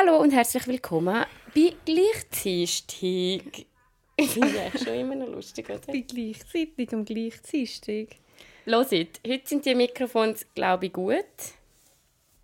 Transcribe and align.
Hallo 0.00 0.20
und 0.20 0.30
herzlich 0.30 0.66
willkommen 0.68 1.24
bei 1.54 1.72
Gleichzeitig. 1.84 3.66
Ich 4.16 4.30
finde 4.30 4.70
das 4.72 4.84
schon 4.84 4.94
immer 4.94 5.14
noch 5.14 5.28
lustig, 5.28 5.68
oder? 5.70 5.80
Bei 5.86 6.04
gleichzeitig 6.06 6.92
und 6.92 7.04
gleichzeitig. 7.04 8.20
Hört, 8.64 8.92
heute 8.92 9.48
sind 9.48 9.64
die 9.64 9.74
Mikrofons, 9.74 10.46
glaube 10.54 10.86
ich, 10.86 10.92
gut. 10.92 11.24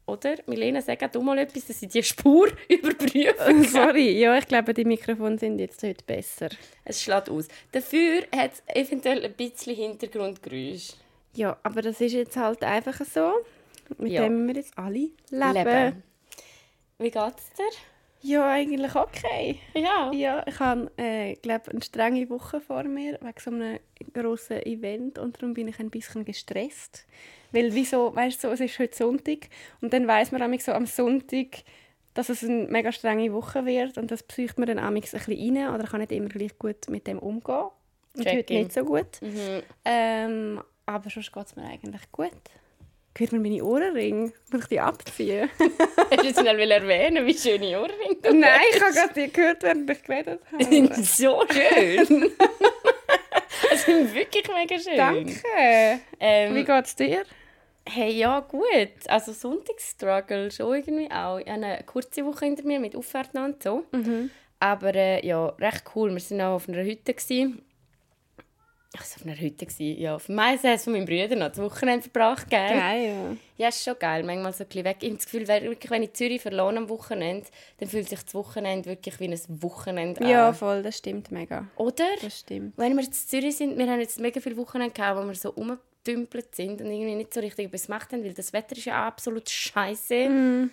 Oder? 0.07 0.37
Milena, 0.47 0.81
sag 0.83 1.13
du 1.13 1.21
mal 1.21 1.39
etwas, 1.39 1.67
dass 1.67 1.81
sie 1.81 1.89
die 1.89 2.03
Spur 2.03 2.49
überprüfen 2.69 3.65
Sorry, 3.65 4.21
ja, 4.21 4.37
ich 4.39 4.47
glaube, 4.47 4.73
die 4.75 4.85
Mikrofone 4.85 5.39
sind 5.39 5.59
jetzt 5.59 5.83
heute 5.83 6.05
besser. 6.05 6.49
Es 6.85 7.03
schlägt 7.03 7.29
aus. 7.29 7.49
Dafür 7.73 8.23
hat 8.35 8.53
es 8.53 8.63
eventuell 8.67 9.25
ein 9.25 9.35
bisschen 9.35 9.77
Hintergrundgeräusch. 9.77 10.95
Ja, 11.35 11.57
aber 11.63 11.83
das 11.83 12.01
ist 12.01 12.13
jetzt 12.13 12.37
halt 12.37 12.63
einfach 12.65 13.01
so. 13.05 13.33
Mit 13.99 14.13
ja. 14.13 14.23
dem 14.23 14.47
wir 14.47 14.55
jetzt 14.55 14.77
alle 14.77 15.11
leben. 15.31 15.53
leben. 15.53 16.14
Wie 16.99 17.11
geht's 17.11 17.53
dir? 17.53 17.65
Ja, 18.21 18.51
eigentlich 18.51 18.95
okay. 18.95 19.59
Ja. 19.75 20.11
Ja, 20.13 20.43
ich 20.47 20.59
habe, 20.59 20.91
äh, 20.97 21.35
glaube 21.35 21.71
eine 21.71 21.83
strenge 21.83 22.31
Woche 22.31 22.61
vor 22.61 22.85
mir 22.85 23.19
wegen 23.21 23.39
so 23.39 23.51
einem 23.51 23.79
grossen 24.15 24.63
Event 24.65 25.19
und 25.19 25.37
darum 25.37 25.53
bin 25.53 25.69
ich 25.69 25.79
ein 25.79 25.91
bisschen 25.91 26.25
gestresst. 26.25 27.07
Weil 27.53 27.75
wieso, 27.75 28.15
weißt 28.17 28.43
du, 28.43 28.49
so, 28.49 28.55
es 28.55 28.61
ist 28.61 28.79
heute 28.79 28.97
Sonntag 28.97 29.49
und 29.83 29.93
dann 29.93 30.07
weiß 30.07 30.33
man 30.33 30.59
so 30.59 30.73
am 30.73 30.87
Sonntag, 30.87 31.65
dass 32.15 32.31
es 32.31 32.45
eine 32.45 32.67
mega 32.69 32.93
strenge 32.93 33.33
Woche 33.33 33.67
wird 33.67 33.99
und 33.99 34.11
das 34.11 34.23
psycht 34.23 34.57
man 34.57 34.69
dann 34.69 34.79
ein 34.79 34.95
bisschen 34.95 35.21
rein 35.21 35.75
oder 35.75 35.85
kann 35.85 36.01
nicht 36.01 36.13
immer 36.13 36.29
gleich 36.29 36.59
gut 36.59 36.89
mit 36.89 37.07
dem 37.07 37.19
umgehen. 37.19 37.69
Und 38.17 38.27
heute 38.27 38.55
nicht 38.55 38.73
so 38.73 38.85
gut. 38.85 39.21
Mhm. 39.21 39.63
Ähm, 39.85 40.63
aber 40.87 41.11
sonst 41.11 41.33
geht 41.33 41.47
es 41.47 41.57
mir 41.57 41.65
eigentlich 41.65 42.11
gut. 42.13 42.31
Hört 43.17 43.31
man 43.31 43.43
meine 43.43 43.63
Ohrringe? 43.63 44.33
Muss 44.51 44.63
ich 44.63 44.69
die 44.69 44.81
abziehen? 44.81 45.49
Hast 46.11 46.21
du 46.21 46.27
jetzt 46.27 46.41
schnell 46.41 46.71
erwähnen, 46.71 47.25
wie 47.25 47.39
schöne 47.39 47.81
Ohrringe 47.81 48.17
du 48.21 48.35
Nein, 48.35 48.61
ich 48.75 48.83
habe 48.83 48.93
gerade 48.93 49.15
die 49.15 49.33
gehört, 49.33 49.63
während 49.63 49.89
ich 49.89 50.03
geredet 50.03 50.41
habe. 50.51 50.95
So 51.05 51.45
schön. 51.49 52.33
Sie 53.71 53.77
sind 53.77 54.15
wirklich 54.15 54.49
mega 54.49 54.79
schön. 54.81 54.97
Danke. 54.97 56.01
Ähm, 56.19 56.57
wie 56.57 56.65
geht 56.65 56.85
es 56.85 56.97
dir? 56.97 57.23
Hey, 57.89 58.13
ja, 58.15 58.41
gut. 58.41 58.65
Also 59.07 59.33
Sonntagsstruggle 59.33 60.51
schon 60.51 60.75
irgendwie 60.75 61.09
auch. 61.13 61.39
Ich 61.39 61.47
habe 61.47 61.65
eine 61.65 61.85
kurze 61.87 62.25
Woche 62.25 62.47
hinter 62.47 62.65
mir 62.65 62.81
mit 62.81 62.97
Aufwärten 62.97 63.45
und 63.45 63.63
so. 63.63 63.85
Mhm. 63.93 64.31
Aber 64.59 64.93
äh, 64.93 65.25
ja, 65.25 65.47
recht 65.61 65.85
cool. 65.95 66.11
Wir 66.11 66.31
waren 66.31 66.41
auch 66.41 66.57
auf 66.57 66.69
einer 66.69 66.83
Hütte. 66.83 67.15
Gewesen 67.15 67.63
also 68.99 69.17
auf 69.17 69.27
einer 69.27 69.39
Hütte 69.39 69.67
gewesen. 69.67 70.01
Ja, 70.01 70.17
auf 70.17 70.27
dem 70.27 70.37
Maisäß 70.37 70.85
von 70.85 70.93
meinem 70.93 71.07
Bruder 71.07 71.37
noch 71.37 71.49
das 71.49 71.59
Wochenende 71.59 72.03
verbracht, 72.03 72.49
gell? 72.49 72.69
Geil, 72.69 73.37
ja. 73.57 73.69
ist 73.69 73.85
schon 73.85 73.99
geil. 73.99 74.23
Manchmal 74.23 74.53
so 74.53 74.65
ein 74.65 74.69
bisschen 74.69 74.85
weg. 74.85 74.97
Ich 75.01 75.09
habe 75.09 75.17
das 75.17 75.25
Gefühl, 75.25 75.49
wirklich, 75.49 75.91
wenn 75.91 76.03
ich 76.03 76.13
Zürich 76.13 76.43
verloren 76.43 76.79
am 76.79 76.89
Wochenende, 76.89 77.47
dann 77.79 77.89
fühlt 77.89 78.09
sich 78.09 78.23
das 78.23 78.35
Wochenende 78.35 78.89
wirklich 78.89 79.19
wie 79.21 79.29
ein 79.29 79.41
Wochenende 79.63 80.21
an. 80.21 80.29
Ja, 80.29 80.53
voll, 80.53 80.83
das 80.83 80.99
stimmt 80.99 81.31
mega. 81.33 81.67
Oder? 81.77 82.07
Das 82.23 82.41
stimmt. 82.41 82.75
Wenn 82.77 82.95
wir 82.97 83.03
jetzt 83.03 83.33
in 83.33 83.41
Zürich 83.41 83.57
sind, 83.57 83.79
wir 83.79 83.91
haben 83.91 84.01
jetzt 84.01 84.21
mega 84.21 84.41
viele 84.41 84.57
Wochenende 84.57 84.95
gehabt, 84.95 85.21
wo 85.21 85.27
wir 85.27 85.35
so 85.35 85.51
rumgedümpelt 85.51 86.55
sind 86.55 86.81
und 86.81 86.91
irgendwie 86.91 87.17
nicht 87.17 87.35
so 87.35 87.41
richtig 87.41 87.67
etwas 87.67 87.87
gemacht 87.87 88.13
haben, 88.13 88.25
weil 88.25 88.35
das 88.35 88.53
Wetter 88.53 88.77
ist 88.77 88.85
ja 88.85 89.07
absolut 89.07 89.49
scheiße. 89.49 90.29
Mm. 90.29 90.71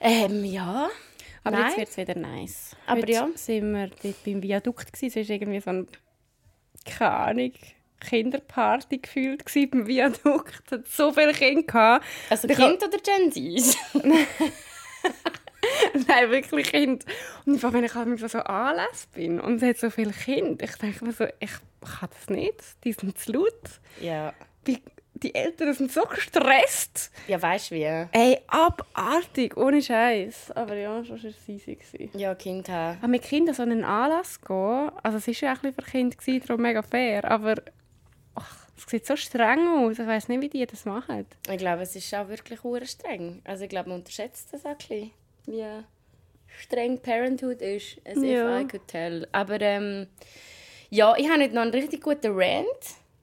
Ähm, 0.00 0.44
ja. 0.44 0.88
Aber 1.44 1.58
Nein. 1.58 1.66
jetzt 1.66 1.78
wird 1.78 1.88
es 1.88 1.96
wieder 1.96 2.14
nice. 2.20 2.76
Aber 2.86 3.00
Heute 3.00 3.12
ja. 3.12 3.28
sind 3.34 3.72
wir 3.72 3.88
dort 3.88 4.24
beim 4.24 4.42
Viadukt. 4.42 4.90
Es 5.00 5.16
war 5.16 5.22
irgendwie 5.22 5.60
so 5.60 5.70
ein 5.70 5.88
keine 6.84 7.10
Ahnung, 7.10 7.52
Kinderparty 8.00 8.98
gefühlt 8.98 9.44
beim 9.70 9.86
Viadukt. 9.86 10.62
Es 10.66 10.72
hat 10.72 10.88
so 10.88 11.12
viele 11.12 11.32
Kinder 11.32 11.62
gehabt. 11.62 12.04
Also 12.30 12.48
Kind 12.48 12.82
oder 12.82 12.98
Gen 12.98 13.30
Zs? 13.32 13.76
Nein, 16.08 16.30
wirklich 16.30 16.70
Kind. 16.70 17.04
Und 17.46 17.54
einfach, 17.54 17.72
wenn 17.72 17.84
ich 17.84 17.94
halt 17.94 18.18
so 18.30 18.38
Anlässe 18.38 19.06
bin 19.14 19.40
und 19.40 19.62
es 19.62 19.68
hat 19.68 19.78
so 19.78 19.90
viele 19.90 20.12
Kinder, 20.12 20.64
ich 20.64 20.74
denke 20.76 21.04
mir 21.04 21.12
so, 21.12 21.26
ich 21.38 21.52
kann 21.80 22.08
das 22.10 22.28
nicht, 22.28 22.60
die 22.84 22.92
sind 22.92 23.16
zu 23.18 23.32
laut. 23.32 23.80
Ja. 24.00 24.32
Wie, 24.64 24.82
die 25.22 25.34
Eltern 25.34 25.72
sind 25.74 25.92
so 25.92 26.02
gestresst. 26.02 27.10
Ja, 27.28 27.40
weißt 27.40 27.70
du 27.70 27.74
wie? 27.76 28.06
Ey, 28.12 28.40
abartig, 28.46 29.56
ohne 29.56 29.80
Scheiß. 29.80 30.52
Aber 30.52 30.74
ja, 30.74 31.04
schon 31.04 31.22
war 31.22 31.30
es 31.30 31.48
easy. 31.48 31.78
Ja, 32.14 32.34
Kind 32.34 32.68
haben. 32.68 32.98
Aber 32.98 33.08
mit 33.08 33.22
Kindern 33.22 33.54
so 33.54 33.62
einen 33.62 33.84
Anlass 33.84 34.40
gehen, 34.40 34.90
also 35.02 35.18
es 35.18 35.26
war 35.26 35.34
ja 35.34 35.52
auch 35.54 35.62
ein 35.62 35.72
für 35.72 35.82
Kinder, 35.82 36.16
darum 36.46 36.62
mega 36.62 36.82
fair, 36.82 37.30
aber 37.30 37.54
ach, 38.34 38.66
es 38.76 38.86
sieht 38.86 39.06
so 39.06 39.16
streng 39.16 39.66
aus. 39.68 39.98
Ich 39.98 40.06
weiß 40.06 40.28
nicht, 40.28 40.40
wie 40.40 40.48
die 40.48 40.66
das 40.66 40.84
machen. 40.84 41.26
Ich 41.48 41.58
glaube, 41.58 41.82
es 41.82 41.94
ist 41.94 42.14
auch 42.14 42.28
wirklich 42.28 42.60
streng. 42.88 43.40
Also 43.44 43.64
ich 43.64 43.70
glaube, 43.70 43.90
man 43.90 43.98
unterschätzt 43.98 44.52
das 44.52 44.64
auch 44.64 44.70
ein 44.70 44.76
bisschen, 44.76 45.10
wie 45.46 45.64
streng 46.60 46.98
Parenthood 46.98 47.60
ist, 47.62 47.98
as 48.04 48.22
ja. 48.22 48.58
if 48.58 48.64
I 48.64 48.68
could 48.68 48.86
tell. 48.88 49.26
Aber 49.32 49.60
ähm, 49.60 50.06
ja, 50.90 51.14
ich 51.16 51.28
habe 51.28 51.38
nicht 51.38 51.54
noch 51.54 51.62
einen 51.62 51.70
richtig 51.70 52.02
guten 52.02 52.32
Rant 52.34 52.66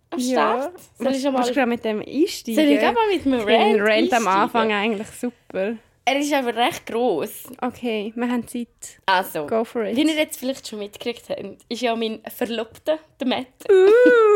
am 0.09 0.19
Start. 0.19 0.73
Ja. 0.73 1.03
Soll 1.05 1.15
ich 1.15 1.21
schon 1.21 1.33
mal... 1.33 1.51
Du 1.51 1.65
mit 1.65 1.85
dem 1.85 1.99
einsteigen? 1.99 2.55
Soll 2.55 2.65
ich 2.65 2.81
mal 2.81 3.07
mit 3.11 3.25
dem 3.25 3.33
Rant 3.33 3.81
Rant 3.81 4.13
am 4.13 4.27
Anfang 4.27 4.71
eigentlich 4.71 5.07
super. 5.07 5.75
Er 6.05 6.19
ist 6.19 6.33
aber 6.33 6.55
recht 6.55 6.87
gross. 6.87 7.43
Okay, 7.61 8.11
wir 8.15 8.27
haben 8.27 8.47
Zeit. 8.47 8.67
Also, 9.05 9.45
Go 9.45 9.63
for 9.63 9.83
it. 9.83 9.95
wie 9.95 10.01
ihr 10.01 10.15
jetzt 10.15 10.39
vielleicht 10.39 10.67
schon 10.67 10.79
mitgekriegt 10.79 11.29
habt, 11.29 11.63
ist 11.69 11.81
ja 11.81 11.95
mein 11.95 12.19
Verlobter, 12.35 12.97
der 13.19 13.27
Matt. 13.27 13.47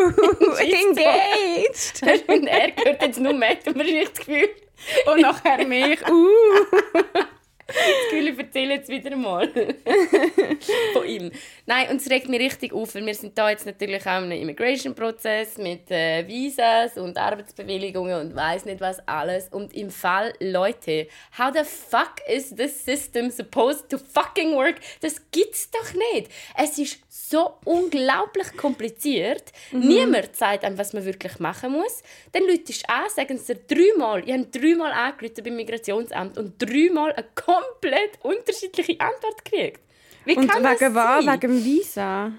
Uh, 0.03 0.55
engaged! 0.59 2.27
und 2.27 2.45
er 2.45 2.71
gehört 2.71 3.01
jetzt 3.01 3.19
nur 3.19 3.33
Matt 3.33 3.65
man 3.73 3.87
hat 3.87 4.03
das 4.03 4.13
Gefühl... 4.13 4.49
Und 5.05 5.21
nachher 5.21 5.65
mich. 5.65 5.99
Uh. 6.09 7.23
Das 7.67 7.75
Gefühl, 8.09 8.27
ich 8.29 8.37
erzähle 8.39 8.73
jetzt 8.75 8.89
wieder 8.89 9.15
mal 9.15 9.49
von 10.93 11.07
ihm. 11.07 11.31
Nein, 11.65 11.89
und 11.89 12.01
es 12.01 12.09
regt 12.09 12.27
mich 12.27 12.41
richtig 12.41 12.73
auf, 12.73 12.93
weil 12.95 13.05
wir 13.05 13.15
sind 13.15 13.37
da 13.37 13.49
jetzt 13.49 13.65
natürlich 13.65 14.05
auch 14.05 14.21
im 14.21 14.31
Immigration-Prozess 14.31 15.57
mit 15.57 15.89
äh, 15.89 16.27
Visas 16.27 16.97
und 16.97 17.17
Arbeitsbewilligungen 17.17 18.19
und 18.19 18.35
weiß 18.35 18.65
nicht 18.65 18.81
was 18.81 19.05
alles. 19.07 19.47
Und 19.49 19.73
im 19.73 19.91
Fall, 19.91 20.33
Leute, 20.39 21.07
how 21.37 21.53
the 21.53 21.63
fuck 21.63 22.15
is 22.29 22.53
this 22.55 22.83
system 22.83 23.29
supposed 23.29 23.89
to 23.89 23.97
fucking 23.97 24.53
work? 24.55 24.75
Das 25.01 25.21
gibt's 25.31 25.69
doch 25.71 25.93
nicht. 25.93 26.29
Es 26.57 26.77
ist 26.77 26.99
so 27.09 27.53
unglaublich 27.63 28.55
kompliziert. 28.57 29.51
Mhm. 29.71 29.87
Niemand 29.87 30.35
sagt 30.35 30.65
einem, 30.65 30.77
was 30.77 30.93
man 30.93 31.05
wirklich 31.05 31.39
machen 31.39 31.71
muss. 31.71 32.03
Dann 32.31 32.43
Leute 32.43 32.73
an, 32.87 33.09
sagen 33.09 33.35
es 33.35 33.45
dir 33.45 33.55
dreimal. 33.55 34.27
Ich 34.27 34.33
habe 34.33 34.45
dreimal 34.45 34.91
angerufen 34.91 35.43
beim 35.43 35.55
Migrationsamt 35.55 36.37
und 36.37 36.61
dreimal 36.61 37.13
eine 37.13 37.25
komplett 37.53 38.19
unterschiedliche 38.23 38.99
Antwort 38.99 39.43
gekriegt. 39.45 39.81
Wie 40.25 40.37
und 40.37 40.47
kann 40.47 40.63
wegen 40.63 40.95
was? 40.95 41.25
Wegen 41.25 41.63
Visa? 41.63 42.31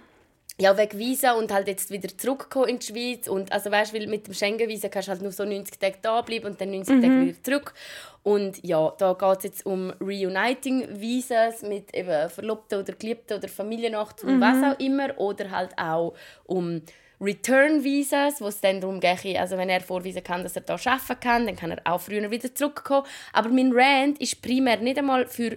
Ja, 0.61 0.79
wegen 0.79 0.99
Visa 0.99 1.33
und 1.33 1.53
halt 1.53 1.67
jetzt 1.67 1.91
wieder 1.91 2.17
zurückkommen 2.17 2.69
in 2.69 2.79
die 2.79 2.87
Schweiz. 2.87 3.27
Und 3.27 3.51
also 3.51 3.71
weißt, 3.71 3.93
weil 3.93 4.07
mit 4.07 4.27
dem 4.27 4.35
Schengen-Visa 4.35 4.89
kannst 4.89 5.09
du 5.09 5.13
halt 5.13 5.23
nur 5.23 5.33
so 5.33 5.45
90 5.45 5.79
Tage 5.79 5.97
da 6.01 6.21
bleiben 6.23 6.47
und 6.47 6.61
dann 6.61 6.71
90 6.71 6.95
mhm. 6.95 7.03
Tage 7.03 7.21
wieder 7.27 7.43
zurück. 7.43 7.75
Und 8.23 8.65
ja, 8.65 8.95
da 8.97 9.13
geht 9.15 9.39
es 9.39 9.45
jetzt 9.45 9.67
um 9.67 9.93
Reuniting-Visas 10.01 11.63
mit 11.63 11.93
eben 11.95 12.31
Verlobten 12.31 12.79
oder 12.79 12.93
Geliebten 12.93 13.37
oder 13.37 13.49
Familiennachbarn, 13.49 14.37
mhm. 14.37 14.41
was 14.41 14.75
auch 14.75 14.81
immer. 14.81 15.19
Oder 15.19 15.51
halt 15.51 15.77
auch 15.77 16.15
um 16.45 16.83
Return-Visas, 17.21 18.41
wo 18.41 18.49
es 18.49 18.61
dann 18.61 18.81
darum 18.81 19.01
geht, 19.01 19.39
also 19.39 19.57
wenn 19.57 19.69
er 19.69 19.81
vorweisen 19.81 20.23
kann, 20.23 20.43
dass 20.43 20.57
er 20.57 20.63
da 20.63 20.75
arbeiten 20.75 21.21
kann, 21.21 21.47
dann 21.47 21.57
kann 21.57 21.71
er 21.71 21.81
auch 21.85 22.01
früher 22.01 22.31
wieder 22.31 22.55
zurückkommen. 22.55 23.07
Aber 23.33 23.49
mein 23.49 23.73
Rant 23.73 24.21
ist 24.21 24.43
primär 24.43 24.79
nicht 24.79 24.99
einmal 24.99 25.27
für 25.27 25.57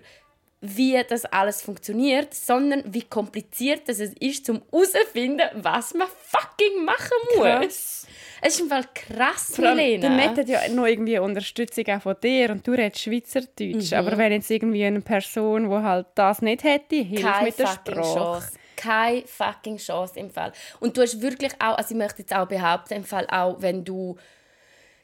wie 0.59 0.99
das 1.07 1.25
alles 1.25 1.61
funktioniert, 1.61 2.33
sondern 2.33 2.83
wie 2.87 3.03
kompliziert 3.03 3.87
es 3.87 3.99
ist, 3.99 4.49
um 4.49 4.61
herauszufinden, 4.71 5.47
was 5.55 5.93
man 5.93 6.07
fucking 6.07 6.83
machen 6.83 7.17
muss. 7.35 7.45
Krass. 7.45 8.07
Es 8.41 8.53
ist 8.53 8.61
im 8.61 8.69
Fall 8.69 8.85
krass, 8.93 9.55
Vor 9.55 9.65
allem, 9.65 9.77
Milena. 9.77 10.01
Der 10.01 10.09
Matt 10.09 10.37
hat 10.37 10.49
ja 10.49 10.67
noch 10.69 10.85
irgendwie 10.85 11.17
Unterstützung 11.19 11.85
auch 11.87 12.01
von 12.01 12.15
dir 12.21 12.51
und 12.51 12.65
du 12.67 12.71
redest 12.71 13.01
Schweizerdeutsch. 13.01 13.91
Mhm. 13.91 13.97
Aber 13.97 14.17
wenn 14.17 14.31
jetzt 14.31 14.49
irgendwie 14.49 14.83
eine 14.85 15.01
Person, 15.01 15.69
die 15.69 15.75
halt 15.75 16.07
das 16.15 16.41
nicht 16.41 16.63
hätte, 16.63 16.97
hilft 16.97 17.23
Keine 17.23 17.45
mit 17.45 17.59
der 17.59 17.67
Sprache. 17.67 18.01
Chance. 18.01 18.51
Keine 18.77 19.27
fucking 19.27 19.77
Chance 19.77 20.17
im 20.17 20.29
Fall. 20.29 20.53
Und 20.79 20.95
du 20.95 21.01
hast 21.01 21.21
wirklich 21.21 21.51
auch, 21.59 21.77
also 21.77 21.91
ich 21.91 21.97
möchte 21.97 22.19
jetzt 22.21 22.33
auch 22.33 22.47
behaupten, 22.47 22.93
im 22.93 23.03
Fall 23.03 23.27
auch, 23.29 23.57
wenn 23.59 23.83
du 23.83 24.15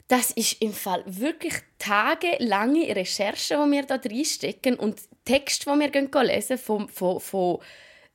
das 0.07 0.31
ist 0.31 0.61
im 0.61 0.73
Fall 0.73 1.03
wirklich 1.05 1.55
tagelange 1.79 2.95
Recherchen, 2.95 3.65
die 3.65 3.71
wir 3.71 3.83
da 3.83 3.95
reinstecken 3.95 4.75
und 4.75 5.01
Texte, 5.25 5.71
die 5.71 5.79
wir 5.79 6.23
lesen 6.23 6.57
von, 6.57 6.87
von, 6.87 7.19
von 7.19 7.59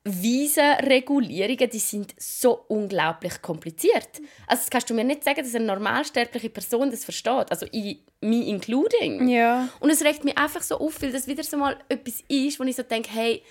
Visa-Regulierungen, 0.04 1.70
die 1.70 1.78
sind 1.78 2.14
so 2.18 2.64
unglaublich 2.68 3.42
kompliziert. 3.42 4.08
Also 4.46 4.62
das 4.62 4.70
kannst 4.70 4.90
du 4.90 4.94
mir 4.94 5.04
nicht 5.04 5.24
sagen, 5.24 5.42
dass 5.42 5.54
eine 5.54 5.66
normalsterbliche 5.66 6.50
Person 6.50 6.90
das 6.90 7.04
versteht. 7.04 7.50
Also 7.50 7.66
ich, 7.72 7.98
me 8.20 8.46
including. 8.46 9.28
Ja. 9.28 9.68
Und 9.80 9.90
es 9.90 10.02
regt 10.02 10.24
mich 10.24 10.36
einfach 10.38 10.62
so 10.62 10.78
auf, 10.78 11.02
weil 11.02 11.12
das 11.12 11.26
wieder 11.26 11.42
so 11.42 11.56
mal 11.56 11.76
etwas 11.88 12.22
ist, 12.28 12.58
wo 12.60 12.64
ich 12.64 12.76
so 12.76 12.82
denke, 12.82 13.10
hey, 13.12 13.42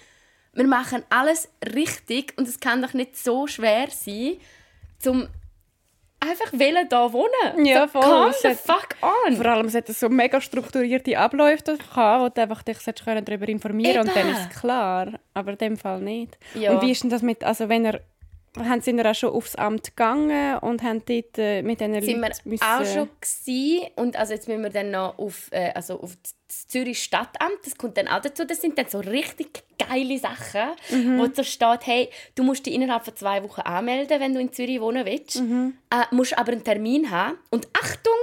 wir 0.58 0.68
machen 0.68 1.04
alles 1.10 1.50
richtig 1.76 2.34
und 2.38 2.48
es 2.48 2.60
kann 2.60 2.82
doch 2.82 2.94
nicht 2.94 3.16
so 3.16 3.48
schwer 3.48 3.88
sein, 3.90 4.38
zum 5.00 5.28
einfach 6.20 6.52
wollen 6.54 6.90
da 6.90 7.14
wohnen. 7.14 7.66
Ja, 7.66 7.88
voll. 7.88 8.02
Calm 8.02 8.32
Es 8.32 8.42
the 8.42 8.56
fuck 8.56 8.90
on. 9.02 9.36
Vor 9.36 9.46
allem, 9.46 9.68
es 9.68 9.76
hat 9.76 9.88
so 9.88 10.10
mega 10.10 10.42
strukturierte 10.42 11.18
Abläufe 11.18 11.78
gehabt, 11.78 12.24
wo 12.24 12.30
du 12.30 12.42
einfach 12.42 12.64
dich 12.64 12.78
können 13.04 13.24
darüber 13.24 13.48
informieren 13.48 14.08
und 14.08 14.16
dann 14.16 14.30
Eben. 14.30 14.38
ist 14.38 14.52
es 14.52 14.60
klar. 14.60 15.20
Aber 15.34 15.52
in 15.52 15.58
dem 15.58 15.78
Fall 15.78 16.02
nicht. 16.02 16.38
Ja. 16.56 16.72
Und 16.72 16.82
wie 16.82 16.92
ist 16.92 17.04
denn 17.04 17.10
das 17.10 17.22
mit, 17.22 17.44
also 17.44 17.70
wenn 17.70 17.86
er, 17.86 18.02
haben 18.66 18.82
Sie 18.82 19.00
auch 19.06 19.16
schon 19.16 19.30
aufs 19.32 19.56
Amt 19.56 19.86
gegangen 19.96 20.58
und 20.60 20.84
haben 20.84 21.04
dort 21.06 21.38
äh, 21.38 21.62
mit 21.62 21.80
diesen 21.80 21.94
sind 22.02 22.22
wir 22.22 22.30
Leuten 22.30 22.50
müssen... 22.50 22.64
auch 22.64 22.86
schon 22.86 23.10
gewesen. 23.22 23.88
und 23.96 24.16
also 24.16 24.34
jetzt 24.34 24.48
müssen 24.48 24.64
wir 24.64 24.70
dann 24.70 24.92
noch 24.92 25.18
auf, 25.18 25.48
äh, 25.52 25.72
also 25.74 26.00
auf 26.02 26.12
das 26.48 26.68
Zürich 26.68 27.04
Stadtamt, 27.04 27.58
das 27.66 27.78
kommt 27.78 27.98
dann 27.98 28.08
auch 28.08 28.22
dazu, 28.22 28.46
das 28.46 28.62
sind 28.62 28.78
dann 28.78 28.88
so 28.88 29.00
richtig 29.00 29.64
geile 29.78 30.18
Sachen, 30.18 30.72
Mhm. 30.90 31.20
wo 31.20 31.28
da 31.28 31.44
steht, 31.44 31.86
hey, 31.86 32.10
du 32.36 32.44
musst 32.44 32.66
dich 32.66 32.74
innerhalb 32.74 33.04
von 33.04 33.16
zwei 33.16 33.44
Wochen 33.44 33.62
anmelden, 33.62 34.20
wenn 34.22 34.34
du 34.34 34.40
in 34.40 34.54
Zürich 34.54 34.80
wohnen 34.80 35.06
willst, 35.06 35.42
Mhm. 35.42 35.78
äh, 35.92 36.04
musst 36.16 36.38
aber 36.38 36.54
einen 36.54 36.64
Termin 36.64 37.12
haben 37.12 37.38
und 37.50 37.68
Achtung, 37.74 38.14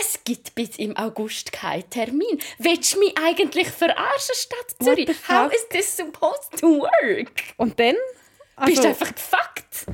es 0.00 0.22
gibt 0.24 0.54
bis 0.54 0.76
im 0.76 0.96
August 0.96 1.52
keinen 1.52 1.88
Termin. 1.90 2.38
Willst 2.58 2.94
du 2.94 3.00
mich 3.00 3.14
eigentlich 3.22 3.68
verarschen, 3.68 4.34
Stadt 4.36 4.74
Zürich? 4.80 5.08
How 5.28 5.52
is 5.52 5.68
this 5.70 5.96
supposed 5.96 6.58
to 6.60 6.78
work? 6.80 7.32
Und 7.56 7.78
dann? 7.80 7.96
Bist 8.64 8.84
du 8.84 8.88
Also, 8.88 8.88
einfach 8.88 9.14
gefuckt? 9.14 9.86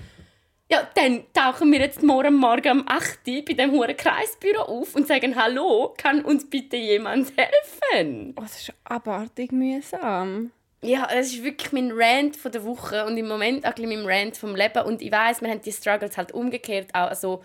Ja, 0.70 0.88
dann 0.94 1.24
tauchen 1.32 1.72
wir 1.72 1.80
jetzt 1.80 2.02
morgen 2.02 2.34
Morgen 2.34 2.80
um 2.80 2.84
8 2.86 3.26
Uhr 3.26 3.44
bei 3.44 3.54
dem 3.54 3.72
hohen 3.72 3.96
Kreisbüro 3.96 4.62
auf 4.62 4.94
und 4.94 5.08
sagen 5.08 5.34
«Hallo, 5.34 5.94
kann 5.96 6.24
uns 6.24 6.48
bitte 6.48 6.76
jemand 6.76 7.32
helfen?» 7.36 8.34
oh, 8.36 8.42
das 8.42 8.60
ist 8.60 8.72
abartig 8.84 9.50
mühsam. 9.50 10.52
Ja, 10.82 11.08
das 11.12 11.32
ist 11.32 11.42
wirklich 11.42 11.72
mein 11.72 11.90
Rant 11.92 12.36
von 12.36 12.52
der 12.52 12.64
Woche 12.64 13.04
und 13.04 13.16
im 13.16 13.28
Moment 13.28 13.66
auch 13.66 13.76
mein 13.78 14.06
Rant 14.06 14.36
vom 14.36 14.54
Leben. 14.54 14.82
Und 14.84 15.02
ich 15.02 15.10
weiß, 15.10 15.42
wir 15.42 15.50
haben 15.50 15.60
die 15.60 15.72
Struggles 15.72 16.16
halt 16.16 16.32
umgekehrt 16.32 16.94
auch 16.94 17.08
also 17.08 17.42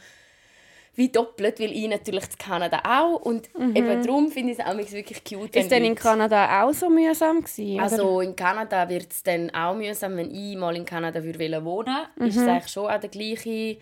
wie 0.95 1.09
doppelt, 1.09 1.59
weil 1.59 1.71
ich 1.71 1.87
natürlich 1.87 2.29
zu 2.29 2.37
Kanada 2.37 2.81
auch 2.85 3.21
und 3.21 3.49
eben 3.53 4.01
darum 4.01 4.31
finde 4.31 4.53
ich 4.53 4.59
es 4.59 4.65
auch 4.65 4.75
wirklich 4.77 5.23
cute. 5.23 5.53
Mhm. 5.53 5.61
Ist 5.61 5.71
denn 5.71 5.83
in 5.83 5.95
Kanada 5.95 6.63
auch 6.63 6.73
so 6.73 6.89
mühsam 6.89 7.41
gewesen? 7.41 7.79
Also 7.79 8.21
in 8.21 8.35
Kanada 8.35 8.87
wird 8.87 9.11
es 9.11 9.21
dann 9.23 9.53
auch 9.53 9.75
mühsam, 9.75 10.15
wenn 10.17 10.33
ich 10.33 10.55
mal 10.55 10.75
in 10.75 10.85
Kanada 10.85 11.23
würde 11.23 11.39
wohnen 11.39 11.65
würde. 11.65 12.27
Ist 12.27 12.37
es 12.37 12.47
eigentlich 12.47 12.71
schon 12.71 12.87
auch 12.87 12.99
der 12.99 13.09
gleiche 13.09 13.77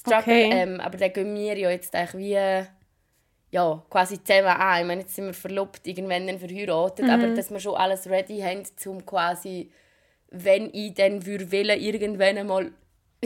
Struggle. 0.00 0.22
Okay. 0.22 0.50
Ähm, 0.52 0.80
aber 0.80 0.96
dann 0.96 1.12
gehen 1.12 1.34
wir 1.34 1.58
ja 1.58 1.70
jetzt 1.70 1.94
eigentlich 1.94 2.34
wie 2.34 2.66
ja, 3.50 3.82
quasi 3.88 4.22
zusammen 4.22 4.48
an. 4.48 4.80
Ich 4.80 4.86
meine, 4.86 5.00
jetzt 5.02 5.14
sind 5.14 5.26
wir 5.26 5.34
verlobt, 5.34 5.86
irgendwann 5.86 6.26
dann 6.26 6.40
verheiratet, 6.40 7.08
aber 7.08 7.28
dass 7.28 7.52
wir 7.52 7.60
schon 7.60 7.76
alles 7.76 8.08
ready 8.08 8.40
haben, 8.40 8.64
um 8.86 9.06
quasi, 9.06 9.70
wenn 10.30 10.70
ich 10.72 10.94
dann 10.94 11.24
würde 11.24 11.52
wollen, 11.52 11.80
irgendwann 11.80 12.36
einmal 12.36 12.72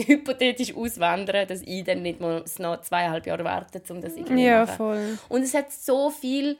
hypothetisch 0.07 0.75
auswandern, 0.75 1.47
dass 1.47 1.61
ich 1.61 1.83
dann 1.83 2.01
nicht 2.01 2.19
mal 2.19 2.43
noch 2.57 2.81
zweieinhalb 2.81 3.25
Jahre 3.25 3.43
warte, 3.43 3.81
um 3.91 4.01
das 4.01 4.15
irgendwie 4.15 4.45
ja, 4.45 4.65
machen. 4.65 4.75
voll. 4.75 5.19
Und 5.29 5.43
es 5.43 5.53
hat 5.53 5.71
so 5.71 6.09
viel 6.09 6.57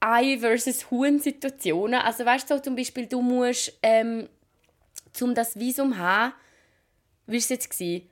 Ei 0.00 0.38
versus 0.38 0.90
Huhn 0.90 1.18
Situationen. 1.18 2.00
Also 2.00 2.24
weißt 2.24 2.50
du, 2.50 2.56
so 2.56 2.60
zum 2.60 2.76
Beispiel, 2.76 3.06
du 3.06 3.20
musst, 3.20 3.78
ähm, 3.82 4.28
um 5.20 5.34
das 5.34 5.58
Visum 5.58 5.98
haben, 5.98 6.32
wie 7.26 7.32
war 7.32 7.38
es 7.38 7.48
jetzt? 7.48 7.70
Gewesen? 7.70 8.08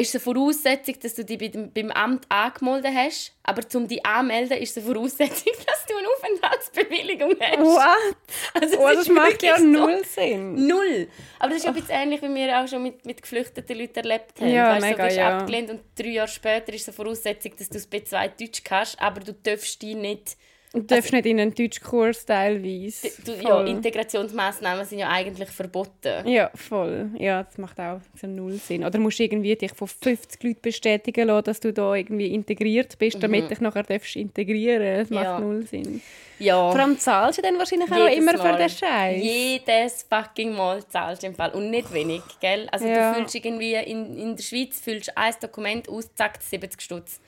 Ist 0.00 0.14
eine 0.14 0.20
Voraussetzung, 0.20 0.94
dass 1.02 1.14
du 1.14 1.24
dich 1.24 1.52
beim 1.74 1.90
Amt 1.90 2.24
angemeldet 2.30 2.92
hast, 2.94 3.32
aber 3.42 3.62
um 3.74 3.86
dich 3.86 4.04
anzumelden, 4.04 4.58
ist 4.58 4.76
es 4.76 4.84
eine 4.84 4.94
Voraussetzung, 4.94 5.52
dass 5.66 5.84
du 5.86 5.96
eine 5.96 6.08
Aufenthaltsbewilligung 6.08 7.34
hast. 7.40 7.58
What? 7.58 8.16
Also, 8.54 8.78
Oh, 8.78 8.88
das 8.94 9.08
macht 9.08 9.42
ja 9.42 9.58
wirklich 9.58 9.74
so- 9.76 9.86
null 9.86 10.02
Sinn. 10.04 10.66
Null. 10.66 11.08
Aber 11.38 11.48
das 11.50 11.58
ist 11.58 11.64
ja 11.64 11.72
bisschen 11.72 11.90
ähnlich, 11.90 12.22
wie 12.22 12.34
wir 12.34 12.60
auch 12.60 12.68
schon 12.68 12.82
mit, 12.82 13.04
mit 13.04 13.20
geflüchteten 13.22 13.78
Leuten 13.78 13.98
erlebt 13.98 14.40
haben. 14.40 14.48
Ja, 14.50 14.70
weißt, 14.70 14.82
mega, 14.86 14.96
du 14.96 15.02
wirst 15.04 15.16
ja. 15.16 15.38
abgelehnt 15.38 15.70
und 15.70 15.80
drei 15.96 16.08
Jahre 16.08 16.28
später 16.28 16.72
ist 16.72 16.82
es 16.82 16.88
eine 16.88 16.94
Voraussetzung, 16.96 17.52
dass 17.58 17.68
du 17.68 17.74
das 17.74 17.90
B2 17.90 18.28
Deutsch 18.38 18.64
kannst, 18.64 19.00
aber 19.00 19.20
du 19.20 19.32
darfst 19.34 19.82
dich 19.82 19.94
nicht... 19.96 20.36
Du 20.72 20.82
darfst 20.82 21.12
nicht 21.12 21.26
in 21.26 21.40
einen 21.40 21.52
Deutschkurs 21.52 22.24
teilweise. 22.24 23.10
Du, 23.24 23.32
ja. 23.34 23.64
Integrationsmaßnahmen 23.64 24.84
sind 24.84 25.00
ja 25.00 25.08
eigentlich 25.08 25.48
verboten. 25.48 26.26
Ja, 26.28 26.48
voll. 26.54 27.10
Ja, 27.18 27.42
das 27.42 27.58
macht 27.58 27.80
auch 27.80 28.00
so 28.14 28.28
null 28.28 28.52
Sinn. 28.52 28.84
Oder 28.84 29.00
musst 29.00 29.18
du 29.18 29.24
irgendwie 29.24 29.56
dich 29.56 29.72
von 29.72 29.88
50 29.88 30.40
Leuten 30.44 30.60
bestätigen 30.62 31.26
lassen, 31.26 31.44
dass 31.44 31.58
du 31.58 31.72
da 31.72 31.94
irgendwie 31.94 32.32
integriert 32.32 32.96
bist, 32.98 33.20
damit 33.20 33.50
dich 33.50 33.60
nachher 33.60 33.82
darfst 33.82 34.14
integrieren 34.14 34.98
Das 35.00 35.10
macht 35.10 35.24
Mhm. 35.24 35.30
Ja. 35.32 35.40
null 35.40 35.66
Sinn. 35.66 36.02
Ja. 36.38 36.70
Vor 36.70 36.80
allem 36.80 36.98
zahlst 36.98 37.38
du 37.38 37.42
dann 37.42 37.58
wahrscheinlich 37.58 37.90
auch 37.90 37.96
Jedes 38.08 38.18
immer 38.18 38.32
für 38.38 38.38
Mal. 38.52 38.56
den 38.58 38.68
Scheiß. 38.70 39.22
Jedes 39.22 40.06
fucking 40.08 40.54
Mal 40.54 40.86
zahlst 40.86 41.24
du 41.24 41.26
im 41.26 41.34
Fall. 41.34 41.50
Und 41.50 41.70
nicht 41.70 41.92
wenig, 41.92 42.22
gell? 42.40 42.68
Also 42.70 42.86
Ja. 42.86 43.10
du 43.10 43.16
füllst 43.18 43.34
irgendwie 43.34 43.74
in, 43.74 44.16
in 44.16 44.36
der 44.36 44.42
Schweiz 44.44 44.78
füllst 44.80 45.16
ein 45.18 45.34
Dokument 45.40 45.88
aus, 45.88 46.08
zack, 46.14 46.38
70 46.40 46.80
Stutz. 46.80 47.18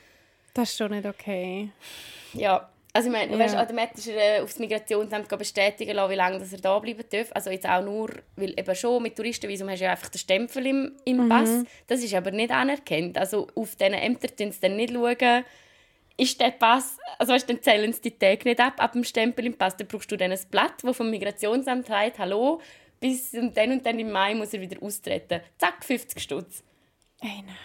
Das 0.55 0.71
ist 0.71 0.79
schon 0.79 0.93
nicht 0.93 1.07
okay. 1.07 1.71
Ja. 2.35 2.69
Also 2.95 3.09
ich 3.09 3.13
meine, 3.13 3.33
Ja. 3.33 3.39
weißt, 3.39 3.57
automatisch 3.57 4.07
äh, 4.09 4.41
aufs 4.41 4.59
Migrationsamt 4.59 5.27
bestätigen 5.39 5.95
lassen, 5.97 6.11
wie 6.11 6.15
lange 6.17 6.39
dass 6.39 6.53
er 6.53 6.61
da 6.61 6.79
bleiben 6.79 7.03
darf. 7.11 7.29
Also 7.33 7.51
jetzt 7.51 7.67
auch 7.67 7.83
nur, 7.83 8.11
weil 8.37 8.51
eben 8.59 8.75
schon 8.77 9.03
mit 9.03 9.17
Touristenvisum 9.17 9.71
hast 9.71 9.79
du 9.81 9.85
ja 9.87 9.93
einfach 9.93 10.11
den 10.11 10.19
Stempel 10.19 10.67
im, 10.67 10.83
Mhm. 10.83 10.93
im 11.07 11.29
Pass. 11.29 11.65
Das 11.87 12.03
ist 12.03 12.15
aber 12.15 12.31
nicht 12.33 12.51
anerkannt. 12.51 13.17
Also 13.17 13.47
auf 13.55 13.77
diesen 13.77 13.95
Ämtern 13.95 14.31
schauen 14.39 14.53
sie 14.53 14.61
dann 14.61 14.77
nicht, 14.77 14.93
schauen, 14.93 15.45
ist 16.19 16.39
der 16.39 16.51
Pass, 16.51 16.99
also 17.19 17.33
weißt, 17.33 17.49
dann 17.49 17.63
zählen 17.63 17.91
sie 17.95 18.03
die 18.03 18.19
Tage 18.19 18.47
nicht 18.47 18.61
ab, 18.61 18.75
ab 18.77 18.93
dem 18.93 19.05
Stempel 19.05 19.47
im 19.47 19.55
Pass. 19.57 19.75
Dann 19.79 19.89
brauchst 19.89 20.13
du 20.13 20.17
dann 20.19 20.31
ein 20.31 20.39
Blatt, 20.51 20.75
das 20.83 20.95
vom 20.97 21.09
Migrationsamt 21.11 21.87
sagt, 21.87 22.19
hallo, 22.19 22.61
bis 23.01 23.33
und 23.33 23.57
dann 23.57 23.73
und 23.73 23.87
dann 23.87 23.99
im 23.99 24.11
Mai 24.13 24.35
muss 24.35 24.53
er 24.53 24.61
wieder 24.61 24.81
austreten. 24.83 25.41
Zack, 25.57 25.83
50 25.83 26.23
Stutz. 26.23 26.63
Ey, 27.23 27.29
nein. 27.47 27.57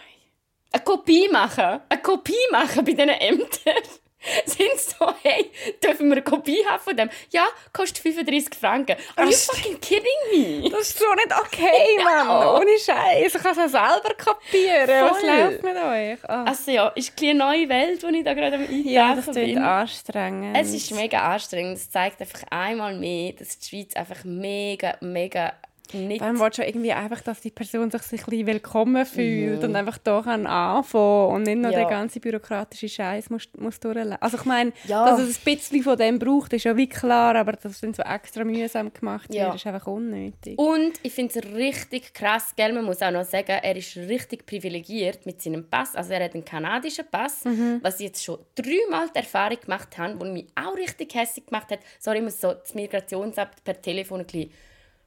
Eine 0.71 0.83
Kopie 0.83 1.27
machen, 1.29 1.81
eine 1.89 2.01
Kopie 2.01 2.33
machen 2.51 2.85
bei 2.85 2.91
diesen 2.94 3.09
Ämtern. 3.09 3.83
Sind 4.46 4.80
so, 4.80 5.14
hey, 5.24 5.52
dürfen 5.84 6.08
wir 6.08 6.14
eine 6.14 6.22
Kopie 6.24 6.66
haben 6.68 6.81
von 6.81 6.98
dem? 6.98 7.10
Ja, 7.30 7.46
kostet 7.72 8.00
35 8.00 8.56
Franken. 8.60 8.96
Are 9.16 9.25
you 9.25 9.31
Was? 9.31 9.46
fucking 9.46 9.80
kidding 9.80 10.62
me? 10.62 10.69
Das 10.69 10.90
ist 10.90 10.98
schon 10.98 11.16
nicht 11.16 11.34
okay, 11.40 12.04
Mann. 12.04 12.28
Ohne 12.28 12.78
Scheiß. 12.80 13.36
Ich 13.36 13.42
kann 13.42 13.52
es 13.52 13.58
ja 13.58 13.69
selber 13.69 14.14
kapieren. 14.16 15.10
Was 15.10 15.19
Voll. 15.19 15.30
läuft 15.30 15.64
mit 15.64 15.75
euch? 15.75 16.30
Ah. 16.30 16.44
Also 16.46 16.72
ja, 16.72 16.88
ist 16.90 17.14
ein 17.22 17.30
eine 17.30 17.40
neue 17.40 17.69
Welt, 17.69 18.04
die 18.04 18.18
ich 18.18 18.24
da 18.24 18.34
gerade 18.34 18.56
am 18.56 18.62
Eintauchen 18.64 18.88
ja, 18.88 19.16
das 19.16 19.25
klingt 19.28 19.58
anstrengend. 19.58 20.58
Es 20.58 20.74
ist 20.74 20.92
mega 20.92 21.20
anstrengend. 21.34 21.78
Es 21.78 21.90
zeigt 21.90 22.22
einfach 22.22 22.44
einmal 22.50 22.96
mehr, 22.96 23.34
dass 23.34 23.60
die 23.60 23.70
Schweiz 23.70 23.96
einfach 23.96 24.24
mega, 24.24 24.98
mega 25.02 25.54
nicht... 25.94 26.22
Dann 26.22 26.39
willst 26.39 26.57
du 26.57 26.63
irgendwie 26.66 26.92
einfach, 26.94 27.22
dass 27.22 27.42
die 27.42 27.51
Person 27.51 27.92
sich 27.92 28.01
ein 28.01 28.10
bisschen 28.18 28.48
willkommen 28.48 29.06
fühlt 29.06 29.63
und 29.63 29.75
einfach 29.75 29.98
da 29.98 30.22
kann 30.22 30.45
anfangen 30.48 31.36
und 31.36 31.44
nicht 31.44 31.57
Mhm. 31.57 31.63
Ja. 31.66 31.72
den 31.72 31.88
ganzen 31.89 32.22
bürokratischen 32.22 32.89
Scheiß 32.89 33.30
muss, 33.30 33.48
muss 33.57 33.80
durchleben. 33.80 34.18
Also 34.19 34.38
ich 34.38 34.45
meine, 34.45 34.72
Ja. 34.86 35.06
dass 35.06 35.19
es 35.19 35.38
ein 35.39 35.44
bisschen 35.56 35.84
von 35.84 35.98
dem 35.98 36.19
braucht, 36.19 36.54
ist 36.54 36.66
ja 36.66 36.75
wie 36.78 36.88
klar, 36.88 37.36
aber 37.36 37.54
dass 37.54 37.66
es 37.66 37.81
dann 37.81 37.94
so 37.94 38.04
extra 38.04 38.44
mühsam 38.44 38.92
gemacht 38.94 39.34
Ja. 39.34 39.46
wird, 39.46 39.56
ist 39.56 39.67
einfach 39.67 39.88
unnötig. 39.88 40.58
Und 40.58 40.94
ich 41.03 41.13
finde 41.13 41.39
es 41.39 41.46
richtig 41.53 42.13
krass, 42.13 42.53
gell? 42.56 42.74
man 42.74 42.86
muss 42.86 43.01
auch 43.01 43.12
noch 43.12 43.24
sagen, 43.25 43.60
er 43.62 43.75
ist 43.75 43.96
richtig 43.98 44.46
privilegiert 44.46 45.25
mit 45.25 45.41
seinem 45.41 45.67
Pass. 45.70 45.96
Also 45.96 46.13
er 46.13 46.24
hat 46.25 46.34
einen 46.34 46.46
kanadischen 46.46 47.06
Pass, 47.10 47.46
Mhm. 47.46 47.79
was 47.82 48.00
ich 48.00 48.08
jetzt 48.08 48.24
schon 48.24 48.39
dreimal 48.56 49.08
die 49.13 49.20
Erfahrung 49.20 49.58
gemacht 49.60 49.98
habe, 49.98 50.20
wo 50.20 50.25
mich 50.25 50.46
auch 50.56 50.75
richtig 50.75 51.13
hässlich 51.15 51.46
gemacht 51.46 51.72
hat. 51.72 51.79
Sorry, 52.00 52.17
ich 52.17 52.24
muss 52.24 52.39
so 52.39 52.53
das 52.53 52.74
Migrationsamt 52.75 53.63
per 53.63 53.82
Telefon 53.82 54.20
ein 54.22 54.25
bisschen 54.25 54.51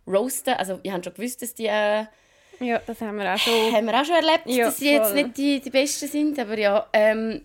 roasten. 0.07 0.55
Also 0.55 0.81
ich 0.83 0.91
habe 0.91 1.03
schon 1.05 1.15
gewusst, 1.15 1.43
dass 1.43 1.55
die... 1.55 1.67
Äh, 1.67 2.05
Ja, 2.61 2.81
das 2.87 3.01
haben 3.01 3.17
wir 3.17 3.33
auch 3.33 3.39
schon. 3.39 3.73
haben 3.73 3.87
wir 3.87 4.01
auch 4.01 4.05
schon 4.05 4.17
erlebt, 4.17 4.43
Ja, 4.47 4.67
dass 4.67 4.79
sie 4.79 4.91
jetzt 4.93 5.15
nicht 5.15 5.37
die, 5.37 5.61
die 5.61 5.71
Besten 5.71 6.09
sind, 6.09 6.39
aber 6.39 6.59
ja, 6.59 6.87
ähm, 6.93 7.43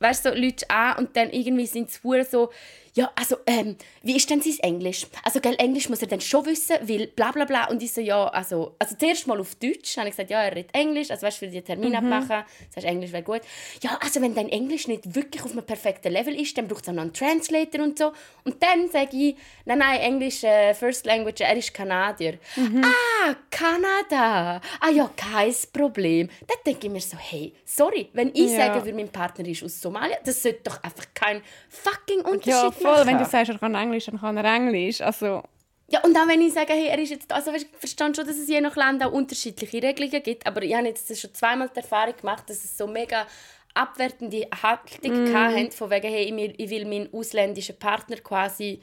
weißt 0.00 0.26
du, 0.26 0.30
so 0.30 0.34
Leute 0.36 0.70
an 0.70 0.98
und 0.98 1.16
dann 1.16 1.30
irgendwie 1.30 1.66
sind 1.66 1.90
sie 1.90 2.00
so, 2.24 2.50
ja, 2.96 3.10
also, 3.16 3.36
ähm, 3.46 3.76
wie 4.02 4.16
ist 4.16 4.30
denn 4.30 4.40
sein 4.40 4.58
Englisch? 4.60 5.06
Also, 5.24 5.40
gell, 5.40 5.56
Englisch 5.58 5.88
muss 5.88 6.00
er 6.00 6.06
dann 6.08 6.20
schon 6.20 6.46
wissen, 6.46 6.76
weil 6.82 7.08
bla 7.08 7.32
bla 7.32 7.44
bla. 7.44 7.68
Und 7.68 7.82
ich 7.82 7.92
so, 7.92 8.00
ja, 8.00 8.28
also, 8.28 8.76
also 8.78 8.94
zuerst 8.96 9.26
mal 9.26 9.40
auf 9.40 9.56
Deutsch, 9.56 9.96
habe 9.96 10.08
ich 10.08 10.14
gesagt, 10.14 10.30
ja, 10.30 10.42
er 10.44 10.54
redet 10.54 10.74
Englisch, 10.74 11.10
also 11.10 11.26
weißt 11.26 11.42
du, 11.42 11.46
für 11.46 11.50
die 11.52 11.60
Termine 11.62 12.00
Mhm. 12.00 12.12
abmachen, 12.12 12.44
sagst 12.70 12.86
Englisch 12.86 13.10
wäre 13.12 13.22
gut. 13.24 13.40
Ja, 13.82 13.98
also, 14.02 14.20
wenn 14.22 14.34
dein 14.34 14.48
Englisch 14.48 14.86
nicht 14.86 15.14
wirklich 15.14 15.42
auf 15.42 15.50
einem 15.52 15.64
perfekten 15.66 16.12
Level 16.12 16.38
ist, 16.40 16.56
dann 16.56 16.68
braucht 16.68 16.84
es 16.84 16.88
auch 16.88 16.92
noch 16.92 17.02
einen 17.02 17.12
Translator 17.12 17.82
und 17.82 17.98
so. 17.98 18.12
Und 18.44 18.62
dann 18.62 18.88
sage 18.90 19.16
ich, 19.16 19.36
nein, 19.64 19.78
nein, 19.78 20.00
Englisch, 20.00 20.44
äh, 20.44 20.72
First 20.74 21.04
Language, 21.06 21.40
er 21.40 21.56
ist 21.56 21.74
Kanadier. 21.74 22.38
Ah, 22.56 23.34
Kanada. 23.50 24.60
Ah 24.80 24.90
ja, 24.90 25.10
kein 25.16 25.52
Problem. 25.72 26.28
Dann 26.46 26.58
denke 26.66 26.86
ich 26.86 26.92
mir 26.92 27.00
so, 27.00 27.16
hey, 27.16 27.54
sorry, 27.64 28.08
wenn 28.12 28.28
ich 28.34 28.52
Ja. 28.52 28.66
sage, 28.72 28.82
für 28.84 28.92
mein 28.92 29.08
Partner 29.08 29.46
ist 29.48 29.62
aus 29.64 29.80
Somalia, 29.80 30.16
das 30.24 30.42
sollte 30.42 30.60
doch 30.64 30.82
einfach 30.82 31.06
kein 31.14 31.42
fucking 31.68 32.20
Unterschied 32.20 32.46
Ja, 32.46 32.70
voll. 32.84 33.06
Wenn 33.06 33.18
du 33.18 33.24
sagst, 33.24 33.50
er 33.50 33.58
kann 33.58 33.74
Englisch, 33.74 34.06
dann 34.06 34.20
kann 34.20 34.36
er 34.36 34.44
Englisch. 34.44 35.00
Also, 35.00 35.42
Ja, 35.90 36.00
und 36.00 36.16
auch 36.16 36.26
wenn 36.28 36.40
ich 36.40 36.52
sage, 36.52 36.72
hey, 36.72 36.88
er 36.88 36.98
ist 36.98 37.10
jetzt, 37.10 37.32
also 37.32 37.52
ich 37.52 37.66
verstehe 37.78 38.14
schon, 38.14 38.26
dass 38.26 38.36
es 38.36 38.48
je 38.48 38.60
nach 38.60 38.74
Land 38.76 39.04
auch 39.04 39.12
unterschiedliche 39.12 39.82
Regelungen 39.82 40.22
gibt, 40.22 40.46
aber 40.46 40.62
ich 40.62 40.74
habe 40.74 40.86
jetzt 40.86 41.14
schon 41.20 41.34
zweimal 41.34 41.68
die 41.68 41.80
Erfahrung 41.80 42.14
gemacht, 42.16 42.44
dass 42.48 42.64
es 42.64 42.76
so 42.78 42.86
mega 42.86 43.26
abwertende 43.74 44.46
Haltung 44.62 45.24
mm. 45.32 45.34
hatten, 45.34 45.70
von 45.72 45.90
wegen, 45.90 46.08
hey, 46.08 46.52
ich 46.56 46.70
will- 46.70 46.86
meinen 46.86 47.12
ausländischen 47.12 47.76
Partner 47.78 48.16
quasi 48.16 48.80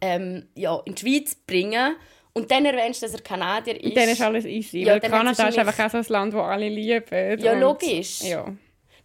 ähm, 0.00 0.46
ja, 0.54 0.80
in 0.84 0.94
die 0.94 1.00
Schweiz 1.00 1.34
bringen 1.34 1.96
Und 2.34 2.50
dann 2.50 2.66
erwähnst 2.66 3.00
du, 3.00 3.06
dass 3.06 3.14
er 3.14 3.22
Kanadier 3.22 3.82
ist. 3.82 3.96
Dann 3.96 4.08
ist 4.10 4.20
alles 4.20 4.44
easy. 4.44 4.80
Ja, 4.80 4.92
weil 4.92 5.00
Kanada 5.00 5.48
ist 5.48 5.58
einfach 5.58 5.86
auch 5.86 5.90
so 5.90 5.96
ein 5.96 6.04
Land, 6.08 6.34
das 6.34 6.40
alle 6.42 6.68
lieben. 6.68 7.40
Ja, 7.40 7.52
und- 7.52 7.60
logisch. 7.60 8.20
Ja. 8.20 8.44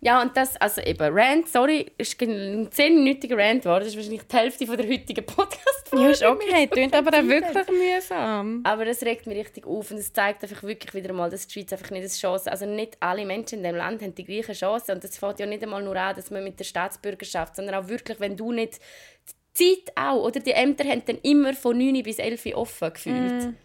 Ja, 0.04 0.20
und 0.24 0.36
das, 0.36 0.58
also 0.58 0.82
eben, 0.82 1.16
Rant, 1.16 1.48
sorry, 1.48 1.86
ist 2.00 2.20
ein 2.24 2.70
10-minütiger 2.70 3.38
Rant 3.38 3.62
geworden. 3.62 3.82
Das 3.82 3.90
ist 3.90 3.98
wahrscheinlich 3.98 4.24
die 4.24 4.36
Hälfte 4.36 4.66
von 4.66 4.76
der 4.76 4.90
heutigen 4.90 5.24
Podcast-Folge. 5.24 6.06
ja, 6.06 6.10
ist 6.10 6.24
okay. 6.24 6.68
Tönt 6.74 6.96
aber 6.96 7.16
auch 7.16 7.28
wirklich 7.28 7.68
mühsam. 7.70 8.62
Aber 8.64 8.86
das 8.86 9.04
regt 9.04 9.28
mich 9.28 9.38
richtig 9.38 9.68
auf 9.68 9.92
und 9.92 9.98
es 9.98 10.12
zeigt 10.12 10.42
einfach 10.42 10.64
wirklich 10.64 10.96
wieder 10.96 11.14
mal, 11.14 11.30
dass 11.30 11.46
die 11.46 11.54
Schweiz 11.54 11.72
einfach 11.72 11.92
nicht 11.92 12.02
eine 12.02 12.10
Chance 12.10 12.52
Also 12.52 12.66
nicht 12.66 12.98
alle 13.00 13.28
Menschen 13.28 13.60
in 13.60 13.64
diesem 13.64 13.78
Land 13.78 14.02
haben 14.02 14.16
die 14.16 14.26
gleichen 14.26 14.56
Chancen. 14.56 14.96
Und 14.96 15.04
das 15.04 15.20
fängt 15.20 15.40
ja 15.40 15.46
nicht 15.46 15.62
einmal 15.62 15.84
nur 15.84 15.96
an, 15.96 16.16
dass 16.16 16.32
man 16.32 16.44
mit 16.44 16.58
der 16.58 16.66
Staatsbürgerschaft, 16.66 17.56
sondern 17.56 17.76
auch 17.76 17.88
wirklich, 17.88 18.20
wenn 18.20 18.36
du 18.36 18.52
nicht... 18.52 18.80
Die 19.54 19.76
Zeit 19.86 19.96
auch, 19.98 20.24
oder? 20.24 20.40
Die 20.40 20.54
Ämter 20.54 20.86
haben 20.86 21.04
dann 21.06 21.20
immer 21.24 21.54
von 21.54 21.78
9 21.78 22.02
bis 22.02 22.18
11 22.18 22.46
Uhr 22.48 22.58
offen 22.58 22.94
gefühlt. 22.94 23.44
Mm. 23.44 23.56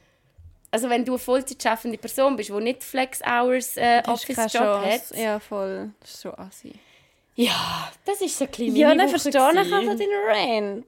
Also 0.76 0.90
wenn 0.90 1.06
du 1.06 1.12
eine 1.12 1.18
Vollzeit 1.18 1.62
schaffende 1.62 1.96
Person 1.96 2.36
bist, 2.36 2.50
die 2.50 2.60
nicht 2.60 2.84
Flex-Hours 2.84 3.78
äh, 3.78 4.02
Hast 4.06 4.26
keine 4.26 4.38
Office-Job 4.44 4.84
hat. 4.84 5.16
Ja, 5.16 5.40
voll. 5.40 5.88
Das 6.00 6.10
ist 6.14 6.20
schon 6.20 6.34
assi. 6.34 6.72
ja, 7.34 7.90
das 8.04 8.20
ist 8.20 8.36
so 8.36 8.44
ein 8.44 8.50
bisschen 8.50 8.76
Ja, 8.76 8.94
dann 8.94 9.08
verstehe 9.08 9.30
ich 9.30 9.36
also 9.36 9.72
deinen 9.72 10.74
Rant. 10.74 10.86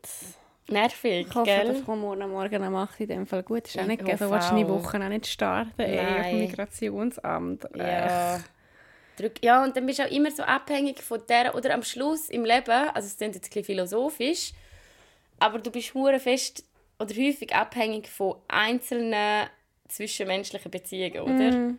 Nervig, 0.69 1.27
Ich 1.27 1.35
hoffe, 1.35 1.47
gell? 1.47 1.73
das 1.73 1.85
kommt 1.87 2.03
morgen 2.03 2.31
Morgen 2.31 2.63
am 2.63 2.77
8 2.77 3.01
in 3.01 3.09
dem 3.09 3.27
Fall 3.27 3.43
gut. 3.45 3.67
Ist 3.67 3.79
auch 3.79 3.87
nicht 3.87 4.03
Ich? 4.03 4.19
So 4.19 4.27
hoffe 4.27 4.35
willst 4.35 4.51
du 4.51 4.57
deine. 4.57 4.69
Woche 4.69 5.03
auch 5.03 5.09
nicht 5.09 5.27
starten, 5.27 5.81
ey, 5.81 5.99
auf 5.99 6.05
Nein. 6.05 6.31
dem 6.37 6.39
Migrationsamt. 6.41 7.67
Ja. 7.75 8.41
Ja, 9.41 9.65
und 9.65 9.75
dann 9.75 9.87
bist 9.87 10.01
du 10.01 10.03
auch 10.05 10.11
immer 10.11 10.31
so 10.31 10.43
abhängig 10.43 11.01
von 11.01 11.23
der, 11.31 11.55
oder 11.55 11.73
am 11.73 11.83
Schluss 11.83 12.29
im 12.29 12.45
Leben, 12.45 12.91
also 12.93 13.07
es 13.07 13.17
klingt 13.17 13.37
jetzt 13.37 13.47
ein 13.47 13.49
bisschen 13.49 13.65
philosophisch, 13.65 14.53
aber 15.39 15.59
du 15.61 15.71
bist 15.71 15.95
hure 15.95 16.21
fest 16.21 16.63
oder 16.99 17.15
häufig 17.15 17.55
abhängig 17.55 18.07
von 18.07 18.35
einzelnen 18.49 19.49
zwischenmenschlichen 19.89 20.71
Beziehungen, 20.71 21.21
oder? 21.21 21.75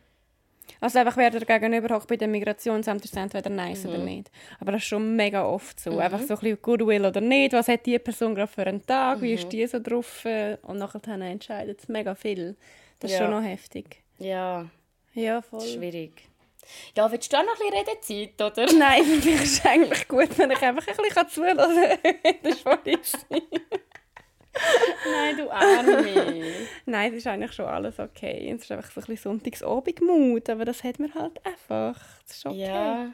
Also 0.81 0.99
einfach, 0.99 1.17
wer 1.17 1.31
dir 1.31 1.39
gegenüber 1.45 1.95
hockt 1.95 2.07
bei 2.07 2.15
dem 2.15 2.29
Migrationsamt, 2.31 3.03
ist 3.03 3.17
entweder 3.17 3.49
nice 3.49 3.83
Mhm. 3.85 3.89
oder 3.89 3.97
nicht. 3.99 4.31
Aber 4.59 4.71
das 4.73 4.81
ist 4.83 4.87
schon 4.87 5.15
mega 5.15 5.43
oft 5.43 5.79
so. 5.79 5.97
Einfach 5.97 6.19
so 6.21 6.35
ein 6.35 6.39
bisschen 6.39 6.61
Goodwill 6.61 7.05
oder 7.05 7.21
nicht. 7.21 7.53
Was 7.53 7.67
hat 7.67 7.85
die 7.87 7.97
Person 7.97 8.35
gerade 8.35 8.51
für 8.51 8.61
einen 8.67 8.85
Tag? 8.85 9.19
Wie 9.21 9.29
Mhm. 9.31 9.37
ist 9.39 9.49
die 9.49 9.65
so 9.65 9.79
drauf? 9.79 10.25
Und 10.61 10.77
nachher 10.77 10.99
dann 10.99 11.21
entscheidet 11.23 11.79
es 11.79 11.87
mega 11.87 12.13
viel. 12.13 12.55
Das 12.99 13.09
ist 13.11 13.17
Ja. 13.19 13.25
schon 13.25 13.31
noch 13.35 13.43
heftig. 13.47 14.03
Ja, 14.19 14.69
Ja, 15.15 15.41
voll. 15.41 15.61
schwierig. 15.61 16.11
Ja, 16.95 17.11
willst 17.11 17.33
du 17.33 17.37
auch 17.37 17.43
noch 17.43 17.59
ein 17.59 17.71
bisschen 17.71 18.19
Redezeit, 18.19 18.41
oder? 18.41 18.65
Nein, 18.77 19.03
für 19.03 19.15
mich 19.15 19.41
ist 19.41 19.53
es 19.59 19.65
eigentlich 19.65 20.07
gut, 20.07 20.37
wenn 20.37 20.51
ich 20.51 20.61
einfach 20.61 20.87
ein 20.87 20.95
bisschen 20.97 21.29
zuhören 21.29 21.57
kann. 21.57 22.15
das 22.43 22.53
ist 22.53 22.61
voll. 22.61 23.79
Nein, 25.05 25.37
du 25.37 25.49
Arme. 25.49 26.03
Nein, 26.85 27.11
es 27.11 27.17
ist 27.19 27.27
eigentlich 27.27 27.53
schon 27.53 27.65
alles 27.65 27.99
okay. 27.99 28.51
Es 28.53 28.63
ist 28.63 28.71
einfach 28.71 28.91
so 28.91 28.99
ein 29.01 29.07
bisschen 29.07 29.31
Sonntagsabendmut, 29.31 30.49
aber 30.49 30.65
das 30.65 30.83
hat 30.83 30.99
man 30.99 31.13
halt 31.13 31.45
einfach. 31.45 31.99
Das 32.27 32.37
ist 32.37 32.45
okay. 32.45 32.65
ja. 32.65 33.11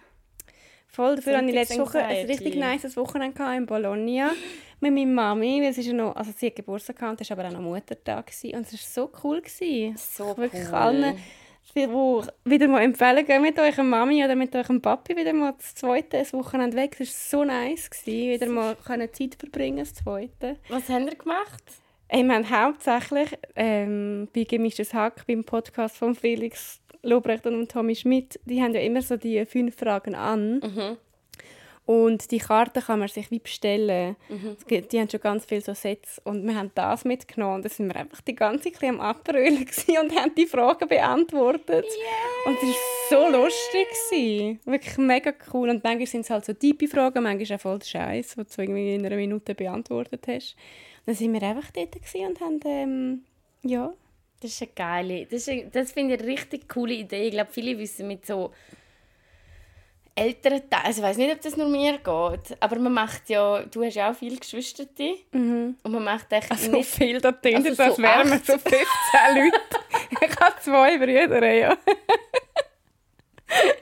Voll, 0.88 1.18
dafür 1.18 1.38
hatte 1.38 1.48
ich 1.48 1.54
letzte 1.54 1.80
Woche 1.80 2.02
ein 2.02 2.26
richtig 2.26 2.56
nice 2.56 2.96
Wochenende 2.96 3.44
in 3.58 3.66
Bologna 3.66 4.32
mit 4.80 4.94
meiner 4.94 5.12
Mami, 5.12 5.62
weil 5.62 5.74
sie 5.74 5.92
noch, 5.92 6.16
also 6.16 6.32
sie 6.36 6.48
hat 6.48 6.56
Geburtstag 6.56 6.98
gehabt, 6.98 7.20
das 7.20 7.30
war 7.30 7.38
aber 7.38 7.50
auch 7.50 7.54
noch 7.54 7.60
Muttertag 7.60 8.28
gewesen. 8.28 8.56
und 8.56 8.66
es 8.66 8.74
war 8.74 8.80
so 8.80 9.12
cool. 9.22 9.42
Gewesen. 9.42 9.98
So 9.98 10.32
Ich 10.32 10.38
wirklich 10.38 10.68
cool. 10.70 10.74
allen, 10.74 11.18
die 11.74 11.90
wo 11.90 12.24
wieder 12.44 12.68
mal 12.68 12.84
empfehlen, 12.84 13.26
geht 13.26 13.42
mit 13.42 13.60
eurer 13.60 13.84
Mami 13.84 14.24
oder 14.24 14.36
mit 14.36 14.56
eurem 14.56 14.82
Papi 14.82 15.16
wieder 15.16 15.34
mal 15.34 15.54
das 15.58 15.76
zweite 15.76 16.24
Wochenende 16.34 16.78
weg. 16.78 16.98
Es 17.00 17.34
war 17.34 17.40
so 17.40 17.46
nice, 17.46 17.90
gewesen, 17.90 18.32
wieder 18.32 18.48
mal 18.48 18.76
können 18.76 19.12
Zeit 19.14 19.36
verbringen, 19.36 19.80
das 19.80 19.94
zweite. 19.94 20.58
Was 20.70 20.90
haben 20.90 21.06
wir 21.06 21.16
gemacht? 21.16 21.64
Ich 22.12 22.24
meine, 22.24 22.50
hauptsächlich 22.50 23.30
ähm, 23.56 24.28
bei 24.34 24.44
«Gemischtes 24.44 24.94
Hack», 24.94 25.26
beim 25.28 25.44
Podcast 25.44 25.98
von 25.98 26.14
Felix 26.14 26.80
Lobrecht 27.02 27.46
und 27.48 27.72
Tommy 27.72 27.96
Schmidt, 27.96 28.40
die 28.46 28.62
haben 28.62 28.74
ja 28.74 28.82
immer 28.82 29.02
so 29.02 29.18
die 29.18 29.46
fünf 29.46 29.76
Fragen 29.76 30.16
an. 30.16 30.60
Mhm. 30.60 30.98
Und 31.86 32.32
die 32.32 32.40
Karten 32.40 32.82
kann 32.82 32.98
man 32.98 33.08
sich 33.08 33.30
wie 33.30 33.38
bestellen. 33.38 34.16
Mhm. 34.28 34.58
Die 34.70 35.00
haben 35.00 35.10
schon 35.10 35.20
ganz 35.20 35.46
viele 35.46 35.62
so 35.62 35.76
Sets. 35.76 36.20
Und 36.24 36.46
wir 36.46 36.56
haben 36.56 36.72
das 36.74 37.06
mitgenommen. 37.06 37.58
Und 37.58 37.66
da 37.66 37.70
sind 37.70 37.88
wir 37.88 37.96
einfach 37.96 38.22
die 38.22 38.34
ganze 38.34 38.72
Zeit 38.72 38.90
am 38.90 39.00
Abrollen 39.00 39.58
und 39.58 40.16
haben 40.16 40.34
die 40.36 40.48
Fragen 40.48 40.88
beantwortet. 40.88 41.86
Und 42.46 42.58
es 42.58 42.64
war 43.12 43.30
so 43.30 43.38
lustig. 43.38 43.88
Gewesen. 44.10 44.60
Wirklich 44.66 44.98
mega 44.98 45.32
cool. 45.54 45.70
Und 45.70 45.84
manchmal 45.84 46.08
sind 46.08 46.22
es 46.22 46.30
halt 46.32 46.46
so 46.46 46.54
tiefe 46.54 46.88
Fragen, 46.88 47.22
manchmal 47.22 47.58
auch 47.58 47.62
voll 47.62 47.84
Scheiß, 47.84 48.36
die 48.36 48.44
du 48.44 48.62
irgendwie 48.62 48.96
in 48.96 49.06
einer 49.06 49.16
Minute 49.16 49.54
beantwortet 49.54 50.26
hast. 50.28 50.56
Und 51.00 51.08
dann 51.08 51.16
sind 51.16 51.34
wir 51.34 51.44
einfach 51.44 51.70
dort 51.70 51.96
und 51.96 52.40
haben, 52.42 52.60
ähm, 52.66 53.22
ja, 53.62 53.94
Das 54.42 54.52
ist 54.52 54.62
eine 54.64 54.72
geile, 54.76 55.26
das, 55.26 55.42
ist 55.42 55.50
eine, 55.50 55.66
das 55.68 55.92
finde 55.92 56.16
ich 56.16 56.22
eine 56.22 56.32
richtig 56.32 56.68
coole 56.68 56.96
Idee. 56.96 57.28
Ich 57.28 57.32
glaube, 57.32 57.52
viele 57.52 57.78
wissen 57.78 58.08
mit 58.08 58.26
so 58.26 58.52
älteren 60.16 60.70
Teilen, 60.70 60.86
also 60.86 61.02
ich 61.02 61.08
weiß 61.08 61.18
nicht, 61.18 61.34
ob 61.34 61.42
das 61.42 61.58
nur 61.58 61.68
mir 61.68 61.94
geht, 61.98 62.58
aber 62.62 62.80
man 62.80 62.94
macht 62.94 63.30
ja, 63.30 63.64
du 63.64 63.84
hast 63.84 63.96
ja 63.96 64.12
auch 64.12 64.16
viele 64.16 64.38
Geschwister 64.38 64.86
und 65.34 65.76
man 65.84 66.04
macht 66.04 66.32
echt 66.32 66.58
so 66.58 66.72
nicht... 66.72 66.90
viel, 66.90 67.20
da 67.20 67.34
klingt 67.34 67.68
Also 67.68 67.84
als 67.84 67.96
so 67.98 68.02
wären 68.02 68.30
wir 68.30 68.38
so 68.40 68.54
15 68.54 68.72
Leute. 69.36 69.60
ich 70.22 70.40
habe 70.40 70.56
zwei 70.62 70.98
Brüder, 70.98 71.54
ja. 71.54 71.78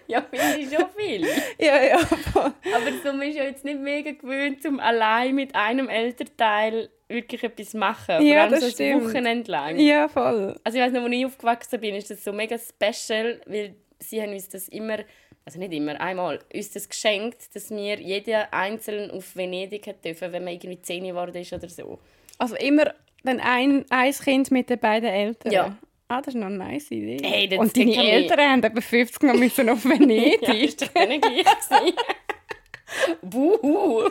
Ja, 0.08 0.22
finde 0.22 0.58
ich 0.60 0.70
schon 0.70 0.90
viel. 0.96 1.26
Ja, 1.58 1.82
ja. 1.82 1.96
Aber 1.96 2.92
so, 3.04 3.14
man 3.14 3.22
ist 3.24 3.38
ja 3.38 3.44
jetzt 3.46 3.64
nicht 3.64 3.80
mega 3.80 4.12
gewöhnt, 4.12 4.64
um 4.66 4.80
allein 4.80 5.34
mit 5.34 5.56
einem 5.56 5.90
Elternteil 5.90 6.90
wirklich 7.08 7.44
etwas 7.44 7.72
zu 7.72 7.78
machen. 7.78 8.22
Ja, 8.24 8.34
Vor 8.34 8.42
allem 8.42 8.52
das 8.52 8.62
so 8.62 8.70
stimmt. 8.70 9.06
Wochenende 9.06 9.52
lang. 9.52 9.80
Ja, 9.80 10.08
voll. 10.08 10.60
Also 10.64 10.78
ich 10.78 10.84
weiß 10.84 10.92
noch, 10.92 11.04
als 11.04 11.14
ich 11.14 11.26
aufgewachsen 11.26 11.80
bin, 11.80 11.96
ist 11.96 12.10
das 12.12 12.24
so 12.24 12.34
mega 12.34 12.58
special, 12.58 13.42
weil 13.46 13.76
sie 14.00 14.22
haben 14.22 14.34
uns 14.34 14.50
das 14.50 14.68
immer, 14.68 15.00
also 15.46 15.60
nicht 15.60 15.74
immer, 15.74 16.00
einmal, 16.00 16.40
uns 16.54 16.72
das 16.72 16.88
geschenkt, 16.88 17.54
dass 17.56 17.70
wir 17.70 18.00
jeder 18.00 18.54
einzeln 18.54 19.12
auf 19.12 19.36
Venedig 19.36 19.94
dürfen, 20.02 20.32
wenn 20.32 20.44
man 20.44 20.54
irgendwie 20.54 20.82
10 20.82 21.04
geworden 21.04 21.36
ist 21.36 21.52
oder 21.54 21.68
so. 21.70 22.00
Also 22.38 22.56
immer 22.56 22.94
dann 23.24 23.40
ein, 23.40 23.86
ein 23.90 24.12
Kind 24.14 24.52
mit 24.52 24.70
den 24.70 24.80
beiden 24.80 25.10
Eltern. 25.10 25.52
Ja. 25.52 25.78
Ah, 26.10 26.22
das 26.22 26.34
ist 26.36 26.40
noch 26.40 26.48
eine 26.48 26.58
nice 26.58 26.92
Idee. 26.92 27.18
Hey, 27.24 27.48
das 27.48 27.60
Und 27.60 27.76
deine 27.78 27.94
kann 27.94 28.04
ich- 28.06 28.12
Eltern 28.12 28.40
haben 28.40 28.64
etwa 28.64 28.82
50 28.82 29.24
noch 29.24 29.34
müssen 29.36 29.70
auf 29.70 29.84
Venedig. 29.90 30.42
Ja, 30.42 30.54
ist 30.54 30.82
doch 30.82 31.08
nicht 31.08 31.22
gleich. 31.24 31.94
Buhu. 33.22 34.10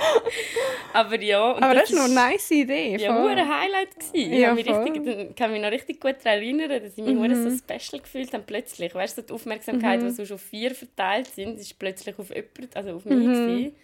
Aber 0.92 1.20
ja. 1.20 1.56
Aber 1.56 1.74
das 1.74 1.90
ist 1.90 1.96
noch 1.96 2.04
eine 2.04 2.14
nice 2.14 2.50
Idee. 2.50 2.96
Ja, 2.96 3.14
voll. 3.14 3.30
ein 3.32 3.38
Highlight 3.48 3.94
gewesen. 3.94 4.10
Ich 4.14 4.38
Ja, 4.38 4.48
habe 4.48 4.56
mich 4.56 4.66
voll. 4.66 4.82
richtig, 4.82 5.36
kann 5.36 5.52
mich 5.52 5.62
noch 5.62 5.70
richtig 5.70 6.00
gut 6.00 6.16
daran 6.24 6.38
erinnern, 6.40 6.68
dass 6.82 6.96
ich 6.98 7.04
mich 7.04 7.14
mhm. 7.14 7.50
so 7.50 7.56
special 7.56 8.02
gefühlt 8.02 8.32
habe 8.32 8.42
plötzlich. 8.46 8.94
Weißt 8.94 9.18
du, 9.18 9.22
die 9.22 9.32
Aufmerksamkeit, 9.32 10.00
Mhm. 10.02 10.06
die 10.08 10.10
so 10.14 10.24
schon 10.26 10.38
vier 10.38 10.74
verteilt 10.74 11.28
sind, 11.28 11.58
ist 11.58 11.78
plötzlich 11.78 12.18
auf 12.18 12.30
jemanden, 12.30 12.68
also 12.74 12.90
auf 12.96 13.04
mich 13.04 13.18
Mhm. 13.18 13.32
gewesen. 13.32 13.76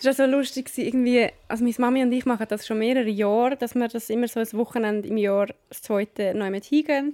Das 0.00 0.04
war 0.18 0.26
so 0.26 0.32
lustig, 0.32 0.66
gewesen, 0.66 0.86
irgendwie, 0.86 1.28
also 1.48 1.64
meine 1.64 1.74
Mami 1.78 2.02
und 2.04 2.12
ich 2.12 2.24
machen 2.24 2.46
das 2.48 2.64
schon 2.64 2.78
mehrere 2.78 3.08
Jahre, 3.08 3.56
dass 3.56 3.74
wir 3.74 3.88
das 3.88 4.08
immer 4.08 4.28
so 4.28 4.38
ein 4.38 4.52
Wochenende 4.52 5.08
im 5.08 5.16
Jahr, 5.16 5.48
das 5.68 5.82
zweite, 5.82 6.32
neu 6.34 6.50
mit 6.50 6.64
hingehen. 6.64 7.12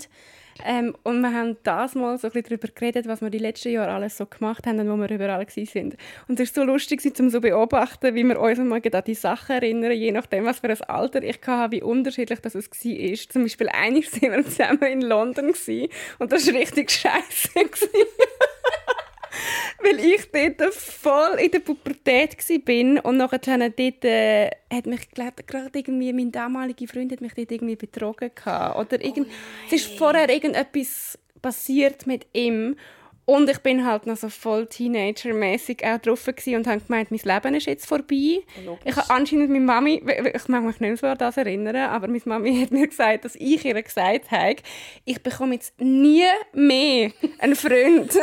Ähm, 0.65 0.95
und 1.03 1.21
wir 1.21 1.33
haben 1.33 1.57
das 1.63 1.95
mal 1.95 2.17
so 2.19 2.29
ein 2.29 2.33
bisschen 2.33 2.59
darüber 2.61 2.69
geredet, 2.75 3.09
was 3.09 3.21
wir 3.21 3.31
die 3.31 3.39
letzten 3.39 3.71
Jahre 3.71 3.93
alles 3.93 4.17
so 4.17 4.27
gemacht 4.27 4.67
haben 4.67 4.79
und 4.79 4.91
wo 4.91 4.97
wir 4.97 5.11
überall 5.11 5.47
waren. 5.47 5.97
Und 6.29 6.41
es 6.41 6.57
war 6.57 6.65
so 6.65 6.65
lustig, 6.65 7.03
um 7.19 7.31
so 7.31 7.41
beobachten, 7.41 8.15
wie 8.15 8.25
wir 8.25 8.41
uns 8.41 8.59
mal 8.59 8.81
an 8.81 9.05
die 9.05 9.15
Sachen 9.15 9.57
erinnern, 9.57 9.93
je 9.93 10.13
nachdem, 10.13 10.45
was 10.45 10.61
für 10.61 10.71
ein 10.71 10.81
Alter 10.83 11.23
ich 11.23 11.41
hatte, 11.47 11.73
wie 11.73 11.83
unterschiedlich 11.83 12.41
das 12.41 12.55
war. 12.55 12.63
Zum 12.63 13.43
Beispiel 13.43 13.69
einig 13.69 14.11
sind 14.11 14.33
wir 14.33 14.45
zusammen 14.45 14.83
in 14.85 15.03
London 15.03 15.53
und 16.19 16.33
das 16.33 16.47
war 16.47 16.55
richtig 16.55 16.91
scheiße. 16.91 17.51
weil 19.83 20.01
ich 20.01 20.31
dort 20.59 20.75
voll 20.75 21.39
in 21.39 21.51
der 21.51 21.61
Pubertät 21.61 22.37
war 22.39 23.05
und 23.05 23.17
nachher 23.17 23.39
dort 23.39 24.05
äh, 24.05 24.51
hat 24.73 24.87
mich 24.87 25.09
gerade 25.11 25.79
irgendwie 25.79 26.13
mein 26.13 26.33
damaliger 26.33 26.87
Freund 26.87 27.13
hat 27.13 27.21
mich 27.21 27.35
dort 27.35 27.53
irgendwie 27.53 27.77
betrogen 27.77 28.31
gehabt. 28.35 28.79
oder 28.79 29.03
irgend, 29.05 29.29
es 29.67 29.73
ist 29.75 29.99
vorher 29.99 30.29
irgendetwas 30.29 31.19
passiert 31.41 32.07
mit 32.07 32.27
ihm 32.33 32.77
und 33.27 33.49
ich 33.49 33.59
bin 33.61 33.87
halt 33.87 34.07
noch 34.07 34.17
so 34.17 34.29
voll 34.29 34.67
Teenager-mäßig 34.67 35.83
auch 35.85 35.99
drauf 35.99 36.27
und 36.29 36.67
habe 36.67 36.81
gemeint, 36.81 37.11
mein 37.11 37.21
Leben 37.23 37.55
ist 37.55 37.67
jetzt 37.67 37.87
vorbei. 37.87 38.43
Logisch. 38.65 38.85
Ich 38.85 38.97
habe 38.97 39.11
anscheinend 39.11 39.49
meine 39.49 39.65
Mami, 39.65 40.03
ich 40.35 40.49
mag 40.49 40.63
mich 40.63 40.79
nicht 40.79 40.81
mehr 40.81 40.97
so 40.97 41.07
an 41.07 41.17
das 41.17 41.39
erinnern, 41.39 41.77
aber 41.77 42.07
meine 42.07 42.21
Mami 42.25 42.61
hat 42.61 42.71
mir 42.71 42.87
gesagt, 42.87 43.25
dass 43.25 43.35
ich 43.37 43.65
ihr 43.65 43.83
gesagt 43.83 44.31
habe, 44.31 44.57
ich 45.07 45.23
bekomme 45.23 45.55
jetzt 45.55 45.81
nie 45.81 46.25
mehr 46.53 47.13
einen 47.39 47.57
Freund. 47.57 48.13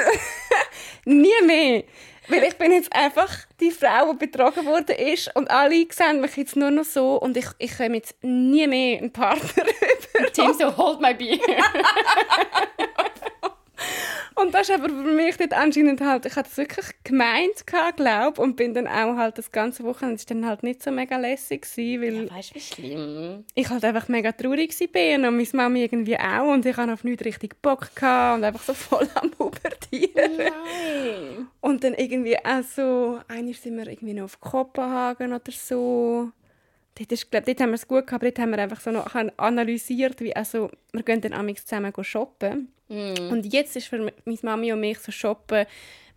nie 1.05 1.41
mehr. 1.45 1.83
Weil 2.27 2.43
ich 2.43 2.55
bin 2.57 2.71
jetzt 2.71 2.93
einfach 2.93 3.29
die 3.59 3.71
Frau, 3.71 4.13
die 4.13 4.25
betrogen 4.25 4.65
worden 4.65 4.95
ist 4.95 5.35
und 5.35 5.49
alle 5.49 5.85
sehen 5.91 6.21
mich 6.21 6.37
jetzt 6.37 6.55
nur 6.55 6.71
noch 6.71 6.85
so 6.85 7.15
und 7.15 7.35
ich, 7.35 7.47
ich 7.57 7.75
komme 7.75 7.95
jetzt 7.95 8.15
nie 8.23 8.67
mehr 8.67 8.99
einen 8.99 9.11
Partner 9.11 9.63
über. 10.17 10.31
Tim 10.31 10.53
so, 10.53 10.75
hold 10.77 11.01
my 11.01 11.13
beer. 11.13 11.39
Und 14.35 14.53
das 14.53 14.69
ist 14.69 14.75
aber 14.75 14.87
für 14.87 14.93
mich 14.93 15.37
dort 15.37 15.53
anscheinend 15.53 16.01
halt, 16.01 16.25
ich 16.25 16.35
hatte 16.35 16.49
es 16.49 16.57
wirklich 16.57 16.85
gemeint, 17.03 17.65
glaube 17.95 18.41
und 18.41 18.55
bin 18.55 18.73
dann 18.73 18.87
auch 18.87 19.17
halt 19.17 19.37
das 19.37 19.51
ganze 19.51 19.83
Wochenende, 19.83 20.19
war 20.19 20.25
dann 20.27 20.45
halt 20.45 20.63
nicht 20.63 20.81
so 20.81 20.89
mega 20.91 21.17
lässig 21.17 21.61
gewesen, 21.63 22.01
weil 22.01 22.25
Ja, 22.27 22.35
weißt 22.35 22.55
wie 22.55 22.59
schlimm? 22.59 23.45
ich 23.53 23.69
halt 23.69 23.83
einfach 23.83 24.07
mega 24.07 24.31
traurig 24.31 24.71
war 24.79 25.15
und 25.15 25.35
meine 25.35 25.47
Mami 25.53 25.83
irgendwie 25.83 26.17
auch 26.17 26.51
und 26.53 26.65
ich 26.65 26.77
hatte 26.77 26.93
auf 26.93 27.03
nichts 27.03 27.25
richtig 27.25 27.61
Bock 27.61 27.93
gehabt 27.95 28.37
und 28.37 28.43
einfach 28.45 28.63
so 28.63 28.73
voll 28.73 29.07
am 29.15 29.31
Pubertieren. 29.31 30.37
Nein. 30.37 31.47
Und 31.59 31.83
dann 31.83 31.93
irgendwie 31.93 32.37
auch 32.37 32.63
so, 32.63 33.19
einmal 33.27 33.53
sind 33.53 33.77
wir 33.77 33.87
irgendwie 33.87 34.13
noch 34.13 34.25
auf 34.25 34.39
Kopenhagen 34.39 35.33
oder 35.33 35.51
so. 35.51 36.31
Dort, 36.95 37.11
ist, 37.11 37.31
glaub, 37.31 37.45
dort 37.45 37.61
haben 37.61 37.69
wir 37.69 37.75
es 37.75 37.87
gut 37.87 38.05
gehabt, 38.05 38.21
aber 38.21 38.31
dort 38.31 38.39
haben 38.39 38.51
wir 38.51 38.59
einfach 38.59 38.81
so 38.81 38.91
noch 38.91 39.15
analysiert, 39.37 40.19
wie 40.19 40.35
also, 40.35 40.69
wir 40.91 41.03
gehen 41.03 41.21
dann 41.21 41.33
amigs 41.33 41.65
zusammen 41.65 41.93
shoppen. 42.01 42.71
Und 42.89 43.53
jetzt 43.53 43.75
ist 43.77 43.87
für 43.87 43.99
meine 43.99 44.37
Mami 44.41 44.73
und 44.73 44.81
mich 44.81 44.99
so 44.99 45.11
shoppen, 45.11 45.65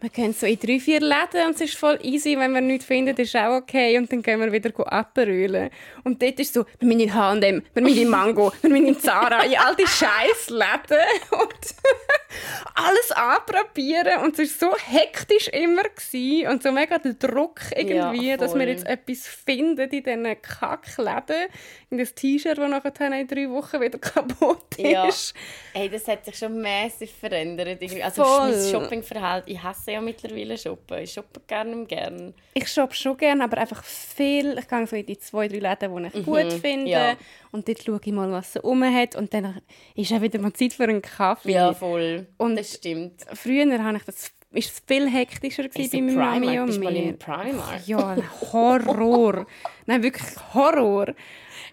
wir 0.05 0.11
gehen 0.11 0.35
so 0.35 0.45
in 0.47 0.59
drei, 0.59 0.79
vier 0.79 1.01
Läden 1.01 1.47
und 1.47 1.55
es 1.55 1.63
ist 1.63 1.77
voll 1.77 1.99
easy, 2.03 2.39
wenn 2.39 2.53
wir 2.53 2.61
nichts 2.61 2.85
finden, 2.85 3.17
ist 3.17 3.35
auch 3.35 3.57
okay 3.57 3.97
und 3.97 4.13
dann 4.13 4.23
gehen 4.23 4.39
wir 4.39 4.53
wieder 4.53 4.71
abrühlen. 4.93 5.71
Und 6.05 6.21
dort 6.23 6.39
ist 6.39 6.53
so, 6.53 6.67
wir 6.79 6.87
müssen 6.87 7.01
in 7.01 7.15
H&M, 7.15 7.63
wir 7.73 7.83
müssen 7.83 8.03
in 8.03 8.09
Mango, 8.09 8.53
wir 8.61 8.69
müssen 8.71 8.89
in 8.89 9.01
Zara, 9.01 9.43
in 9.45 9.57
all 9.57 9.75
die 9.75 9.87
scheiß 9.87 10.51
Läden 10.51 11.01
und 11.31 11.55
alles 12.75 13.13
anprobieren 13.13 14.23
und 14.25 14.39
es 14.39 14.61
war 14.61 14.71
so 14.73 14.77
hektisch 14.77 15.49
immer 15.49 15.85
gewesen 15.85 16.49
und 16.49 16.63
so 16.63 16.71
mega 16.71 16.99
der 16.99 17.15
Druck 17.15 17.61
irgendwie, 17.75 18.29
Ja, 18.29 18.37
dass 18.37 18.55
wir 18.55 18.69
jetzt 18.69 18.87
etwas 18.87 19.27
finden 19.27 19.89
in 19.89 20.03
diesen 20.03 20.43
Kackläden, 20.43 21.47
in 21.89 21.99
das 21.99 22.15
T-Shirt, 22.15 22.59
das 22.59 22.69
nachher 22.71 23.13
in 23.19 23.27
drei 23.27 23.49
Wochen 23.49 23.81
wieder 23.81 23.99
kaputt 24.01 24.77
Ja. 24.77 25.09
ist. 25.09 25.33
Hey, 25.73 25.89
das 25.89 26.07
hat 26.09 26.25
sich 26.27 26.37
schon 26.37 26.61
massiv 26.61 27.11
verändert. 27.13 27.81
Also 28.03 28.25
Voll. 28.25 28.51
mein 28.51 28.71
Shoppingverhalten, 28.71 29.51
ich 29.53 29.63
hasse 29.63 29.94
ja 29.95 30.01
mittlerweile 30.01 30.59
Shoppen. 30.59 30.99
Ich 30.99 31.13
shoppe 31.13 31.41
gerne 31.47 31.85
gern. 31.87 32.35
Ich 32.55 32.69
shoppe 32.69 32.95
schon 32.95 33.17
gerne, 33.17 33.45
aber 33.45 33.59
einfach 33.59 33.83
viel. 33.83 34.59
Ich 34.59 34.69
gehe 34.69 34.87
so 34.87 34.97
in 34.97 35.07
die 35.07 35.19
zwei, 35.19 35.49
drei 35.49 35.59
Läden, 35.59 35.97
die 36.13 36.19
ich 36.19 36.25
gut 36.25 36.53
finde. 36.53 36.81
Mhm. 36.83 36.87
ja. 36.87 37.17
Und 37.53 37.67
dort 37.69 37.83
schaue 37.83 38.01
ich 38.05 38.13
mal, 38.13 38.31
was 38.31 38.53
so 38.53 38.61
rum 38.61 38.85
hat. 38.85 39.17
Und 39.17 39.33
dann 39.33 39.61
ist 39.95 40.13
auch 40.13 40.21
wieder 40.21 40.39
mal 40.41 40.53
Zeit 40.53 40.73
für 40.73 40.85
einen 40.85 41.03
Kaffee. 41.03 41.53
Ja, 41.53 41.73
voll. 41.73 42.27
Und- 42.39 42.57
das 42.57 42.75
stimmt. 42.75 43.23
Früher 43.33 43.83
habe 43.83 43.97
ich 43.97 44.05
das, 44.05 44.31
ist 44.53 44.73
es 44.73 44.83
viel 44.87 45.09
hektischer 45.11 45.69
gewesen 45.69 46.07
bei 46.07 46.13
meiner 46.15 46.41
Mami 46.41 46.59
und 46.61 46.67
bist 46.67 46.79
du 46.79 46.85
mal 46.85 46.93
mir. 46.93 47.03
in 47.03 47.19
Primark? 47.19 47.87
Ja, 47.87 48.17
Horror. 48.53 49.47
Nein, 49.87 50.03
wirklich 50.03 50.29
Horror. 50.55 51.15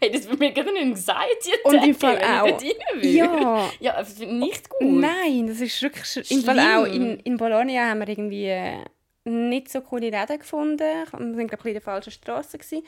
Hey, 0.02 0.12
das 0.12 0.28
wird 0.28 0.40
mir 0.40 0.52
gerade 0.52 0.70
eine 0.70 0.80
Anxiety 0.80 1.52
Und 1.64 1.86
im 1.86 1.96
Fall 1.96 2.18
auch. 2.18 2.62
Ja. 3.02 3.70
Ja, 3.80 4.02
ich 4.02 4.28
nicht 4.28 4.70
gut. 4.70 4.82
Nein, 4.82 5.48
das 5.48 5.62
ist 5.62 5.82
wirklich 5.82 6.06
sch- 6.06 6.32
im 6.32 6.44
Fall 6.44 6.60
auch 6.60 6.86
Schlimm. 6.88 7.12
in, 7.12 7.20
in 7.20 7.38
Bologna 7.38 7.90
haben 7.90 8.00
wir 8.00 8.10
irgendwie 8.10 8.46
äh, 8.48 8.78
nicht 9.26 9.70
so 9.70 9.82
coole 9.82 10.10
Läden 10.10 10.40
gefunden. 10.40 10.80
Wir 10.80 11.12
waren 11.38 11.48
glaube 11.48 11.62
ich 11.64 11.66
in 11.68 11.74
der 11.74 11.82
falschen 11.82 12.12
Straße 12.12 12.58
gewesen. 12.58 12.84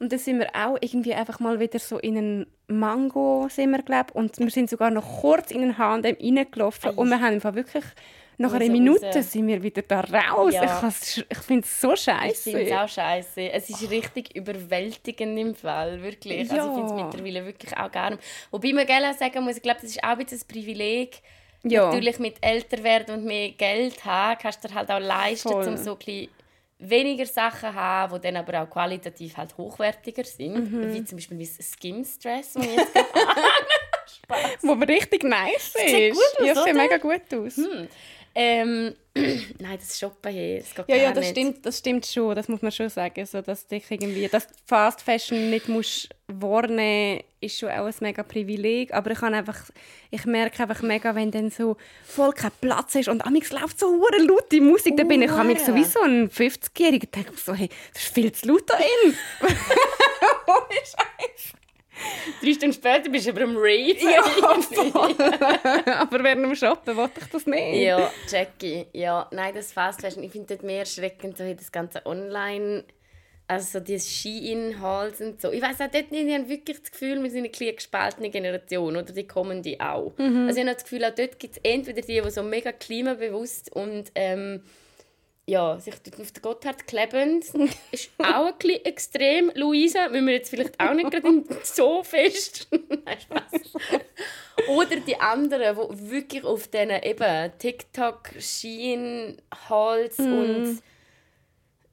und 0.00 0.10
dann 0.12 0.18
sind 0.18 0.38
wir 0.40 0.48
auch 0.54 0.76
irgendwie 0.80 1.14
einfach 1.14 1.38
mal 1.40 1.60
wieder 1.60 1.78
so 1.78 1.98
in 1.98 2.16
einen 2.18 2.46
Mango 2.68 3.46
sind 3.48 3.70
wir 3.70 3.82
glaub, 3.82 4.10
und 4.12 4.36
wir 4.38 4.50
sind 4.50 4.68
sogar 4.68 4.90
noch 4.90 5.20
kurz 5.20 5.52
in 5.52 5.62
einen 5.62 5.78
H&M 5.78 6.02
reingelaufen 6.20 6.90
und 6.90 7.08
wir 7.08 7.20
haben 7.20 7.40
Fall 7.40 7.54
wirklich 7.54 7.84
nach 8.38 8.52
einer 8.52 8.68
Minute 8.70 9.06
raus. 9.06 9.32
sind 9.32 9.46
wir 9.46 9.62
wieder 9.62 9.82
da 9.82 10.00
raus. 10.00 10.52
Ja. 10.54 10.88
Ich, 10.88 11.24
ich 11.28 11.38
finde 11.38 11.64
es 11.64 11.80
so 11.80 11.92
Ich 11.94 12.00
finde 12.02 12.20
scheiße. 12.20 12.60
es 12.60 12.72
auch 12.72 12.88
scheiße. 12.88 13.50
Es 13.52 13.70
ist 13.70 13.90
richtig 13.90 14.36
überwältigend 14.36 15.38
im 15.38 15.54
Fall, 15.54 16.02
wirklich. 16.02 16.40
Also 16.50 16.56
Ja. 16.56 16.68
ich 16.68 16.74
finde 16.74 16.86
es 16.86 17.04
mittlerweile 17.04 17.46
wirklich 17.46 17.76
auch 17.76 17.90
gerne. 17.90 18.18
Wobei 18.50 18.72
man 18.72 18.86
gerne 18.86 19.14
sagen 19.14 19.42
muss, 19.44 19.56
ich 19.56 19.62
glaube, 19.62 19.80
das 19.80 19.90
ist 19.90 20.02
auch 20.04 20.08
ein 20.10 20.18
bisschen 20.18 20.40
ein 20.40 20.46
Privileg. 20.48 21.20
Ja. 21.62 21.86
Natürlich 21.86 22.18
mit 22.18 22.36
älter 22.42 22.82
werden 22.84 23.16
und 23.16 23.24
mehr 23.24 23.50
Geld 23.50 24.04
haben, 24.04 24.38
kannst 24.40 24.62
du 24.62 24.68
dir 24.68 24.74
halt 24.74 24.90
auch 24.90 25.00
leisten, 25.00 25.48
Voll. 25.48 25.66
um 25.68 25.76
so 25.76 25.92
ein 25.92 25.98
bisschen 25.98 26.28
weniger 26.78 27.24
Sachen 27.26 27.74
haben, 27.74 28.14
die 28.14 28.20
dann 28.20 28.36
aber 28.36 28.62
auch 28.62 28.70
qualitativ 28.70 29.36
halt 29.36 29.56
hochwertiger 29.56 30.24
sind. 30.24 30.70
Mhm. 30.72 30.92
Wie 30.94 31.04
zum 31.04 31.16
Beispiel 31.16 31.38
wie 31.38 31.46
das 31.46 31.70
Skim 31.72 32.04
Stress, 32.04 32.52
das 32.52 32.64
ich 32.66 32.76
jetzt 32.76 32.92
gerade 32.94 33.08
Wo 34.62 34.72
richtig 34.74 35.24
nice 35.24 35.74
ist. 35.74 35.88
sieht 35.88 36.12
gut 36.12 36.22
aus, 36.40 36.46
ja, 36.46 36.54
sieht 36.64 36.74
mega 36.74 36.96
gut 36.98 37.22
aus. 37.34 37.58
Ähm, 38.36 38.94
Nein, 39.58 39.78
das 39.78 39.98
Shoppen 39.98 40.30
hier, 40.30 40.58
das 40.58 40.74
geht 40.74 40.88
Ja, 40.88 40.96
ja, 40.96 41.12
das 41.12 41.24
nicht. 41.24 41.30
stimmt, 41.30 41.64
das 41.64 41.78
stimmt 41.78 42.04
schon, 42.04 42.34
das 42.34 42.48
muss 42.48 42.60
man 42.60 42.70
schon 42.70 42.90
sagen. 42.90 43.24
So, 43.24 43.40
dass 43.40 43.66
dich 43.66 43.90
irgendwie, 43.90 44.28
dass 44.28 44.46
Fast 44.66 45.00
Fashion 45.00 45.48
nicht 45.48 45.68
musst 45.68 46.10
wahrnehmen 46.28 47.22
ist 47.40 47.58
schon 47.58 47.70
auch 47.70 47.86
ein 47.86 47.94
mega 48.00 48.22
Privileg. 48.22 48.92
Aber 48.92 49.10
ich, 49.12 49.18
kann 49.18 49.32
einfach, 49.32 49.58
ich 50.10 50.26
merke 50.26 50.62
einfach 50.62 50.82
mega, 50.82 51.14
wenn 51.14 51.30
dann 51.30 51.50
so 51.50 51.76
voll 52.04 52.32
kein 52.32 52.50
Platz 52.60 52.94
ist 52.96 53.08
und 53.08 53.24
amix 53.24 53.52
läuft 53.52 53.78
so 53.78 53.86
hure 53.86 54.22
laute 54.22 54.60
Musik, 54.60 54.96
dann 54.96 55.08
bin 55.08 55.22
ich 55.22 55.30
amix 55.30 55.64
so 55.64 55.74
wie 55.74 55.84
so 55.84 56.00
ein 56.00 56.28
50-Jähriger, 56.28 57.10
denke 57.10 57.32
so, 57.36 57.54
hey, 57.54 57.70
das 57.94 58.02
ist 58.02 58.12
viel 58.12 58.32
zu 58.32 58.48
laut 58.48 58.68
da 58.68 58.76
in. 58.76 59.14
Ohne 60.46 60.74
Scheiß. 60.84 61.52
Drei 62.42 62.52
Stunden 62.52 62.74
später 62.74 63.08
bist 63.08 63.26
du 63.26 63.30
aber 63.30 63.42
am 63.42 63.56
Rave. 63.56 63.96
Ja, 63.98 64.22
aber 66.00 66.22
während 66.22 66.44
dem 66.44 66.54
Shoppen 66.54 66.96
wollte 66.96 67.20
ich 67.20 67.26
das 67.26 67.46
nicht. 67.46 67.82
Ja, 67.82 68.10
Jackie. 68.28 68.86
Ja, 68.92 69.28
nein, 69.30 69.54
das 69.54 69.72
Fast 69.72 70.00
Fashion, 70.00 70.22
ich 70.22 70.32
finde 70.32 70.54
das 70.54 70.64
mehr 70.64 70.80
erschreckend, 70.80 71.38
so 71.38 71.44
wie 71.44 71.54
das 71.54 71.72
ganze 71.72 72.04
Online, 72.04 72.84
also 73.48 73.78
so 73.78 73.84
die 73.84 73.98
Ski-Inhalte 73.98 75.26
und 75.26 75.40
so. 75.40 75.52
Ich 75.52 75.62
weiß 75.62 75.80
auch 75.80 75.90
dort 75.90 76.10
nicht, 76.10 76.26
ich 76.26 76.34
habe 76.34 76.48
wirklich 76.48 76.80
das 76.80 76.90
Gefühl, 76.90 77.22
wir 77.22 77.30
sind 77.30 77.40
eine 77.40 77.50
kleine 77.50 77.74
gespaltene 77.74 78.30
Generation, 78.30 78.96
oder 78.96 79.12
die 79.12 79.26
kommen 79.26 79.62
die 79.62 79.80
auch. 79.80 80.12
Mhm. 80.18 80.46
Also 80.48 80.60
ich 80.60 80.66
habe 80.66 80.74
das 80.74 80.84
Gefühl, 80.84 81.04
auch 81.04 81.14
dort 81.14 81.38
gibt 81.38 81.56
es 81.56 81.60
entweder 81.62 82.02
die, 82.02 82.20
die 82.20 82.30
so 82.30 82.42
mega 82.42 82.72
klimabewusst 82.72 83.74
und 83.74 84.10
ähm, 84.14 84.62
ja, 85.48 85.78
sich 85.78 85.94
dort 86.02 86.20
auf 86.20 86.32
den 86.32 86.42
Gotthard 86.42 86.86
kleben, 86.86 87.40
ist 87.92 88.10
auch 88.18 88.46
ein 88.46 88.54
bisschen 88.58 88.84
extrem. 88.84 89.52
Luisa, 89.54 90.08
müssen 90.08 90.26
wir 90.26 90.34
jetzt 90.34 90.50
vielleicht 90.50 90.78
auch 90.80 90.92
nicht 90.92 91.10
gerade 91.10 91.44
so 91.62 92.02
fest. 92.02 92.68
Nein, 93.04 93.18
Spaß. 93.20 93.74
Oder 94.68 94.96
die 94.96 95.18
anderen, 95.20 95.76
die 95.76 96.10
wirklich 96.10 96.44
auf 96.44 96.66
diesen 96.68 96.90
eben 96.90 97.52
TikTok, 97.58 98.30
Shein, 98.40 99.40
Holz 99.68 100.18
und 100.18 100.82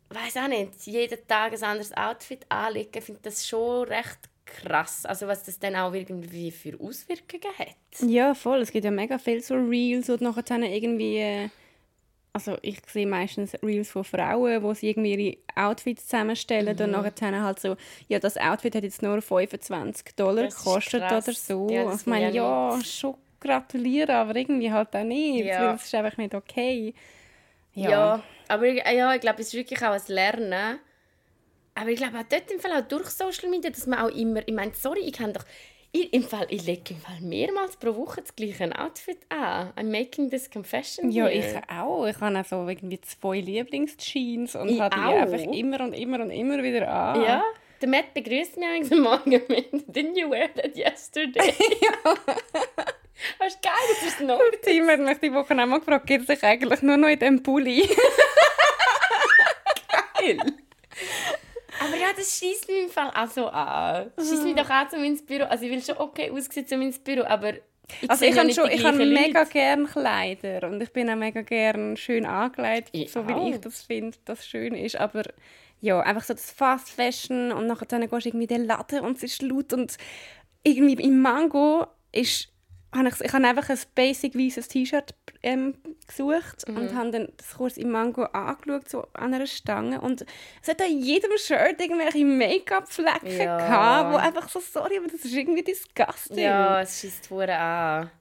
weiß 0.09 0.37
auch 0.37 0.47
nicht, 0.47 0.85
jeden 0.85 1.27
Tag 1.27 1.53
ein 1.53 1.63
anderes 1.63 1.95
Outfit 1.95 2.45
anlegen, 2.49 2.91
ich 2.95 3.03
finde 3.03 3.21
das 3.23 3.47
schon 3.47 3.87
recht 3.87 4.17
krass. 4.45 5.05
Also 5.05 5.27
was 5.27 5.43
das 5.43 5.59
dann 5.59 5.75
auch 5.75 5.93
irgendwie 5.93 6.51
für 6.51 6.79
Auswirkungen 6.79 7.53
hat. 7.57 8.09
Ja, 8.09 8.33
voll. 8.33 8.61
Es 8.61 8.71
gibt 8.71 8.85
ja 8.85 8.91
mega 8.91 9.17
viel 9.17 9.41
so 9.41 9.55
Reels 9.55 10.09
und 10.09 10.21
nachher 10.21 10.43
dann 10.43 10.63
irgendwie... 10.63 11.49
Also 12.35 12.57
ich 12.63 12.79
sehe 12.87 13.05
meistens 13.05 13.53
Reels 13.61 13.91
von 13.91 14.03
Frauen, 14.03 14.63
wo 14.63 14.73
sie 14.73 14.89
irgendwie 14.89 15.13
ihre 15.13 15.37
Outfits 15.67 16.07
zusammenstellen 16.07 16.75
Mhm. 16.75 16.83
und 16.83 16.91
nachher 17.03 17.43
halt 17.43 17.59
so, 17.59 17.75
ja, 18.07 18.17
das 18.17 18.37
Outfit 18.37 18.73
hat 18.75 18.83
jetzt 18.83 19.03
nur 19.03 19.21
25 19.21 20.15
Dollar 20.15 20.47
gekostet 20.47 21.03
oder 21.03 21.21
so. 21.21 21.67
Ja, 21.69 21.93
ich 21.93 22.05
meine, 22.07 22.31
ja, 22.31 22.79
schon 22.83 23.15
gratulieren, 23.39 24.09
aber 24.15 24.35
irgendwie 24.35 24.71
halt 24.71 24.95
auch 24.95 25.03
nicht, 25.03 25.45
Ja. 25.45 25.67
weil 25.69 25.75
es 25.75 25.83
ist 25.83 25.93
einfach 25.93 26.17
nicht 26.17 26.33
okay. 26.33 26.95
Ja, 27.75 28.23
aber 28.47 28.65
ich, 28.67 28.83
ja, 28.83 29.13
ich 29.13 29.21
glaube, 29.21 29.41
es 29.41 29.47
ist 29.47 29.53
wirklich 29.53 29.81
auch 29.83 29.91
ein 29.93 30.01
Lernen. 30.07 30.79
Aber 31.75 31.89
ich 31.89 31.97
glaube 31.97 32.17
auch 32.19 32.23
dort 32.29 32.51
im 32.51 32.59
Fall 32.59 32.71
auch 32.71 32.87
durch 32.87 33.09
Social 33.09 33.49
Media, 33.49 33.69
dass 33.71 33.87
man 33.87 33.99
auch 33.99 34.09
immer, 34.15 34.47
ich 34.47 34.53
meine, 34.53 34.73
sorry, 34.75 35.01
ich 35.01 35.13
kann 35.13 35.33
doch, 35.33 35.43
ich, 35.95 36.11
im 36.11 36.23
Fall, 36.23 36.47
ich 36.49 36.65
lege 36.65 36.95
im 36.95 36.99
Fall 36.99 37.21
mehrmals 37.21 37.75
pro 37.77 37.95
Woche 37.95 38.21
das 38.21 38.35
gleiche 38.35 38.67
Outfit 38.77 39.19
an. 39.29 39.71
I'm 39.77 39.91
making 39.91 40.29
this 40.29 40.49
confession 40.49 41.11
Ja, 41.11 41.27
here. 41.27 41.61
ich 41.63 41.71
auch. 41.71 42.07
Ich 42.07 42.19
habe 42.19 42.39
auch 42.39 42.45
so 42.45 42.67
irgendwie 42.67 42.99
zwei 43.01 43.39
Lieblingsjeans 43.39 44.55
und 44.55 44.69
Ich 44.69 44.81
habe 44.81 44.95
die 44.95 45.01
auch. 45.01 45.13
einfach 45.13 45.39
immer 45.53 45.81
und 45.81 45.93
immer 45.93 46.19
und 46.19 46.31
immer 46.31 46.63
wieder 46.63 46.91
an. 46.91 47.21
Ja, 47.21 47.43
der 47.79 47.89
Matt 47.89 48.13
begrüßt 48.13 48.57
mich 48.57 48.67
eigentlich 48.67 48.91
am 48.91 49.01
Morgen 49.03 49.29
mit 49.47 49.71
«Didn't 49.87 50.19
you 50.19 50.29
wear 50.31 50.51
that 50.55 50.75
yesterday?» 50.75 51.53
Das 53.39 53.53
ist 53.53 53.61
geil, 53.61 53.71
das 54.01 54.07
ist 54.09 54.21
noch. 54.21 54.39
Tim 54.63 54.87
hat 54.89 54.99
mich 54.99 55.17
die 55.19 55.31
Woche 55.31 55.53
auch 55.53 55.65
mal 55.65 55.79
gefragt, 55.79 56.07
geht 56.07 56.27
sich 56.27 56.43
eigentlich 56.43 56.81
nur 56.81 56.97
noch 56.97 57.07
in 57.07 57.19
diesem 57.19 57.41
Pulli? 57.43 57.87
geil. 60.19 60.37
Aber 61.83 61.97
ja, 61.97 62.07
das 62.15 62.37
schießt 62.39 62.67
mich 62.69 62.83
im 62.85 62.89
Fall 62.89 63.11
auch 63.15 63.27
so 63.27 63.47
an. 63.47 64.11
Das 64.15 64.29
schießt 64.29 64.43
mich 64.43 64.55
doch 64.55 64.69
auch 64.69 64.87
zum 64.89 65.03
ins 65.03 65.25
Büro. 65.25 65.43
Also 65.45 65.65
ich 65.65 65.71
will 65.71 65.81
schon 65.83 65.97
okay 65.97 66.31
aussehen 66.31 66.67
zum 66.67 66.81
ins 66.81 66.99
Büro, 66.99 67.23
aber 67.23 67.53
ich 68.01 68.09
Also 68.09 68.25
ich 68.25 68.35
ja 68.35 68.49
schon, 68.51 68.69
ich 68.71 68.83
habe 68.83 69.05
mega 69.05 69.39
Leute. 69.39 69.51
gerne 69.51 69.85
Kleider 69.85 70.67
und 70.69 70.81
ich 70.81 70.91
bin 70.91 71.09
auch 71.09 71.15
mega 71.15 71.41
gerne 71.41 71.97
schön 71.97 72.25
angelegt, 72.25 72.89
Ich 72.91 73.11
so 73.11 73.27
wie 73.27 73.33
auch. 73.33 73.49
ich 73.49 73.59
das 73.59 73.83
finde, 73.83 74.17
das 74.25 74.47
schön 74.47 74.73
ist. 74.75 74.95
Aber 74.95 75.23
ja, 75.81 75.99
einfach 75.99 76.23
so 76.23 76.33
das 76.33 76.49
Fast 76.51 76.89
Fashion 76.89 77.51
und 77.51 77.67
nachher 77.67 77.85
dann 77.85 78.01
gehst 78.01 78.13
du 78.25 78.29
irgendwie 78.29 78.45
in 78.45 78.59
den 78.59 78.65
Laden 78.65 79.01
und 79.01 79.17
es 79.17 79.23
ist 79.23 79.41
laut 79.41 79.73
und 79.73 79.97
irgendwie 80.63 80.93
im 81.03 81.21
Mango 81.21 81.85
ist 82.13 82.49
habe 82.95 83.09
ich, 83.09 83.19
ich 83.21 83.33
habe 83.33 83.45
einfach 83.47 83.69
ein 83.69 83.79
basic 83.95 84.35
weißes 84.35 84.67
T-Shirt 84.67 85.15
ähm, 85.43 85.75
gesucht 86.07 86.67
mhm. 86.67 86.77
und 86.77 86.95
habe 86.95 87.11
dann 87.11 87.27
das 87.37 87.55
Kurs 87.55 87.77
im 87.77 87.91
Mango 87.91 88.23
angeschaut, 88.23 88.89
so 88.89 89.07
an 89.13 89.33
einer 89.33 89.45
Stange. 89.45 90.01
Und 90.01 90.25
es 90.61 90.69
hat 90.69 90.81
an 90.81 90.97
jedem 90.97 91.37
Shirt 91.37 91.79
irgendwelche 91.79 92.25
Make-up-Flecken 92.25 93.37
ja. 93.37 93.57
gehabt, 93.57 94.13
wo 94.13 94.17
einfach 94.17 94.49
so, 94.49 94.59
sorry, 94.59 94.97
aber 94.97 95.07
das 95.07 95.25
ist 95.25 95.33
irgendwie 95.33 95.63
disgusting. 95.63 96.39
Ja, 96.39 96.81
es 96.81 97.01
schießt 97.01 97.27
vorher 97.27 97.59
an. 97.59 98.11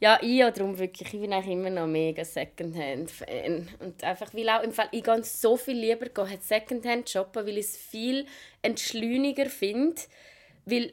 Ja, 0.00 0.18
ich 0.20 0.36
ja 0.36 0.50
darum 0.50 0.78
wirklich, 0.78 1.14
ich 1.14 1.20
bin 1.20 1.32
eigentlich 1.32 1.52
immer 1.54 1.70
noch 1.70 1.86
mega 1.86 2.24
Secondhand-Fan. 2.24 3.68
Und 3.78 4.04
einfach, 4.04 4.34
weil 4.34 4.48
auch 4.50 4.62
im 4.62 4.72
Fall, 4.72 4.88
ich 4.90 5.02
gehe 5.02 5.22
so 5.22 5.56
viel 5.56 5.76
lieber 5.76 6.06
gehen, 6.06 6.38
Secondhand 6.40 7.08
shoppen, 7.08 7.46
weil 7.46 7.58
ich 7.58 7.66
es 7.66 7.76
viel 7.76 8.26
entschleuniger 8.60 9.46
finde, 9.46 10.02
weil 10.66 10.92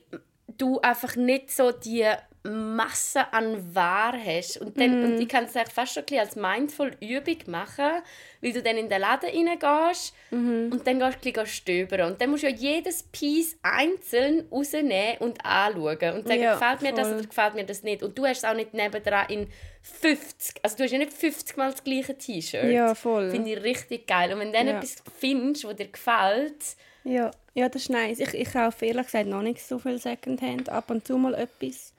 du 0.57 0.79
einfach 0.79 1.15
nicht 1.15 1.51
so 1.51 1.71
die 1.71 2.05
Masse 2.43 3.33
an 3.33 3.75
Ware 3.75 4.17
hast. 4.23 4.57
Und, 4.57 4.79
dann, 4.79 5.01
mm. 5.01 5.05
und 5.05 5.21
ich 5.21 5.27
kann 5.27 5.45
es 5.45 5.53
fast 5.71 5.93
schon 5.93 6.03
ein 6.09 6.19
als 6.19 6.35
mindful 6.35 6.95
Übung 7.01 7.37
machen, 7.47 8.01
weil 8.41 8.53
du 8.53 8.63
dann 8.63 8.77
in 8.77 8.89
den 8.89 9.01
Laden 9.01 9.29
reingehst 9.29 10.13
mm. 10.31 10.71
und 10.71 10.87
dann 10.87 10.99
gehst 10.99 11.37
du 11.37 11.45
stöbern. 11.45 12.11
Und 12.11 12.21
dann 12.21 12.29
musst 12.29 12.43
du 12.43 12.49
ja 12.49 12.55
jedes 12.55 13.03
Piece 13.03 13.57
einzeln 13.61 14.45
rausnehmen 14.51 15.17
und 15.19 15.45
anschauen. 15.45 16.15
Und 16.15 16.27
sagen, 16.27 16.41
ja, 16.41 16.53
gefällt 16.53 16.81
mir 16.81 16.89
voll. 16.89 16.97
das 16.97 17.13
oder 17.13 17.27
gefällt 17.27 17.55
mir 17.55 17.65
das 17.65 17.83
nicht. 17.83 18.03
Und 18.03 18.17
du 18.17 18.25
hast 18.25 18.37
es 18.37 18.43
auch 18.45 18.55
nicht 18.55 18.73
nebendran 18.73 19.27
in 19.29 19.47
50, 19.81 20.57
also 20.63 20.77
du 20.77 20.83
hast 20.83 20.91
ja 20.91 20.97
nicht 20.97 21.13
50 21.13 21.57
Mal 21.57 21.71
das 21.71 21.83
gleiche 21.83 22.17
T-Shirt. 22.17 22.71
Ja, 22.71 22.95
voll. 22.95 23.31
Finde 23.31 23.51
ich 23.51 23.63
richtig 23.63 24.07
geil. 24.07 24.31
Und 24.33 24.39
wenn 24.39 24.51
du 24.51 24.57
dann 24.57 24.67
ja. 24.67 24.77
etwas 24.77 25.03
findest, 25.19 25.65
das 25.65 25.75
dir 25.75 25.87
gefällt, 25.87 26.75
ja, 27.03 27.31
ja 27.53 27.69
das 27.69 27.83
ist 27.83 27.89
nice. 27.89 28.19
Ich, 28.19 28.33
ich 28.33 28.53
kaufe 28.53 28.85
ehrlich 28.85 29.05
gesagt 29.05 29.27
noch 29.27 29.41
nicht 29.41 29.61
so 29.61 29.79
viel 29.79 29.97
Secondhand. 29.97 30.69
Ab 30.69 30.89
und 30.89 31.05
zu 31.05 31.17
mal 31.17 31.33
etwas. 31.33 31.93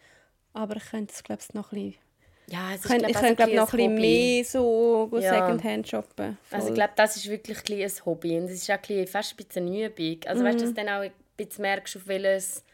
Aber 0.53 0.77
ich 0.77 0.85
könnte 0.85 1.13
es, 1.15 1.23
glaube 1.23 1.43
ich, 1.47 1.55
noch 1.55 1.73
ein 1.73 1.93
bisschen... 1.93 2.11
Ja, 2.47 2.75
es 2.75 2.85
ist, 2.85 2.91
ich 2.91 3.15
könnte, 3.15 3.37
glaub, 3.37 3.53
noch 3.53 3.73
ein 3.73 3.77
bisschen 3.77 3.95
mehr 3.95 4.45
so 4.45 5.09
ja. 5.13 5.35
Secondhand 5.35 5.87
shoppen. 5.89 6.37
Voll. 6.43 6.59
Also 6.59 6.69
ich 6.69 6.75
glaube, 6.75 6.93
das 6.97 7.17
ist 7.17 7.29
wirklich 7.29 7.59
ein, 7.59 7.83
ein 7.83 8.05
Hobby. 8.05 8.37
Und 8.39 8.45
es 8.47 8.53
ist 8.53 8.71
auch 8.71 8.79
ein 8.89 9.07
fast 9.07 9.35
ein 9.35 9.37
bisschen 9.37 9.67
eine 9.67 9.87
Übung. 9.87 10.19
Also 10.27 10.43
mhm. 10.43 10.47
weißt 10.47 10.61
du, 10.61 10.65
dass 10.65 10.75
du 10.75 10.85
dann 10.85 10.89
auch 10.89 11.03
ein 11.03 11.13
bisschen 11.37 11.63
merkst, 11.63 11.97
auf 11.97 12.09
welches 12.09 12.65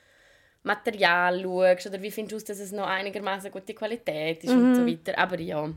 Material 0.67 1.43
schaust 1.43 1.87
oder 1.87 2.03
wie 2.03 2.11
findest 2.11 2.49
du 2.49 2.53
dass 2.53 2.59
es 2.59 2.73
noch 2.73 2.87
einigermaßen 2.87 3.51
gute 3.51 3.73
Qualität 3.73 4.43
ist 4.43 4.53
mhm. 4.53 4.59
und 4.59 4.75
so 4.75 4.81
mhm. 4.83 4.87
weiter. 4.89 5.19
Aber 5.19 5.39
ja. 5.39 5.71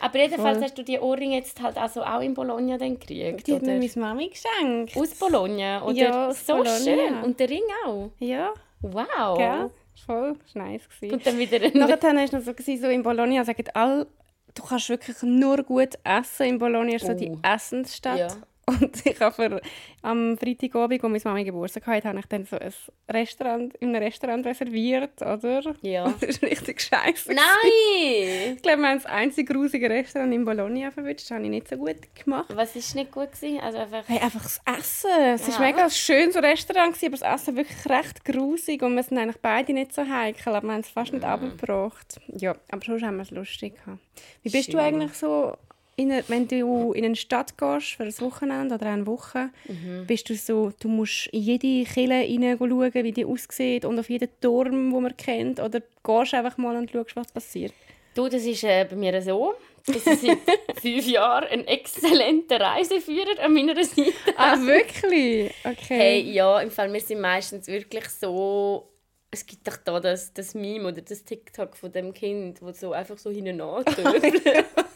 Aber 0.00 0.18
jedenfalls 0.18 0.58
Voll. 0.58 0.64
hast 0.64 0.78
du 0.78 0.84
die 0.84 0.98
Ohrringe 0.98 1.36
jetzt 1.36 1.60
halt 1.62 1.78
also 1.78 2.02
auch 2.02 2.20
in 2.20 2.34
Bologna 2.34 2.76
dann 2.76 2.98
gekriegt, 2.98 3.46
Die 3.46 3.54
hat 3.54 3.62
mir 3.62 3.78
meine 3.78 3.90
Mami 3.96 4.28
geschenkt. 4.30 4.96
Aus 4.96 5.14
Bologna, 5.14 5.82
oder? 5.82 5.94
Ja, 5.94 6.28
aus 6.28 6.46
so 6.46 6.52
Bologna. 6.52 6.78
schön. 6.78 7.22
Und 7.22 7.40
der 7.40 7.48
Ring 7.48 7.62
auch? 7.86 8.10
Ja. 8.18 8.52
Wow. 8.82 9.38
Gell? 9.38 9.70
Voll, 10.04 10.36
das 10.42 10.54
war 10.54 10.66
nice. 10.66 10.82
Und 11.02 11.26
dann 11.26 11.38
wieder... 11.38 11.58
Nachher 11.74 12.02
war 12.02 12.22
es 12.22 12.32
noch 12.32 12.40
so, 12.40 12.52
so 12.52 12.88
in 12.88 13.02
Bologna, 13.02 13.44
sagen 13.44 13.64
alle, 13.74 14.06
du 14.54 14.62
kannst 14.62 14.88
wirklich 14.88 15.22
nur 15.22 15.62
gut 15.62 15.98
essen. 16.04 16.46
In 16.46 16.58
Bologna 16.58 16.94
ist 16.94 17.06
so 17.06 17.14
die 17.14 17.30
oh. 17.30 17.38
Essensstadt. 17.42 18.18
Ja. 18.18 18.28
Und 18.80 19.06
ich 19.06 19.20
habe 19.20 19.60
am 20.02 20.36
Freitagabend, 20.36 21.04
als 21.04 21.24
meine 21.24 21.36
Mama 21.36 21.42
Geburtstag 21.44 21.86
hatte, 21.86 22.08
habe 22.08 22.18
ich 22.18 22.26
dann 22.26 22.44
so 22.46 22.56
ein 22.58 22.72
Restaurant, 23.08 23.76
in 23.76 23.90
einem 23.90 24.02
Restaurant 24.02 24.44
reserviert, 24.44 25.22
oder? 25.22 25.62
Ja. 25.82 26.04
Und 26.04 26.16
das 26.20 26.30
ist 26.30 26.42
richtig 26.42 26.80
scheiße. 26.80 27.32
Nein! 27.32 28.56
Ich 28.56 28.62
glaube, 28.62 28.82
wir 28.82 28.88
haben 28.88 28.98
das 28.98 29.06
einzige 29.06 29.54
grusige 29.54 29.88
Restaurant 29.88 30.34
in 30.34 30.44
Bologna 30.44 30.90
verwünscht. 30.90 31.22
Das 31.22 31.30
habe 31.30 31.44
ich 31.44 31.50
nicht 31.50 31.68
so 31.68 31.76
gut 31.76 31.96
gemacht. 32.16 32.46
Was 32.56 32.74
war 32.74 33.00
nicht 33.00 33.12
gut? 33.12 33.30
Gewesen? 33.30 33.60
Also 33.60 33.78
einfach... 33.78 34.02
Hey, 34.08 34.18
einfach 34.18 34.42
das 34.42 34.60
Essen. 34.66 35.10
Es 35.34 35.46
war 35.46 35.54
ja. 35.54 35.72
mega 35.72 35.84
ein 35.84 35.90
schönes 35.90 36.34
Restaurant, 36.34 36.96
aber 37.00 37.16
das 37.16 37.22
Essen 37.22 37.56
wirklich 37.56 37.86
recht 37.88 38.24
grusig. 38.24 38.82
Und 38.82 38.96
wir 38.96 39.02
sind 39.04 39.18
eigentlich 39.18 39.40
beide 39.40 39.74
nicht 39.74 39.94
so 39.94 40.04
heikel, 40.04 40.52
aber 40.52 40.66
wir 40.66 40.72
haben 40.72 40.80
es 40.80 40.88
fast 40.88 41.12
nicht 41.12 41.22
ja. 41.22 41.34
abgebracht. 41.34 42.20
Ja, 42.34 42.56
aber 42.72 42.84
sonst 42.84 43.04
haben 43.04 43.16
wir 43.16 43.22
es 43.22 43.30
lustig 43.30 43.76
gehabt. 43.76 44.00
Wie 44.42 44.50
bist 44.50 44.66
Schön. 44.66 44.72
du 44.72 44.82
eigentlich 44.82 45.12
so 45.12 45.56
in 45.96 46.12
wenn 46.28 46.46
du 46.46 46.92
in 46.92 47.04
eine 47.04 47.16
Stadt 47.16 47.56
gehst 47.56 47.94
für 47.94 48.04
ein 48.04 48.20
Wochenende 48.20 48.74
oder 48.74 48.86
eine 48.86 49.06
Woche, 49.06 49.50
mhm. 49.66 50.06
bist 50.06 50.28
du 50.28 50.34
so, 50.34 50.72
du 50.78 50.88
musst 50.88 51.28
in 51.28 51.40
jede 51.40 51.90
Kille 51.90 52.24
schauen, 52.26 52.94
wie 52.94 53.12
die 53.12 53.24
aussieht 53.24 53.84
und 53.84 53.98
auf 53.98 54.10
jeden 54.10 54.28
Turm, 54.40 54.90
den 54.92 55.02
man 55.02 55.16
kennt, 55.16 55.58
oder 55.58 55.80
gehst 56.04 56.34
einfach 56.34 56.58
mal 56.58 56.76
und 56.76 56.90
schaust, 56.90 57.16
was 57.16 57.32
passiert? 57.32 57.72
Du, 58.14 58.28
das 58.28 58.44
ist 58.44 58.64
äh, 58.64 58.86
bei 58.88 58.96
mir 58.96 59.20
so. 59.22 59.54
dass 59.86 60.06
ich 60.06 60.20
seit 60.20 60.38
fünf 60.80 61.06
Jahren 61.06 61.48
ein 61.48 61.66
exzellenter 61.66 62.60
Reiseführer 62.60 63.42
an 63.42 63.54
meiner 63.54 63.82
Seite 63.84 64.12
Ah, 64.36 64.58
wirklich? 64.60 65.52
Okay. 65.64 65.98
Hey, 65.98 66.20
ja, 66.30 66.60
im 66.60 66.70
Fall, 66.70 66.92
wir 66.92 67.00
sind 67.00 67.20
meistens 67.20 67.66
wirklich 67.68 68.08
so 68.08 68.90
es 69.30 69.44
gibt 69.44 69.66
doch 69.68 69.76
da 69.76 70.00
das, 70.00 70.32
das 70.32 70.54
Meme 70.54 70.88
oder 70.88 71.02
das 71.02 71.24
TikTok 71.24 71.76
von 71.76 71.92
dem 71.92 72.14
Kind, 72.14 72.62
wo 72.62 72.72
so 72.72 72.92
einfach 72.92 73.18
so 73.18 73.30
hinein 73.30 73.60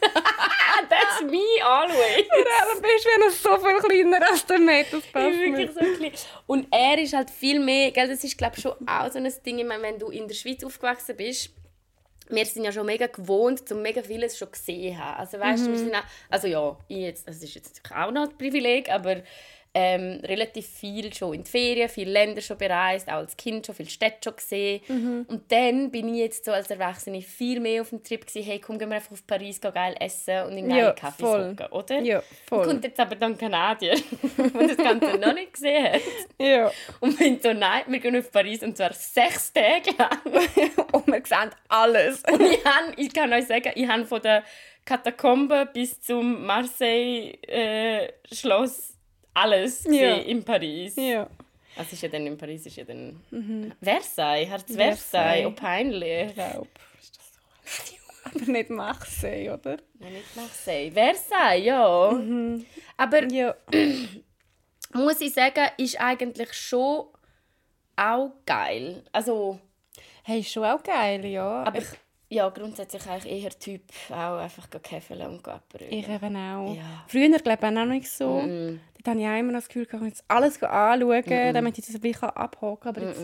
That's 1.21 1.31
me 1.31 1.63
always. 1.63 2.27
Du 2.75 2.81
bist 2.81 3.45
noch 3.45 3.59
so 3.59 3.65
viel 3.65 3.79
kleiner 3.79 4.31
als 4.31 4.47
der 4.47 4.59
Matt, 4.59 4.87
das 4.91 5.07
passt 5.13 5.39
wirklich 5.39 5.71
so 5.71 5.81
klein. 5.81 6.13
Und 6.47 6.67
er 6.71 6.99
ist 6.99 7.13
halt 7.13 7.31
viel 7.31 7.61
mehr, 7.61 7.91
gell, 7.91 8.09
das 8.09 8.25
ist 8.25 8.39
glaube 8.39 8.55
ich 8.57 8.63
schon 8.63 8.73
auch 8.87 9.11
so 9.11 9.19
ein 9.19 9.33
Ding, 9.45 9.59
ich 9.59 9.65
meine, 9.65 9.83
wenn 9.83 9.99
du 9.99 10.09
in 10.09 10.27
der 10.27 10.35
Schweiz 10.35 10.65
aufgewachsen 10.65 11.17
bist, 11.17 11.51
wir 12.29 12.47
sind 12.47 12.65
ja 12.65 12.73
schon 12.73 12.87
mega 12.87 13.07
gewohnt, 13.07 13.71
um 13.73 13.83
mega 13.83 14.03
vieles 14.03 14.39
schon 14.39 14.51
gesehen 14.51 14.97
haben. 14.99 15.19
Also 15.19 15.39
weißt 15.39 15.67
mhm. 15.67 15.73
wir 15.73 15.79
sind 15.79 15.95
auch, 15.95 16.05
also 16.29 16.47
ja, 16.47 16.79
ich 16.89 16.99
jetzt, 16.99 17.29
das 17.29 17.43
ist 17.43 17.55
jetzt 17.55 17.83
auch 17.93 18.13
noch 18.13 18.29
ein 18.29 18.39
Privileg, 18.39 18.89
aber 18.89 19.23
ähm, 19.73 20.21
relativ 20.25 20.67
viel 20.67 21.13
schon 21.15 21.35
in 21.35 21.45
die 21.45 21.51
Ferien, 21.51 21.89
viele 21.89 22.11
Länder 22.11 22.41
schon 22.41 22.59
bereist, 22.59 23.09
auch 23.09 23.15
als 23.15 23.37
Kind 23.37 23.67
schon 23.67 23.77
viele 23.77 23.89
Städte 23.89 24.19
schon 24.25 24.37
gesehen. 24.37 24.81
Mhm. 24.89 25.27
Und 25.29 25.53
dann 25.53 25.93
bin 25.93 26.13
ich 26.13 26.21
jetzt 26.21 26.45
so 26.45 26.51
als 26.51 26.71
Erwachsene 26.71 27.23
viel 27.23 27.61
mehr 27.61 27.83
auf 27.83 27.91
dem 27.91 28.03
Trip 28.03 28.27
gewesen, 28.27 28.45
hey, 28.45 28.59
komm, 28.59 28.79
gehen 28.79 28.89
wir 28.89 28.97
einfach 28.97 29.13
auf 29.13 29.25
Paris, 29.27 29.61
gehen 29.61 29.73
geil 29.73 29.95
essen 30.01 30.45
und 30.47 30.57
in 30.57 30.69
geile 30.69 30.81
ja, 30.81 30.93
Kaffee 30.93 31.25
hocken, 31.25 31.67
oder? 31.71 32.01
Ja, 32.01 32.23
voll. 32.49 32.61
Und 32.61 32.67
kommt 32.67 32.85
jetzt 32.85 32.99
aber 32.99 33.15
dann 33.15 33.39
Kanadier, 33.39 33.95
der 34.39 34.69
das 34.69 34.77
Ganze 34.77 35.19
noch 35.19 35.35
nicht 35.35 35.53
gesehen 35.53 35.93
hat. 35.93 36.01
Ja. 36.39 36.73
Und 36.99 37.17
bin 37.17 37.39
so, 37.41 37.53
nein, 37.53 37.83
wir 37.87 38.01
gehen 38.01 38.19
auf 38.19 38.33
Paris 38.33 38.63
und 38.63 38.77
zwar 38.77 38.93
sechs 38.93 39.53
Tage 39.53 39.93
lang. 39.97 40.19
und 40.93 41.07
wir 41.07 41.23
sehen 41.25 41.51
alles. 41.69 42.25
und 42.25 42.43
ich, 42.43 42.65
hab, 42.65 42.93
ich 42.97 43.13
kann 43.13 43.33
euch 43.33 43.47
sagen, 43.47 43.71
ich 43.75 43.87
habe 43.87 44.05
von 44.05 44.21
der 44.21 44.43
Katakombe 44.85 45.69
bis 45.73 46.01
zum 46.01 46.45
Marseille-Schloss 46.47 48.90
äh, 48.90 48.90
alles 49.35 49.85
ja. 49.85 50.17
in 50.17 50.45
Paris. 50.45 50.95
Ja. 50.97 51.29
Also 51.77 51.93
ist 51.93 52.03
ja 52.03 52.09
dann 52.09 52.27
in 52.27 52.37
Paris 52.37 52.67
ist 52.67 52.77
ja 52.77 52.85
dann 52.85 53.21
mhm. 53.31 53.73
Versailles, 53.81 54.49
es 54.69 54.77
Versailles, 54.77 55.47
oh 55.47 55.53
peinlich. 55.53 56.29
Ich 56.29 56.35
glaube. 56.35 56.69
Aber 58.25 58.53
nicht 58.53 58.71
Marseille, 58.71 59.51
oder? 59.51 59.79
Nein, 59.99 60.13
nicht 60.13 60.37
Marseille. 60.37 60.91
Versailles, 60.91 61.65
ja. 61.65 62.11
Mhm. 62.13 62.67
Aber 62.97 63.25
ja. 63.33 63.55
muss 64.95 65.21
ich 65.21 65.33
sagen, 65.33 65.69
ist 65.79 66.01
eigentlich 66.01 66.53
schon 66.53 67.07
auch 67.97 68.33
geil. 68.45 69.05
Also... 69.13 69.59
Hey, 70.23 70.41
ist 70.41 70.53
schon 70.53 70.65
auch 70.65 70.83
geil, 70.83 71.25
ja. 71.25 71.65
Aber 71.65 71.79
ich, 71.79 71.87
ja, 72.29 72.49
grundsätzlich 72.51 73.05
eigentlich 73.07 73.43
eher 73.43 73.59
Typ 73.59 73.83
auch 74.11 74.39
einfach 74.39 74.69
käfeln 74.83 75.23
und 75.23 75.49
abbrüllen. 75.49 75.93
Ich 75.93 76.07
eben 76.07 76.37
auch. 76.37 76.75
Ja. 76.75 77.05
Früher 77.09 77.39
glaube 77.39 77.59
ich 77.59 77.65
auch 77.65 77.71
noch 77.71 77.87
nicht 77.87 78.09
so. 78.09 78.43
Mm 78.43 78.81
Dort 79.03 79.17
habe 79.17 79.21
ich 79.21 79.27
auch 79.27 79.39
immer 79.39 79.53
das 79.53 79.69
Gefühl, 79.69 79.83
ich 79.83 79.89
kann 79.89 80.05
jetzt 80.07 80.25
alles 80.29 80.63
anschauen, 80.63 81.25
mm 81.27 81.55
damit 81.55 81.79
ich 81.79 81.87
das 81.87 81.95
ein 81.95 82.01
bisschen 82.01 82.29
abhaken 82.31 82.79
kann. 82.81 82.97
Aber 82.97 83.07
jetzt, 83.07 83.21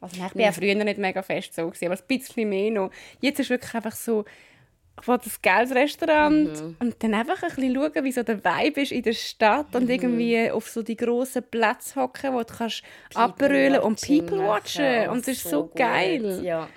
also 0.00 0.16
ich 0.16 0.22
war 0.22 0.42
ja 0.42 0.52
früher 0.52 0.74
nicht 0.74 0.98
mega 0.98 1.22
fest 1.22 1.54
so, 1.54 1.66
gewesen, 1.66 1.86
aber 1.86 1.96
ein 1.96 2.06
bisschen 2.06 2.48
mehr 2.48 2.70
noch. 2.70 2.90
Jetzt 3.20 3.40
ist 3.40 3.50
wirklich 3.50 3.74
einfach 3.74 3.94
so, 3.94 4.24
ich 5.00 5.08
will 5.08 5.18
das 5.18 5.40
geiles 5.40 5.74
Restaurant 5.74 6.62
mhm. 6.62 6.76
und 6.78 7.02
dann 7.02 7.14
einfach 7.14 7.42
ein 7.42 7.48
bisschen 7.48 7.74
schauen, 7.74 8.04
wie 8.04 8.12
so 8.12 8.22
der 8.22 8.44
Vibe 8.44 8.82
ist 8.82 8.92
in 8.92 9.02
der 9.02 9.12
Stadt 9.12 9.72
mhm. 9.72 9.80
und 9.80 9.90
irgendwie 9.90 10.50
auf 10.50 10.68
so 10.68 10.82
die 10.82 10.96
grossen 10.96 11.42
Plätze 11.42 12.00
hocken, 12.00 12.34
wo 12.34 12.40
du 12.40 12.54
kannst 12.54 12.82
abbrüllen 13.14 13.80
und 13.80 14.00
People 14.00 14.38
watchen. 14.38 15.08
Und 15.08 15.26
das 15.26 15.36
ist 15.36 15.44
so, 15.44 15.50
so 15.50 15.70
geil. 15.74 16.40
Ja. 16.42 16.68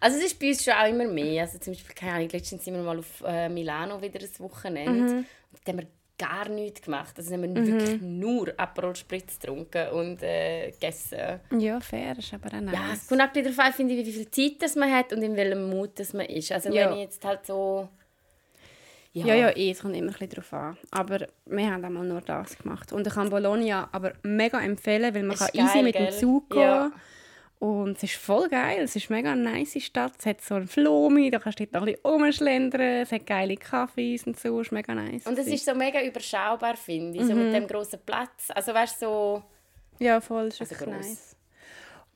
Also 0.00 0.18
es 0.18 0.26
ist 0.26 0.38
bei 0.38 0.48
uns 0.48 0.64
schon 0.64 0.74
auch 0.74 0.88
immer 0.88 1.06
mehr. 1.06 1.42
Also 1.42 1.58
zum 1.58 1.72
Beispiel, 1.72 1.94
keine 1.94 2.12
Ahnung, 2.12 2.28
letztens 2.30 2.64
sind 2.64 2.74
wir 2.74 2.82
mal 2.82 2.98
auf 2.98 3.22
äh, 3.26 3.48
Milano 3.48 4.00
wieder 4.00 4.20
ein 4.20 4.38
Wochenende. 4.38 5.14
Mhm. 5.14 5.26
Haben 5.66 5.78
wir 5.78 5.86
gar 6.18 6.48
nichts 6.48 6.82
gemacht. 6.82 7.14
Also 7.16 7.32
haben 7.32 7.42
wir 7.42 7.48
mhm. 7.48 7.66
wirklich 7.66 8.00
nur 8.00 8.52
Aperol 8.56 8.96
Spritz 8.96 9.38
getrunken 9.38 9.88
und 9.90 10.22
äh, 10.22 10.70
gegessen. 10.70 11.40
Ja, 11.58 11.80
fair, 11.80 12.18
ist 12.18 12.32
aber 12.32 12.56
auch 12.56 12.60
nice. 12.60 12.74
Ja, 12.74 12.92
es 12.92 13.06
kommt 13.08 13.20
auch 13.20 13.32
darauf 13.32 13.58
an, 13.58 13.72
finde 13.72 13.94
ich, 13.94 14.06
wie 14.06 14.12
viel 14.12 14.30
Zeit 14.30 14.62
das 14.62 14.76
man 14.76 14.90
hat 14.92 15.12
und 15.12 15.22
in 15.22 15.36
welchem 15.36 15.68
Mut 15.68 15.98
das 15.98 16.12
man 16.12 16.26
ist. 16.26 16.52
Also 16.52 16.72
ja. 16.72 16.86
wenn 16.86 16.98
ich 16.98 17.04
jetzt 17.04 17.24
halt 17.24 17.46
so... 17.46 17.88
Ja, 19.12 19.26
ja, 19.28 19.34
ja 19.34 19.56
eh, 19.56 19.70
es 19.70 19.80
kommt 19.80 19.96
immer 19.96 20.08
ein 20.08 20.12
bisschen 20.12 20.28
darauf 20.28 20.52
an. 20.52 20.76
Aber 20.90 21.26
wir 21.46 21.70
haben 21.70 21.84
einmal 21.84 22.04
nur 22.04 22.20
das 22.20 22.58
gemacht. 22.58 22.92
Und 22.92 23.06
ich 23.06 23.14
kann 23.14 23.30
Bologna 23.30 23.88
aber 23.92 24.12
mega 24.22 24.60
empfehlen, 24.60 25.14
weil 25.14 25.22
man 25.22 25.36
kann 25.36 25.48
geil, 25.54 25.64
easy 25.64 25.82
mit 25.82 25.94
dem 25.94 26.10
Zug 26.10 26.50
gehen 26.50 26.60
ja. 26.60 26.92
Und 27.58 27.96
es 27.96 28.02
ist 28.02 28.16
voll 28.16 28.48
geil. 28.48 28.82
Es 28.82 28.96
ist 28.96 29.08
mega 29.08 29.32
eine 29.32 29.42
nice 29.42 29.82
Stadt. 29.82 30.12
Es 30.18 30.26
hat 30.26 30.42
so 30.42 30.56
einen 30.56 30.68
Flomi, 30.68 31.30
da 31.30 31.38
kannst 31.38 31.58
du 31.58 31.66
dort 31.66 31.76
ein 31.76 31.86
bisschen 31.86 32.00
rumschlendern. 32.04 33.02
Es 33.02 33.12
hat 33.12 33.26
geile 33.26 33.56
Kaffees 33.56 34.26
und 34.26 34.38
so. 34.38 34.60
Es 34.60 34.66
ist 34.66 34.72
mega 34.72 34.94
nice. 34.94 35.26
Und 35.26 35.38
es 35.38 35.46
ist 35.46 35.64
so 35.64 35.74
mega 35.74 36.02
überschaubar, 36.02 36.76
finde 36.76 37.16
ich. 37.16 37.24
Mhm. 37.24 37.28
So 37.28 37.34
mit 37.34 37.54
dem 37.54 37.66
grossen 37.66 38.00
Platz. 38.04 38.50
Also 38.54 38.74
weißt 38.74 39.00
so... 39.00 39.42
Ja, 39.98 40.20
voll. 40.20 40.50
Das 40.50 40.60
ist 40.60 40.72
also 40.72 40.90
nice. 40.90 41.36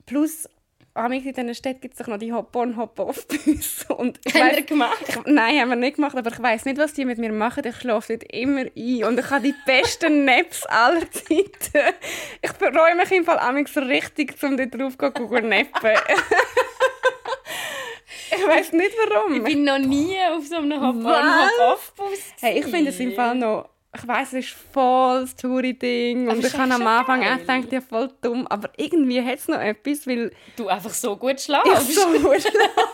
Plus, 0.05 0.47
amigs 0.93 1.25
in 1.25 1.33
diesen 1.33 1.55
Städten 1.55 1.81
gibt 1.81 1.93
es 1.93 1.99
doch 1.99 2.07
noch 2.07 2.17
die 2.17 2.33
Hop-on, 2.33 2.77
Hop-off-Busse. 2.77 3.93
Und 3.95 4.19
ich 4.25 4.33
Haben 4.33 4.55
wir 4.55 4.63
gemacht? 4.63 4.97
ich, 5.07 5.15
nein, 5.25 5.59
haben 5.59 5.69
wir 5.69 5.75
nicht 5.75 5.95
gemacht, 5.95 6.15
aber 6.15 6.31
ich 6.31 6.41
weiß 6.41 6.65
nicht, 6.65 6.77
was 6.77 6.93
die 6.93 7.05
mit 7.05 7.17
mir 7.17 7.31
machen. 7.31 7.63
Ich 7.65 7.75
schlafe 7.77 8.17
dort 8.17 8.31
immer 8.33 8.65
ein 8.75 9.03
und 9.03 9.19
ich 9.19 9.29
habe 9.29 9.41
die 9.43 9.55
besten 9.65 10.25
Naps 10.31 10.65
aller 10.65 11.09
Zeiten. 11.11 11.95
Ich 12.41 12.51
bereue 12.53 12.95
mich 12.95 13.11
im 13.11 13.25
Fall 13.25 13.39
amigs 13.39 13.75
richtig, 13.77 14.41
um 14.43 14.57
dort 14.57 14.73
drauf 14.73 14.97
zu 14.97 15.05
nappen. 15.41 15.91
ich 18.31 18.47
weiß 18.47 18.73
nicht 18.73 18.95
warum. 19.07 19.35
Ich 19.35 19.43
bin 19.43 19.63
noch 19.63 19.79
nie 19.79 20.17
auf 20.29 20.45
so 20.45 20.57
einem? 20.57 20.81
Hop-on-Hop-off-Bus. 20.81 22.19
Hey, 22.41 22.59
ich 22.59 22.65
finde 22.65 22.91
es 22.91 22.99
im 22.99 23.13
Fall 23.13 23.35
noch. 23.35 23.69
Ich 23.93 24.07
weiß, 24.07 24.29
es 24.33 24.45
ist 24.45 24.49
voll 24.73 25.21
das 25.21 25.35
Touri-Ding 25.35 26.29
und 26.29 26.45
ich 26.45 26.53
habe 26.57 26.73
am 26.73 26.87
Anfang 26.87 27.19
geil. 27.21 27.33
auch 27.33 27.39
gedacht, 27.39 27.71
ja 27.73 27.81
voll 27.81 28.09
dumm, 28.21 28.47
aber 28.47 28.69
irgendwie 28.77 29.21
hat 29.21 29.39
es 29.39 29.47
noch 29.49 29.59
etwas, 29.59 30.07
weil 30.07 30.31
Du 30.55 30.67
einfach 30.69 30.93
so 30.93 31.17
gut 31.17 31.33
ich 31.35 31.43
schlafst. 31.43 31.93
so 31.95 32.07
gut 32.07 32.41
schlafe. 32.41 32.89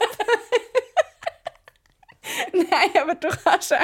Nein, 2.53 3.01
aber 3.01 3.15
du 3.15 3.27
kannst 3.29 3.73
auch, 3.73 3.77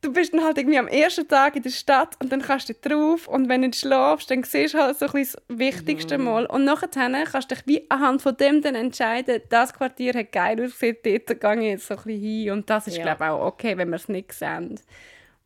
du 0.00 0.12
bist 0.12 0.32
dann 0.32 0.42
halt 0.42 0.58
irgendwie 0.58 0.78
am 0.78 0.88
ersten 0.88 1.28
Tag 1.28 1.56
in 1.56 1.62
der 1.62 1.70
Stadt 1.70 2.16
und 2.20 2.32
dann 2.32 2.40
kannst 2.42 2.68
du 2.70 2.74
drauf 2.74 3.28
und 3.28 3.48
wenn 3.50 3.62
du 3.62 3.72
schlafst, 3.76 4.30
dann 4.30 4.42
siehst 4.42 4.74
du 4.74 4.78
halt 4.78 4.98
so 4.98 5.06
ein 5.06 5.12
bisschen 5.12 5.40
das 5.46 5.58
Wichtigste 5.58 6.18
Mhm. 6.18 6.24
mal 6.24 6.46
und 6.46 6.64
nachher 6.64 6.88
kannst 6.88 7.50
du 7.50 7.54
dich 7.54 7.66
wie 7.66 7.86
anhand 7.90 8.22
von 8.22 8.36
dem 8.36 8.62
dann 8.62 8.74
entscheiden, 8.74 9.42
das 9.50 9.72
Quartier 9.74 10.14
hat 10.14 10.32
geil 10.32 10.64
ausgesehen, 10.64 10.96
dort 11.04 11.40
gehe 11.40 11.54
ich 11.56 11.62
jetzt 11.70 11.86
so 11.86 11.94
ein 11.94 12.02
bisschen 12.02 12.20
hin 12.22 12.50
und 12.52 12.70
das 12.70 12.86
ist 12.88 12.96
Ja. 12.96 13.02
glaube 13.02 13.24
ich 13.24 13.30
auch 13.30 13.46
okay, 13.46 13.76
wenn 13.76 13.90
wir 13.90 13.96
es 13.96 14.08
nicht 14.08 14.32
sehen. 14.32 14.80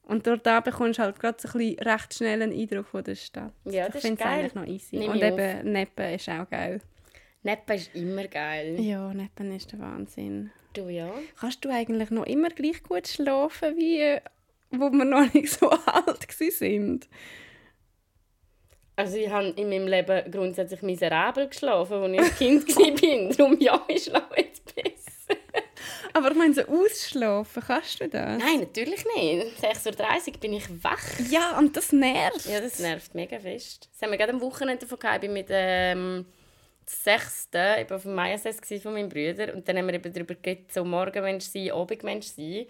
Und 0.07 0.27
dort 0.27 0.47
da 0.47 0.61
bekommst 0.61 0.99
du 0.99 1.03
halt 1.03 1.19
gerade 1.19 1.39
so 1.41 1.49
ein 1.49 1.59
bisschen 1.59 1.79
recht 1.81 2.15
schnell 2.15 2.43
einen 2.43 2.53
Eindruck 2.53 2.87
von 2.89 3.03
der 3.05 3.15
Stadt. 3.15 3.53
Ja, 3.65 3.87
ich 3.87 3.93
das 3.93 3.97
ist 3.97 4.03
finde 4.03 4.23
es 4.23 4.29
geil. 4.29 4.39
eigentlich 4.39 4.55
noch 4.55 4.67
easy. 4.67 4.97
Nehme 4.97 5.13
und 5.13 5.17
ich 5.19 5.25
eben 5.25 5.73
Neppen 5.73 6.15
ist 6.15 6.29
auch 6.29 6.51
geil. 6.51 6.81
Neppen 7.43 7.77
ist 7.77 7.95
immer 7.95 8.27
geil. 8.27 8.81
Ja, 8.81 9.13
Neppen 9.15 9.55
ist 9.55 9.73
der 9.73 9.79
Wahnsinn. 9.81 10.51
Du 10.75 10.89
ja? 10.89 11.11
Kannst 11.39 11.65
du 11.65 11.71
eigentlich 11.71 12.11
noch 12.11 12.27
immer 12.27 12.51
gleich 12.51 12.83
gut 12.83 13.07
schlafen, 13.09 13.77
wie 13.77 14.01
äh, 14.01 14.21
wo 14.71 14.91
wir 14.91 15.05
noch 15.05 15.33
nicht 15.33 15.51
so 15.53 15.71
alt 15.87 16.31
sind? 16.31 17.09
Also 18.97 19.17
ich 19.17 19.29
habe 19.29 19.49
in 19.49 19.69
meinem 19.69 19.89
Leben 19.89 20.31
grundsätzlich 20.31 20.83
miserabel 20.83 21.49
geschlafen, 21.49 21.95
als 21.95 22.13
ich 22.13 22.21
ein 22.21 22.65
Kind 22.65 22.69
war. 22.77 23.37
Darum 23.37 23.61
ja, 23.61 23.85
ich 23.89 24.05
schlafe 24.05 24.35
jetzt 24.37 24.75
besser. 24.75 25.04
Aber 26.13 26.31
ich 26.31 26.37
meine, 26.37 26.55
so 26.55 26.63
ausschlafen, 26.63 27.63
kannst 27.67 28.01
du 28.01 28.09
das? 28.09 28.39
Nein, 28.39 28.61
natürlich 28.61 29.05
nicht. 29.17 29.45
Um 29.45 29.69
6.30 29.71 30.35
Uhr 30.35 30.41
bin 30.41 30.53
ich 30.55 30.85
wach. 30.85 31.03
Ja, 31.31 31.59
und 31.59 31.77
das 31.77 31.93
nervt. 31.93 32.47
Ja, 32.47 32.61
das 32.61 32.79
nervt 32.79 33.15
mega 33.15 33.39
fest. 33.39 33.89
Das 33.93 34.03
haben 34.03 34.11
wir 34.11 34.19
gerade 34.19 34.33
am 34.33 34.41
Wochenende 34.41 34.85
davon 34.87 34.99
gehabt. 34.99 35.17
Ich 35.17 35.21
bin 35.23 35.33
mit 35.33 35.47
ähm, 35.51 36.27
der 36.87 37.19
Sechsten 37.19 37.81
eben 37.81 37.95
auf 37.95 38.03
dem 38.03 38.15
Majasess 38.15 38.61
von 38.83 38.93
meinem 38.93 39.09
Bruder. 39.09 39.55
Und 39.55 39.67
dann 39.69 39.79
haben 39.79 39.87
wir 39.87 39.95
eben 39.95 40.13
darüber 40.13 40.35
geredet, 40.35 40.73
so 40.73 40.85
Morgenmensch 40.85 41.45
sein, 41.47 41.71
Abendmensch 41.73 42.27
sein. 42.27 42.67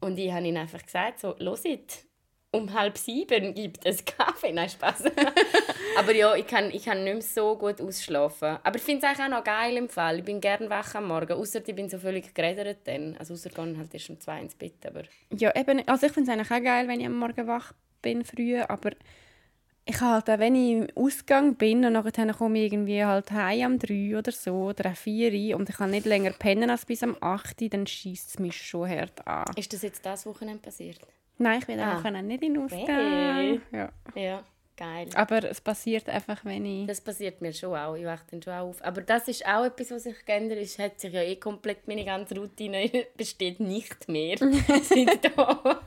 Und 0.00 0.18
ich 0.18 0.30
habe 0.32 0.46
ihnen 0.46 0.58
einfach 0.58 0.82
gesagt, 0.82 1.20
so, 1.20 1.36
«Hört, 1.38 2.05
um 2.56 2.72
halb 2.72 2.98
sieben 2.98 3.54
gibt 3.54 3.84
es 3.84 4.04
Kaffee.» 4.04 4.52
Nein, 4.52 4.68
Spaß. 4.68 5.04
Aber 5.98 6.14
ja, 6.14 6.34
ich 6.34 6.46
kann, 6.46 6.70
ich 6.70 6.84
kann 6.84 7.04
nicht 7.04 7.12
mehr 7.12 7.22
so 7.22 7.56
gut 7.56 7.80
ausschlafen. 7.80 8.58
Aber 8.62 8.76
ich 8.76 8.82
finde 8.82 9.06
es 9.06 9.08
eigentlich 9.08 9.26
auch 9.26 9.38
noch 9.38 9.44
geil 9.44 9.76
im 9.76 9.88
Fall. 9.88 10.18
Ich 10.18 10.24
bin 10.24 10.40
gerne 10.40 10.68
wach 10.68 10.94
am 10.94 11.08
Morgen. 11.08 11.32
Außer 11.32 11.60
ich 11.66 11.74
bin 11.74 11.88
so 11.88 11.98
völlig 11.98 12.34
geredet 12.34 12.78
dann. 12.84 13.16
Also 13.18 13.34
außer 13.34 13.50
gehen 13.50 13.78
halt 13.78 13.92
erst 13.94 14.10
um 14.10 14.20
zwei 14.20 14.40
ins 14.40 14.54
Bett. 14.54 14.84
Aber 14.86 15.02
Ja, 15.36 15.54
eben, 15.54 15.86
also 15.86 16.06
ich 16.06 16.12
finde 16.12 16.30
es 16.30 16.38
eigentlich 16.38 16.50
auch 16.50 16.62
geil, 16.62 16.88
wenn 16.88 17.00
ich 17.00 17.06
am 17.06 17.18
Morgen 17.18 17.46
wach 17.46 17.72
bin, 18.02 18.24
früh, 18.24 18.60
aber 18.60 18.90
ich 19.88 20.00
halt 20.00 20.28
auch, 20.28 20.38
wenn 20.38 20.54
ich 20.56 20.72
im 20.72 20.86
Ausgang 20.96 21.54
bin 21.54 21.84
und 21.84 21.92
nachher 21.92 22.34
komme 22.34 22.58
ich 22.58 22.72
irgendwie 22.72 23.04
halt 23.04 23.30
heim 23.30 23.72
am 23.74 23.78
3 23.78 24.18
oder 24.18 24.32
so 24.32 24.64
oder 24.64 24.86
am 24.86 24.96
4 24.96 25.56
und 25.56 25.68
ich 25.70 25.76
kann 25.76 25.92
nicht 25.92 26.06
länger 26.06 26.32
pennen 26.32 26.70
als 26.70 26.84
bis 26.84 27.04
am 27.04 27.16
8, 27.20 27.72
dann 27.72 27.86
schießt 27.86 28.30
es 28.30 28.38
mich 28.40 28.60
schon 28.60 28.88
hart 28.88 29.24
an. 29.26 29.44
ist 29.56 29.72
das 29.72 29.82
jetzt 29.82 30.04
das 30.04 30.26
Wochenende 30.26 30.60
passiert? 30.60 30.98
Nein, 31.38 31.58
ich 31.60 31.68
will 31.68 31.78
Ah. 31.80 31.98
auch 31.98 32.10
nicht 32.22 32.42
in 32.42 32.54
den 32.54 32.62
Ausgang. 32.64 32.86
Hey. 32.86 33.60
Ja. 33.72 33.90
Ja, 34.14 34.42
geil. 34.76 35.08
Aber 35.14 35.44
es 35.44 35.60
passiert 35.60 36.08
einfach, 36.08 36.44
wenn 36.44 36.64
ich... 36.64 36.86
Das 36.86 37.00
passiert 37.02 37.42
mir 37.42 37.52
schon 37.52 37.76
auch. 37.76 37.94
Ich 37.94 38.04
wache 38.06 38.24
dann 38.30 38.42
schon 38.42 38.52
auch 38.54 38.68
auf. 38.68 38.82
Aber 38.82 39.02
das 39.02 39.28
ist 39.28 39.44
auch 39.46 39.64
etwas, 39.66 39.90
was 39.90 40.04
sich 40.04 40.24
geändert 40.24 40.58
ist. 40.58 40.78
Hat 40.78 40.98
sich 40.98 41.12
ja 41.12 41.20
eh 41.22 41.36
komplett 41.36 41.86
meine 41.88 42.04
ganze 42.04 42.36
Routine 42.38 42.90
besteht 43.16 43.60
nicht 43.60 44.08
mehr. 44.08 44.36
seit 44.38 45.24
da, 45.36 45.82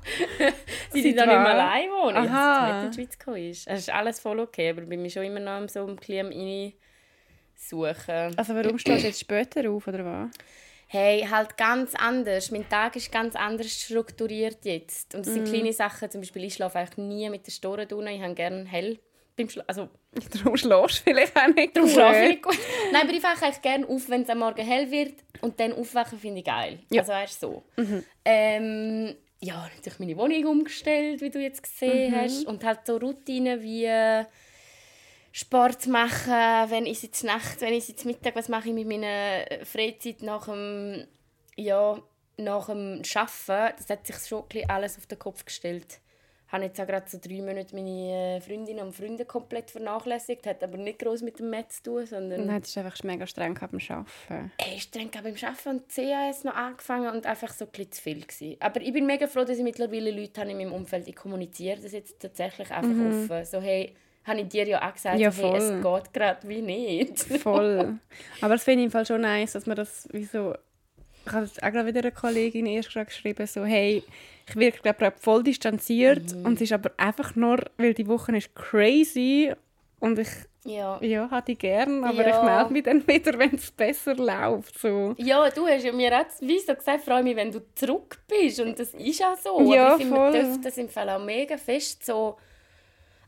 seit 0.91 1.05
ich 1.05 1.15
da 1.15 1.25
nicht 1.25 1.39
mehr 1.39 1.47
allein 1.47 1.89
wohne. 1.89 2.17
Aha. 2.19 2.67
ich 2.79 2.85
in 2.85 2.91
die 2.91 2.95
Schweiz 2.95 3.17
gekommen 3.17 3.37
ist. 3.49 3.67
Es 3.67 3.79
ist 3.79 3.89
alles 3.89 4.19
voll 4.19 4.39
okay, 4.39 4.69
aber 4.69 4.83
ich 4.83 4.89
bin 4.89 5.01
mir 5.01 5.09
schon 5.09 5.23
immer 5.23 5.39
noch 5.39 5.67
so 5.67 5.85
ein 5.87 5.95
bisschen 5.95 6.27
am 6.27 6.71
suchen. 7.55 8.37
Also 8.37 8.55
warum 8.55 8.77
stehst 8.79 9.03
du 9.03 9.07
jetzt 9.07 9.19
später 9.19 9.69
auf, 9.69 9.87
oder 9.87 10.05
was? 10.05 10.29
Hey, 10.91 11.21
halt 11.29 11.55
ganz 11.55 11.93
anders. 11.95 12.49
Mein 12.49 12.67
Tag 12.67 12.95
ist 12.95 13.11
ganz 13.11 13.35
anders 13.35 13.71
strukturiert 13.71 14.65
jetzt. 14.65 15.13
Und 15.13 15.21
es 15.21 15.27
Mhm. 15.27 15.33
sind 15.45 15.47
kleine 15.49 15.71
Sachen. 15.73 16.09
Zum 16.09 16.21
Beispiel, 16.21 16.43
ich 16.45 16.55
schlafe 16.55 16.79
eigentlich 16.79 16.97
nie 16.97 17.29
mit 17.29 17.45
den 17.45 17.51
Storen 17.51 17.87
drinnen. 17.87 18.15
Ich 18.15 18.21
habe 18.23 18.33
gerne 18.33 18.65
hell 18.65 18.97
beim 19.37 19.47
Schla 19.49 19.63
Also, 19.67 19.89
Darum 20.33 20.57
schläfst 20.57 20.99
du 20.99 21.03
vielleicht 21.03 21.37
auch 21.37 21.47
nicht 21.47 21.75
Darum 21.77 21.89
gut. 21.89 21.93
schlafe 21.95 22.19
ich 22.23 22.29
nicht 22.29 22.41
gut. 22.43 22.57
Nein, 22.91 23.03
aber 23.03 23.13
ich 23.13 23.21
wache 23.23 23.45
eigentlich 23.45 23.61
gerne 23.61 23.87
auf, 23.87 24.09
wenn 24.09 24.23
es 24.23 24.29
am 24.29 24.39
Morgen 24.39 24.65
hell 24.65 24.89
wird. 24.89 25.13
Und 25.41 25.59
dann 25.59 25.73
aufwachen 25.73 26.17
finde 26.19 26.39
ich 26.39 26.45
geil. 26.45 26.79
Ja. 26.89 27.01
Also 27.01 27.13
weißt 27.13 27.39
so. 27.39 27.63
Ähm, 28.25 29.15
ja, 29.41 29.69
natürlich 29.75 29.99
meine 29.99 30.17
Wohnung 30.17 30.43
umgestellt, 30.47 31.21
wie 31.21 31.29
du 31.29 31.39
jetzt 31.39 31.61
gesehen 31.63 32.13
hast. 32.15 32.45
Und 32.45 32.63
halt 32.63 32.79
so 32.85 32.97
Routinen 32.97 33.61
wie 33.61 33.87
Sport 35.39 35.87
machen, 35.87 36.33
wenn 36.69 36.85
ich 36.85 37.01
jetzt 37.01 37.23
Nacht, 37.23 37.61
wenn 37.61 37.73
ich 37.73 37.87
jetzt 37.87 38.05
Mittag, 38.05 38.35
was 38.35 38.49
mache 38.49 38.67
ich 38.67 38.75
mit 38.75 38.87
meiner 38.87 39.45
Freizeit 39.63 40.21
nach 40.21 40.45
dem, 40.45 41.07
ja, 41.55 41.97
nach 42.35 42.65
dem 42.65 43.01
Arbeiten. 43.15 43.75
Das 43.77 43.89
hat 43.89 44.05
sich 44.05 44.17
schon 44.27 44.43
alles 44.67 44.97
auf 44.97 45.05
den 45.05 45.17
Kopf 45.17 45.45
gestellt. 45.45 46.01
Ich 46.45 46.51
habe 46.51 46.63
jetzt 46.63 46.81
auch 46.81 46.87
gerade 46.87 47.07
so 47.07 47.19
drei 47.21 47.41
Monate 47.41 47.73
meine 47.73 48.37
äh, 48.37 48.41
Freundinnen 48.41 48.85
und 48.85 48.93
Freunde 48.93 49.23
komplett 49.23 49.71
vernachlässigt. 49.71 50.45
Hat 50.45 50.61
aber 50.61 50.77
nicht 50.77 50.99
groß 50.99 51.21
mit 51.21 51.39
dem 51.39 51.51
Met 51.51 51.71
zu 51.71 51.83
tun, 51.83 52.05
sondern... 52.05 52.45
Nein, 52.45 52.59
das 52.59 52.71
ist 52.71 52.77
einfach 52.79 53.01
mega 53.03 53.25
streng 53.25 53.53
beim 53.53 53.79
Arbeiten. 53.79 54.51
Ey, 54.57 54.75
ich 54.75 54.83
streng 54.83 55.09
beim 55.11 55.25
Arbeiten 55.25 55.69
und 55.69 55.87
CAS 55.87 56.43
noch 56.43 56.55
angefangen 56.55 57.15
und 57.15 57.25
einfach 57.25 57.53
so 57.53 57.63
ein 57.65 57.71
bisschen 57.71 57.91
zu 57.91 58.01
viel 58.01 58.21
gewesen. 58.21 58.57
Aber 58.59 58.81
ich 58.81 58.91
bin 58.91 59.05
mega 59.05 59.27
froh, 59.27 59.45
dass 59.45 59.57
ich 59.57 59.63
mittlerweile 59.63 60.11
Leute 60.11 60.41
habe 60.41 60.51
in 60.51 60.57
meinem 60.57 60.73
Umfeld, 60.73 61.07
die 61.07 61.13
kommunizieren 61.13 61.81
das 61.81 61.93
jetzt 61.93 62.19
tatsächlich 62.19 62.71
einfach 62.71 62.89
offen. 62.89 63.45
So, 63.45 63.61
hey, 63.61 63.95
habe 64.25 64.41
ich 64.41 64.47
dir 64.49 64.67
ja 64.67 64.87
auch 64.87 64.93
gesagt, 64.93 65.19
Ja, 65.19 65.31
hey, 65.31 65.55
es 65.57 65.69
geht 65.69 66.13
gerade 66.13 66.47
wie 66.47 66.61
nicht. 66.61 67.19
Voll. 67.41 67.97
Aber 68.41 68.55
es 68.55 68.63
finde 68.63 68.81
ich 68.81 68.85
im 68.85 68.91
Fall 68.91 69.05
schon 69.05 69.21
nice, 69.21 69.53
dass 69.53 69.65
man 69.65 69.75
das 69.77 70.07
wie 70.11 70.25
so... 70.25 70.53
Ich 71.25 71.33
habe 71.33 71.45
jetzt 71.45 71.61
auch 71.61 71.71
gerade 71.71 71.87
wieder 71.87 71.99
eine 71.99 72.11
Kollegin 72.11 72.65
erst 72.65 72.91
gerade 72.91 73.05
geschrieben, 73.07 73.45
so 73.45 73.63
hey, 73.65 74.03
ich 74.47 74.55
wirke 74.55 74.81
gerade 74.81 75.15
voll 75.17 75.43
distanziert 75.43 76.33
und 76.43 76.55
es 76.55 76.61
ist 76.61 76.73
aber 76.73 76.91
einfach 76.97 77.35
nur, 77.35 77.59
weil 77.77 77.93
die 77.93 78.07
Woche 78.07 78.35
ist 78.35 78.55
crazy 78.55 79.53
und 79.99 80.17
ich 80.17 80.29
ja. 80.65 80.99
ja, 81.01 81.29
hatte 81.31 81.53
ich 81.53 81.59
gern, 81.59 82.03
aber 82.03 82.27
Ja. 82.27 82.37
ich 82.37 82.43
melde 82.43 82.73
mich 82.73 82.83
dann 82.83 83.07
wieder, 83.07 83.37
wenn 83.39 83.55
es 83.55 83.71
besser 83.71 84.15
läuft. 84.15 84.79
So. 84.79 85.13
Ja, 85.17 85.49
du 85.49 85.67
hast 85.67 85.83
ja 85.83 85.91
mir 85.91 86.11
auch 86.17 86.25
wie 86.41 86.59
so 86.59 86.73
gesagt, 86.75 87.03
freue 87.03 87.23
mich, 87.23 87.35
wenn 87.35 87.51
du 87.51 87.61
zurück 87.75 88.19
bist. 88.27 88.59
Und 88.59 88.77
das 88.77 88.93
ist 88.93 89.23
auch 89.23 89.37
so. 89.37 89.73
Ja, 89.73 89.93
Aber 89.93 89.95
ich 89.95 90.01
finde, 90.03 90.19
man 90.19 90.31
voll. 90.33 90.41
darf 90.43 90.61
das 90.61 90.77
im 90.77 90.89
Fall 90.89 91.09
auch 91.09 91.23
mega 91.23 91.57
fest 91.57 92.05
so... 92.05 92.37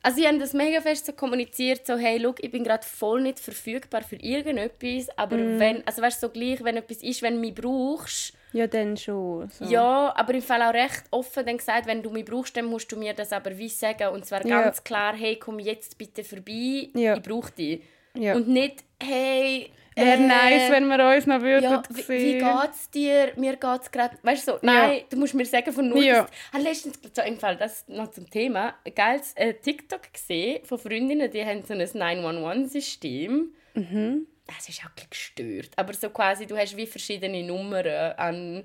Also 0.04 0.20
ich 0.20 0.28
habe 0.28 0.40
das 0.40 0.54
mega 0.54 0.82
fest 0.82 1.06
so 1.06 1.14
kommuniziert, 1.14 1.86
so 1.86 1.96
hey, 1.96 2.18
look, 2.18 2.44
ich 2.44 2.50
bin 2.50 2.64
gerade 2.64 2.84
voll 2.86 3.22
nicht 3.22 3.40
verfügbar 3.40 4.02
für 4.02 4.16
irgendetwas, 4.16 5.08
aber 5.16 5.38
Mhm. 5.38 5.60
wenn, 5.60 5.88
also 5.88 6.02
weißt 6.02 6.20
so 6.22 6.30
gleich, 6.30 6.64
wenn 6.64 6.78
etwas 6.78 7.04
ist, 7.04 7.22
wenn 7.22 7.36
du 7.36 7.40
mich 7.42 7.54
brauchst, 7.54 8.34
Ja, 8.54 8.66
dann 8.68 8.98
schon. 8.98 9.50
So. 9.52 9.66
ja, 9.66 10.12
aber 10.16 10.34
im 10.34 10.42
Fall 10.42 10.62
auch 10.64 10.74
recht 10.74 11.04
offen 11.12 11.46
dann 11.46 11.58
gesagt, 11.58 11.86
wenn 11.86 12.02
du 12.02 12.10
mich 12.10 12.26
brauchst, 12.26 12.58
dann 12.58 12.66
musst 12.66 12.92
du 12.92 12.98
mir 12.98 13.14
das 13.14 13.32
aber 13.32 13.56
wie 13.58 13.70
sagen 13.70 14.10
und 14.10 14.26
zwar 14.26 14.46
Ja. 14.46 14.62
ganz 14.64 14.84
klar, 14.84 15.16
hey, 15.16 15.36
komm 15.38 15.60
jetzt 15.60 15.98
bitte 15.98 16.24
vorbei, 16.24 16.90
Ja. 16.96 17.16
ich 17.16 17.22
brauche 17.22 17.52
dich. 17.52 17.82
Ja. 18.18 18.36
Und 18.36 18.48
nicht, 18.50 18.84
hey, 19.02 19.72
Wäre 19.96 20.18
äh, 20.18 20.28
nice, 20.28 20.72
wenn 20.72 20.88
wir 20.88 21.16
uns 21.16 21.26
noch 21.26 21.42
würden 21.42 21.64
ja, 21.64 21.84
wie, 21.90 21.98
wie 21.98 22.04
sehen. 22.04 22.40
geht's 22.40 22.90
dir? 22.90 23.34
Mir 23.36 23.58
geht's 23.58 23.92
gerade, 23.92 24.18
weißt 24.22 24.48
du 24.48 24.52
so, 24.54 24.60
nein, 24.62 25.02
du 25.10 25.18
musst 25.18 25.34
mir 25.34 25.46
sagen 25.46 25.72
von 25.74 25.90
null. 25.90 26.04
Ja. 26.04 26.28
habe 26.54 26.64
letztens 26.64 27.00
so 27.14 27.22
Fall 27.40 27.58
das 27.58 27.86
noch 27.88 28.10
zum 28.12 28.30
Thema 28.30 28.76
ein 28.86 28.96
geiles 28.96 29.34
äh, 29.34 29.54
TikTok 29.54 30.14
gesehen 30.14 30.64
von 30.66 30.80
Freundinnen, 30.80 31.30
die 31.30 31.44
haben 31.44 31.64
so 31.66 31.74
ein 31.74 31.82
911-System. 31.82 33.54
Mhm. 33.74 34.28
Das 34.48 34.70
ist 34.70 34.80
auch 34.80 34.86
ein 34.86 34.92
bisschen 34.96 35.10
gestört, 35.10 35.72
aber 35.76 35.94
so 35.94 36.10
quasi, 36.10 36.46
du 36.46 36.58
hast 36.58 36.76
wie 36.78 36.88
verschiedene 36.88 37.44
Nummern 37.44 38.14
an, 38.18 38.64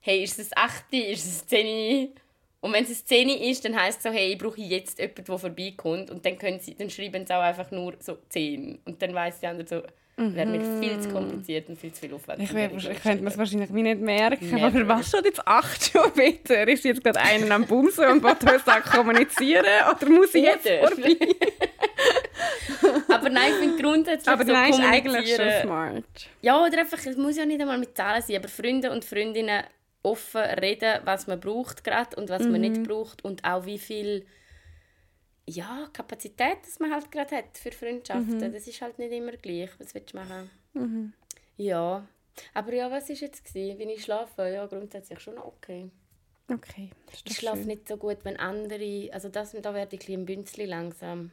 hey, 0.00 0.22
ist 0.22 0.38
es 0.38 0.56
8, 0.56 0.92
ist 0.92 1.26
es 1.26 1.46
10? 1.46 2.10
Und 2.60 2.72
wenn 2.74 2.84
es 2.84 3.04
10 3.04 3.28
ist, 3.28 3.64
dann 3.64 3.80
heisst 3.80 3.98
es 3.98 4.02
so, 4.04 4.10
hey, 4.10 4.32
ich 4.32 4.38
brauche 4.38 4.60
jetzt 4.60 4.98
jemanden, 4.98 5.24
der 5.24 5.38
vorbeikommt. 5.38 6.10
Und 6.10 6.26
dann, 6.26 6.36
können 6.36 6.60
sie, 6.60 6.74
dann 6.74 6.90
schreiben 6.90 7.26
sie 7.26 7.34
auch 7.34 7.42
einfach 7.42 7.70
nur 7.70 7.94
so 8.00 8.18
10. 8.28 8.80
Und 8.84 9.00
dann 9.00 9.14
weiss 9.14 9.40
die 9.40 9.46
andere 9.46 9.66
so, 9.66 9.82
wäre 10.20 10.46
mir 10.46 10.80
viel 10.80 11.00
zu 11.00 11.08
kompliziert 11.08 11.68
und 11.68 11.78
viel 11.78 11.92
zu 11.92 12.00
viel 12.00 12.14
Aufwand. 12.14 12.38
Mhm. 12.38 12.44
Ich, 12.44 12.52
mir 12.52 12.70
ich 12.76 13.02
könnte 13.02 13.22
mir 13.22 13.30
es 13.30 13.38
wahrscheinlich 13.38 13.70
nicht 13.70 14.00
merken. 14.00 14.50
Never. 14.50 14.66
Aber 14.66 14.88
was 14.88 15.10
schon 15.10 15.24
jetzt 15.24 15.46
acht 15.46 15.92
schon 15.92 16.14
wieder? 16.16 16.68
Ist 16.68 16.84
jetzt 16.84 17.02
gerade 17.02 17.20
einer 17.20 17.54
am 17.54 17.66
Bumsen 17.66 18.04
und 18.06 18.22
will 18.22 18.30
uns 18.30 18.66
auch 18.66 18.82
kommunizieren? 18.92 19.64
Oder 19.64 20.10
muss 20.10 20.34
ich 20.34 20.44
jetzt 20.44 20.68
vorbei? 20.68 21.16
aber 23.08 23.28
nein, 23.30 23.52
ich 23.52 23.58
finde 23.58 23.82
grundsätzlich 23.82 24.28
Aber 24.28 24.44
so 24.44 24.52
nein, 24.52 24.70
ist 24.70 24.80
eigentlich 24.80 25.36
schon 25.36 25.50
smart. 25.62 26.04
Ja, 26.42 26.64
oder 26.64 26.78
einfach, 26.78 26.98
es 27.04 27.16
muss 27.16 27.36
ja 27.36 27.46
nicht 27.46 27.60
einmal 27.60 27.78
mit 27.78 27.96
Zahlen 27.96 28.22
sein, 28.22 28.36
aber 28.36 28.48
Freunde 28.48 28.90
und 28.90 29.04
Freundinnen 29.04 29.64
offen 30.02 30.40
reden, 30.40 31.00
was 31.04 31.26
man 31.26 31.40
braucht 31.40 31.84
gerade 31.84 32.16
und 32.16 32.30
was 32.30 32.42
man 32.44 32.60
nicht 32.60 32.82
braucht 32.84 33.24
und 33.24 33.44
auch 33.44 33.66
wie 33.66 33.78
viel 33.78 34.24
ja, 35.50 35.88
Kapazität 35.92 36.58
das 36.62 36.78
man 36.78 36.92
halt 36.92 37.10
gerade 37.10 37.36
hat 37.36 37.58
für 37.58 37.72
Freundschaften. 37.72 38.52
Das 38.52 38.66
ist 38.66 38.80
halt 38.80 38.98
nicht 38.98 39.12
immer 39.12 39.32
gleich. 39.32 39.70
Was 39.78 39.94
willst 39.94 40.12
du 40.12 40.16
machen? 40.18 41.14
Ja. 41.56 42.06
Aber 42.54 42.72
ja, 42.72 42.90
was 42.90 43.08
war 43.08 43.16
jetzt? 43.16 43.44
Gewesen? 43.44 43.78
Wie 43.78 43.92
ich 43.92 44.02
schlafe? 44.04 44.48
Ja, 44.48 44.66
grundsätzlich 44.66 45.20
schon 45.20 45.38
okay. 45.38 45.90
Okay, 46.52 46.90
Ich 47.24 47.36
schlafe 47.36 47.58
schön. 47.58 47.66
nicht 47.68 47.86
so 47.86 47.96
gut, 47.96 48.18
wenn 48.24 48.36
andere... 48.36 49.08
Also 49.12 49.28
das, 49.28 49.52
da 49.52 49.74
werde 49.74 49.94
ich 49.96 50.02
ein 50.02 50.06
bisschen 50.06 50.22
ein 50.22 50.26
Bünzli 50.26 50.64
langsam. 50.64 51.30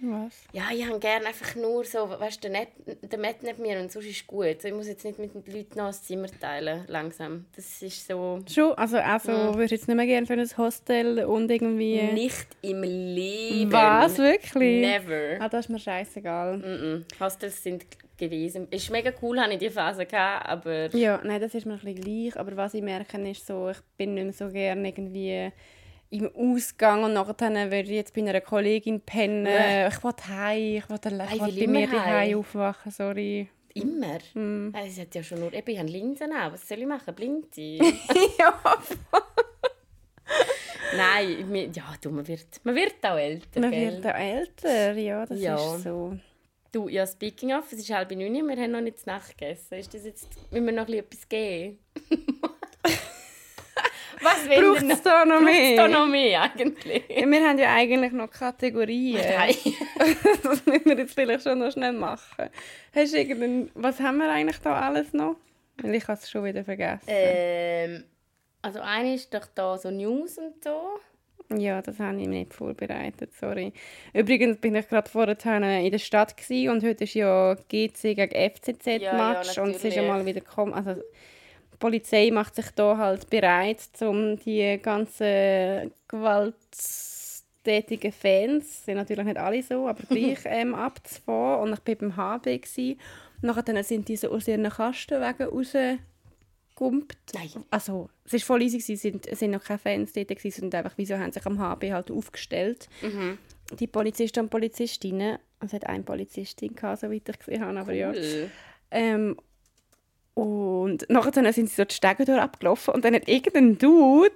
Was? 0.00 0.32
Ja, 0.52 0.64
ich 0.72 0.86
habe 0.86 0.98
gerne 0.98 1.26
einfach 1.26 1.54
nur 1.56 1.84
so, 1.84 2.08
weißt 2.08 2.44
du, 2.44 2.50
der, 2.50 3.18
Matt 3.18 3.42
nicht 3.42 3.58
mir 3.58 3.80
und 3.80 3.90
sonst 3.90 4.06
ist 4.06 4.26
gut. 4.26 4.62
Ich 4.62 4.72
muss 4.72 4.86
jetzt 4.86 5.04
nicht 5.04 5.18
mit 5.18 5.34
den 5.34 5.54
Leuten 5.54 5.78
noch 5.78 5.86
ein 5.86 5.92
Zimmer 5.92 6.28
teilen, 6.40 6.84
langsam. 6.86 7.46
Das 7.56 7.82
ist 7.82 8.06
so... 8.06 8.40
Schon, 8.48 8.72
also, 8.74 8.98
also 8.98 9.32
würdest 9.54 9.70
du 9.70 9.74
jetzt 9.74 9.88
nicht 9.88 9.96
mehr 9.96 10.06
gerne 10.06 10.26
für 10.26 10.34
ein 10.34 10.56
Hostel 10.56 11.24
und 11.24 11.50
irgendwie... 11.50 12.02
Nicht 12.12 12.46
im 12.62 12.82
Leben. 12.82 13.72
Was, 13.72 14.18
wirklich? 14.18 14.86
Never. 14.86 15.40
Ah, 15.40 15.48
das 15.48 15.66
ist 15.66 15.70
mir 15.70 15.78
scheißegal. 15.78 16.56
Mm-mm. 16.56 17.04
Hostels 17.20 17.62
sind 17.62 17.84
gewesen. 18.16 18.68
Ist 18.70 18.90
mega 18.90 19.12
cool, 19.22 19.40
hatte 19.40 19.52
ich 19.52 19.58
die 19.58 19.70
Phase, 19.70 20.06
gehabt, 20.06 20.46
aber... 20.46 20.94
Ja, 20.94 21.20
nein, 21.24 21.40
das 21.40 21.54
ist 21.54 21.66
mir 21.66 21.74
ein 21.74 21.80
bisschen 21.80 22.00
gleich. 22.00 22.36
Aber 22.38 22.56
was 22.56 22.74
ich 22.74 22.82
merke, 22.82 23.18
ist 23.28 23.46
so, 23.46 23.70
ich 23.70 23.78
bin 23.96 24.14
nicht 24.14 24.24
mehr 24.24 24.32
so 24.32 24.52
gerne 24.52 24.88
irgendwie 24.88 25.50
im 26.10 26.30
Ausgang 26.34 27.04
und 27.04 27.12
nachher 27.12 27.38
würde 27.70 27.80
ich 27.82 27.88
jetzt 27.90 28.14
bei 28.14 28.22
einer 28.22 28.40
Kollegin 28.40 29.00
pennen. 29.00 29.44
Bäh. 29.44 29.88
Ich 29.88 30.02
will 30.02 30.12
heim, 30.28 30.76
ich 30.76 30.88
will, 30.88 31.20
Ah, 31.20 31.28
ich 31.34 31.40
will 31.56 31.66
bei 31.66 31.72
mir 31.72 31.90
heim. 31.90 31.96
daheim 31.96 32.38
aufwachen, 32.38 32.90
sorry. 32.92 33.48
Immer? 33.74 34.18
Hm. 34.32 34.72
Ah, 34.74 34.84
Das 34.84 34.98
hat 34.98 35.14
ja 35.14 35.22
schon 35.22 35.40
nur... 35.40 35.52
Eben, 35.52 35.70
ich 35.70 35.78
habe 35.78 35.88
Linsen 35.88 36.32
auch. 36.32 36.52
Was 36.52 36.66
soll 36.66 36.78
ich 36.78 36.86
machen? 36.86 37.14
Blind 37.14 37.54
ja, 37.56 38.60
Nein, 40.96 41.70
ja, 41.74 41.94
du, 42.00 42.10
man 42.10 42.26
wird, 42.26 42.46
man 42.64 42.74
wird 42.74 42.94
auch 43.02 43.16
älter, 43.18 43.60
man 43.60 43.70
gell? 43.70 43.92
wird 44.02 44.06
auch 44.06 44.18
älter, 44.18 44.92
ja, 44.94 45.26
das 45.26 45.40
Ja. 45.40 45.54
ist 45.76 45.82
so. 45.84 46.16
Du, 46.72 46.88
ja, 46.88 47.06
speaking 47.06 47.52
of, 47.54 47.70
es 47.72 47.78
ist 47.78 47.90
halb 47.90 48.10
neun, 48.10 48.46
wir 48.48 48.56
haben 48.56 48.70
noch 48.72 48.80
nicht 48.80 48.98
zu 49.00 49.06
Nacht 49.08 49.36
gegessen. 49.38 49.74
Ist 49.74 49.92
das 49.94 50.04
jetzt... 50.04 50.28
Müssen 50.50 50.66
wir 50.66 50.72
noch 50.72 50.88
etwas 50.88 51.28
geben? 51.28 51.78
Was 54.28 54.48
will 54.48 54.72
Braucht 54.72 54.90
es 54.90 55.02
da 55.02 55.24
noch 55.24 55.40
mehr? 55.40 55.76
da 55.76 55.88
noch 55.88 56.06
mehr, 56.06 56.42
eigentlich? 56.42 57.04
Ja, 57.08 57.26
wir 57.26 57.48
haben 57.48 57.58
ja 57.58 57.74
eigentlich 57.74 58.12
noch 58.12 58.30
Kategorien. 58.30 59.20
Nein. 59.20 59.54
das 60.42 60.66
müssen 60.66 60.84
wir 60.84 60.98
jetzt 60.98 61.14
vielleicht 61.14 61.44
schon 61.44 61.58
noch 61.58 61.72
schnell 61.72 61.92
machen. 61.92 62.50
Hast 62.94 63.12
du 63.12 63.18
irgendein... 63.18 63.70
Was 63.74 64.00
haben 64.00 64.18
wir 64.18 64.30
eigentlich 64.30 64.58
da 64.58 64.80
alles 64.80 65.12
noch? 65.12 65.36
Weil 65.82 65.94
ich 65.94 66.06
habe 66.08 66.18
es 66.18 66.28
schon 66.30 66.44
wieder 66.44 66.64
vergessen. 66.64 67.04
ähm, 67.06 68.04
also 68.62 68.80
eine 68.80 69.14
ist 69.14 69.32
doch 69.32 69.46
da 69.54 69.78
so 69.78 69.90
News 69.90 70.38
und 70.38 70.62
so. 70.62 71.00
Ja, 71.56 71.80
das 71.80 71.98
habe 71.98 72.20
ich 72.20 72.28
nicht 72.28 72.52
vorbereitet, 72.52 73.32
sorry. 73.32 73.72
Übrigens 74.12 74.58
bin 74.58 74.74
ich 74.74 74.86
gerade 74.88 75.08
vorher 75.08 75.36
in 75.80 75.90
der 75.90 75.98
Stadt 75.98 76.34
und 76.50 76.82
heute 76.84 77.04
ist 77.04 77.14
ja 77.14 77.54
GC 77.54 78.14
gegen 78.16 78.52
FCZ 78.54 78.86
Ja, 78.86 79.42
ja, 79.42 79.62
und 79.62 79.76
es 79.76 79.84
ist 79.84 79.96
ja 79.96 80.02
mal 80.02 80.26
wieder 80.26 80.40
gekommen. 80.40 80.74
Also 80.74 81.00
die 81.78 81.86
Polizei 81.86 82.30
macht 82.32 82.56
sich 82.56 82.70
da 82.74 82.96
halt 82.96 83.30
bereit, 83.30 83.78
um 84.00 84.36
die 84.36 84.80
ganzen 84.82 85.92
gewalttätigen 86.08 88.10
Fans, 88.10 88.84
sind 88.84 88.96
natürlich 88.96 89.24
nicht 89.24 89.38
alle 89.38 89.62
so, 89.62 89.86
aber 89.86 90.02
gleich 90.08 90.40
ähm, 90.44 90.74
abzufahren. 90.74 91.70
Und 91.70 91.78
ich 91.78 91.86
war 91.86 91.94
beim 91.94 92.16
HB 92.16 92.62
gewesen. 92.62 92.98
und 93.42 93.56
nachher 93.56 93.84
sind 93.84 94.08
die 94.08 94.16
so 94.16 94.30
aus 94.30 94.48
ihren 94.48 94.68
Kasten 94.68 95.22
wegen 95.22 95.44
rausgekumpelt. 95.44 97.18
Nein. 97.34 97.64
Also, 97.70 98.10
es 98.24 98.32
war 98.32 98.40
voll 98.40 98.62
easy, 98.62 98.92
es 98.92 99.00
sind, 99.00 99.26
sind 99.36 99.52
noch 99.52 99.62
keine 99.62 99.78
Fans 99.78 100.12
dort, 100.12 100.30
gewesen, 100.30 100.62
sondern 100.62 100.84
einfach, 100.84 100.98
wieso 100.98 101.16
haben 101.16 101.30
sich 101.30 101.46
am 101.46 101.60
HB 101.60 101.92
halt 101.92 102.10
aufgestellt. 102.10 102.88
Mhm. 103.02 103.38
Die 103.78 103.86
Polizisten 103.86 104.40
und 104.40 104.50
Polizistinnen, 104.50 105.38
es 105.60 105.72
hat 105.72 105.86
eine 105.86 106.02
Polizistin 106.02 106.74
gehabt, 106.74 107.02
soweit 107.02 107.28
ich 107.28 107.38
gesehen 107.38 107.64
habe, 107.64 107.78
aber 107.78 107.92
ja. 107.92 108.10
Cool. 108.10 108.50
Ähm, 108.90 109.36
und 110.38 111.04
nachher 111.10 111.52
sind 111.52 111.68
sie 111.68 111.74
so 111.74 111.84
die 111.84 111.96
Stege 111.96 112.24
durch 112.24 112.40
abgelaufen 112.40 112.94
und 112.94 113.04
dann 113.04 113.12
hat 113.12 113.26
irgendein 113.26 113.76
Dude, 113.76 114.30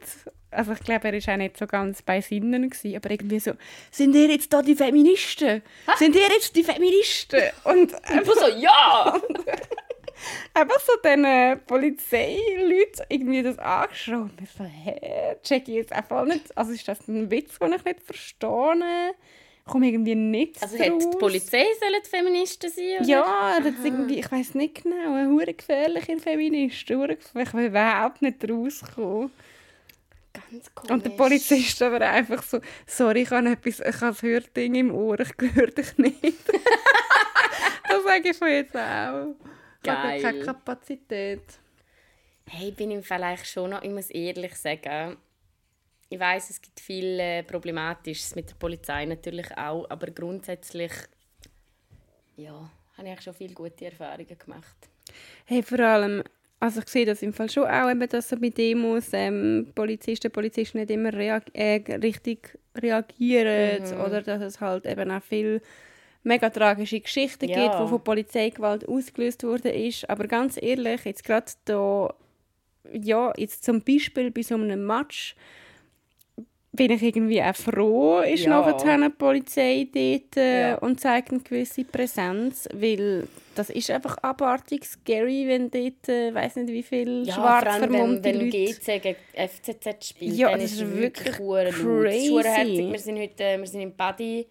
also 0.50 0.72
ich 0.72 0.80
glaube, 0.80 1.06
er 1.06 1.14
war 1.14 1.34
auch 1.34 1.38
nicht 1.38 1.56
so 1.56 1.68
ganz 1.68 2.02
bei 2.02 2.20
Sinnen, 2.20 2.68
gewesen, 2.68 2.96
aber 2.96 3.12
irgendwie 3.12 3.38
so, 3.38 3.52
sind 3.92 4.16
ihr 4.16 4.26
jetzt 4.26 4.52
da 4.52 4.62
die 4.62 4.74
Feministen? 4.74 5.62
Sind 5.98 6.16
ihr 6.16 6.22
jetzt 6.22 6.56
die 6.56 6.64
Feministen? 6.64 7.40
Und 7.62 7.94
Einfach 8.10 8.34
so, 8.34 8.48
ja! 8.58 9.16
einfach 10.54 10.80
so 10.80 10.92
diesen 11.04 11.60
Polizeileuten 11.68 13.06
irgendwie 13.08 13.44
das 13.44 13.60
angeschaut. 13.60 14.22
Und 14.22 14.40
ich 14.42 14.50
so, 14.50 14.64
hä, 14.64 15.36
check 15.44 15.68
ich 15.68 15.74
jetzt 15.74 15.92
einfach 15.92 16.24
nicht. 16.24 16.56
Also 16.58 16.72
ist 16.72 16.88
das 16.88 17.06
ein 17.06 17.30
Witz, 17.30 17.60
den 17.60 17.74
ich 17.74 17.84
nicht 17.84 18.02
verstehe? 18.02 19.14
Ich 19.64 19.72
komme 19.72 19.86
irgendwie 19.86 20.14
nicht 20.16 20.60
Also 20.60 20.76
hat 20.76 20.86
die. 20.86 21.18
Polizei 21.18 21.64
sollen 21.78 22.02
die 22.04 22.08
Feministen 22.08 22.70
sein? 22.70 22.96
Oder? 23.00 23.08
Ja, 23.08 23.60
das 23.62 23.74
ist 23.74 23.84
irgendwie, 23.84 24.18
ich 24.18 24.30
weiß 24.30 24.54
nicht 24.56 24.82
genau, 24.82 25.14
eine 25.14 25.28
hure 25.30 25.54
gefährliche 25.54 26.18
Feministin. 26.18 26.98
hure 26.98 27.16
gefährlich. 27.16 27.48
Ich 27.48 27.54
will 27.54 27.66
überhaupt 27.66 28.22
nicht 28.22 28.50
rauskommen. 28.50 29.30
Ganz 30.32 30.74
komisch. 30.74 30.90
Und 30.90 31.04
der 31.04 31.10
Polizist 31.10 31.80
aber 31.82 32.00
einfach 32.00 32.42
so, 32.42 32.60
sorry, 32.86 33.22
ich 33.22 33.30
habe, 33.30 33.50
etwas, 33.50 33.80
ich 33.80 34.00
habe 34.00 34.12
das 34.12 34.22
Hörding 34.22 34.74
im 34.74 34.94
Ohr, 34.94 35.20
ich 35.20 35.30
höre 35.54 35.68
dich 35.68 35.96
nicht. 35.98 36.22
das 37.88 38.04
sage 38.04 38.30
ich 38.30 38.40
mir 38.40 38.56
jetzt 38.56 38.76
auch. 38.76 39.34
Ich 39.82 39.90
habe 39.90 40.08
Geil. 40.08 40.22
keine 40.22 40.40
Kapazität. 40.40 41.42
Hey, 42.48 42.70
bin 42.72 42.90
im 42.90 43.02
Fall 43.02 43.22
eigentlich 43.22 43.48
schon 43.48 43.70
noch, 43.70 43.82
ich 43.82 43.90
muss 43.90 44.10
ehrlich 44.10 44.54
sagen, 44.56 45.16
ich 46.12 46.20
weiß, 46.20 46.50
es 46.50 46.60
gibt 46.60 46.78
viel 46.78 47.18
äh, 47.18 47.42
Problematisches 47.42 48.34
mit 48.34 48.50
der 48.50 48.54
Polizei 48.56 49.06
natürlich 49.06 49.46
auch, 49.56 49.88
aber 49.88 50.08
grundsätzlich, 50.10 50.92
ja, 52.36 52.70
habe 52.98 53.08
ich 53.08 53.20
schon 53.22 53.32
viele 53.32 53.54
gute 53.54 53.86
Erfahrungen 53.86 54.38
gemacht. 54.38 54.76
Hey, 55.46 55.62
vor 55.62 55.80
allem, 55.80 56.22
also 56.60 56.80
ich 56.80 56.88
sehe 56.88 57.06
das 57.06 57.22
im 57.22 57.32
Fall 57.32 57.48
schon 57.48 57.64
auch, 57.64 57.90
eben, 57.90 58.06
dass 58.06 58.28
so 58.28 58.36
bei 58.36 58.50
Demos 58.50 59.08
ähm, 59.14 59.72
Polizisten, 59.74 60.30
Polizisten 60.30 60.78
nicht 60.78 60.90
immer 60.90 61.14
reag 61.14 61.44
äh, 61.54 61.82
richtig 61.96 62.58
reagieren 62.76 63.82
Mhm. 63.82 64.00
oder 64.04 64.20
dass 64.20 64.42
es 64.42 64.60
halt 64.60 64.84
eben 64.84 65.10
auch 65.10 65.22
viel 65.22 65.62
mega 66.24 66.50
tragische 66.50 67.00
Geschichten 67.00 67.48
Ja. 67.48 67.54
gibt, 67.68 67.80
die 67.80 67.88
von 67.88 68.04
Polizeigewalt 68.04 68.86
ausgelöst 68.86 69.44
worden 69.44 69.72
ist. 69.72 70.08
Aber 70.10 70.26
ganz 70.28 70.60
ehrlich, 70.60 71.04
jetzt 71.06 71.24
gerade 71.24 71.50
da, 71.64 72.14
ja, 72.92 73.32
jetzt 73.38 73.64
zum 73.64 73.80
Beispiel 73.82 74.30
bei 74.30 74.42
so 74.42 74.54
einem 74.56 74.86
Match 74.86 75.34
bin 76.74 76.90
ich 76.90 77.02
irgendwie 77.02 77.42
auch 77.42 77.54
froh, 77.54 78.20
ist 78.20 78.44
Ja. 78.44 78.60
nachher 78.60 78.96
die 78.96 79.08
Polizei 79.10 79.86
dort 79.92 80.36
äh, 80.38 80.70
Ja. 80.70 80.78
und 80.78 81.00
zeigt 81.00 81.30
eine 81.30 81.40
gewisse 81.40 81.84
Präsenz, 81.84 82.66
weil 82.72 83.28
das 83.54 83.68
ist 83.68 83.90
einfach 83.90 84.16
abartig 84.22 84.84
scary, 84.86 85.46
wenn 85.46 85.70
dort, 85.70 86.08
äh, 86.08 86.32
weiß 86.34 86.56
nicht 86.56 86.68
wie 86.72 86.82
viele 86.82 87.24
Ja, 87.24 87.34
schwarz 87.34 87.64
wenn, 87.80 87.90
vermummte 87.90 88.24
wenn 88.24 88.40
Leute... 88.40 88.56
GC 88.56 89.02
gegen 89.02 89.16
FCZ 89.34 90.04
spielt, 90.08 90.34
Ja, 90.34 90.50
dann 90.50 90.60
das 90.60 90.72
ist 90.72 90.80
es 90.80 90.96
wirklich 90.96 91.38
wirklich 91.38 91.74
crazy. 91.74 92.42
herzig. 92.42 92.90
Wir 92.92 92.98
sind 92.98 93.18
heute 93.18 93.44
äh, 93.44 93.58
wir 93.58 93.66
sind 93.66 93.80
im 93.82 93.92
Buddy 93.92 94.46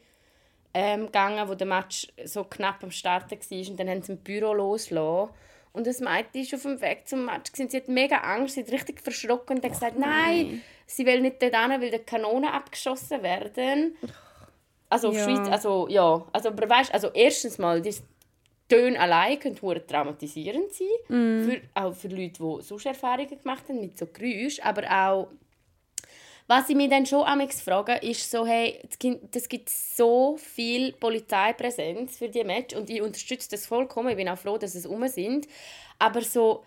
ähm, 0.76 1.08
gegangen, 1.08 1.50
wo 1.50 1.56
der 1.56 1.68
Match 1.68 2.08
so 2.24 2.44
knapp 2.44 2.84
am 2.84 2.92
Starten 2.92 3.32
war 3.32 3.70
und 3.72 3.80
dann 3.80 3.90
haben 3.90 4.02
sie 4.04 4.12
im 4.12 4.20
Büro 4.20 4.54
losgelassen. 4.54 5.34
Und 5.74 5.88
das 5.88 6.02
Mädchen 6.02 6.42
ist 6.42 6.54
auf 6.54 6.64
dem 6.64 6.82
Weg 6.82 7.08
zum 7.08 7.26
Match. 7.26 7.52
gewesen. 7.52 7.70
Sie 7.70 7.78
hat 7.78 7.88
mega 7.88 8.18
Angst, 8.18 8.56
sie 8.56 8.62
hat 8.62 8.72
richtig 8.74 9.00
verschrocken 9.02 9.56
und 9.58 9.64
hat 9.64 9.72
gesagt, 9.72 9.98
nein, 9.98 10.62
sie 10.96 11.06
will 11.06 11.22
nicht 11.22 11.42
dort 11.42 11.56
hin, 11.56 11.82
weil 11.82 11.92
die 11.92 12.00
Kanonen 12.00 12.50
abgeschossen 12.50 13.24
werden. 13.24 13.96
Also 14.90 15.12
Ja. 15.12 15.24
Schweiz, 15.24 15.48
also 15.50 15.88
ja. 15.90 16.26
Also, 16.34 16.50
aber 16.50 16.70
weißt, 16.70 16.94
also 16.94 17.10
erstens 17.14 17.58
mal, 17.58 17.82
die 17.82 17.96
Töne 18.68 19.00
allein 19.00 19.40
können 19.40 19.62
hure 19.62 19.86
traumatisierend 19.86 20.72
sein. 20.74 20.88
Für, 21.50 21.62
auch 21.82 21.94
für 21.94 22.08
Leute, 22.10 22.44
die 22.44 22.62
sonst 22.62 22.86
Erfahrungen 22.86 23.30
gemacht 23.30 23.64
haben 23.70 23.82
mit 23.82 23.98
so 23.98 24.06
Geräuschen. 24.06 24.64
Aber 24.64 24.84
auch, 24.90 25.28
was 26.48 26.70
ich 26.70 26.76
mich 26.76 26.90
dann 26.90 27.06
schon 27.06 27.24
amigs 27.26 27.62
frage, 27.62 27.96
ist 27.96 28.30
so, 28.30 28.46
hey, 28.46 28.80
es 28.90 29.00
gibt, 29.00 29.36
es 29.36 29.48
gibt 29.48 29.70
so 29.70 30.38
viel 30.38 30.92
Polizeipräsenz 30.94 32.18
für 32.18 32.30
die 32.30 32.44
Match 32.44 32.76
und 32.76 32.90
ich 32.90 33.02
unterstütze 33.02 33.50
das 33.52 33.66
vollkommen. 33.66 34.10
Ich 34.10 34.18
bin 34.18 34.28
auch 34.30 34.38
froh, 34.38 34.58
dass 34.58 34.76
es 34.76 34.86
um 34.86 35.08
sind. 35.08 35.48
Aber 36.00 36.22
so, 36.22 36.64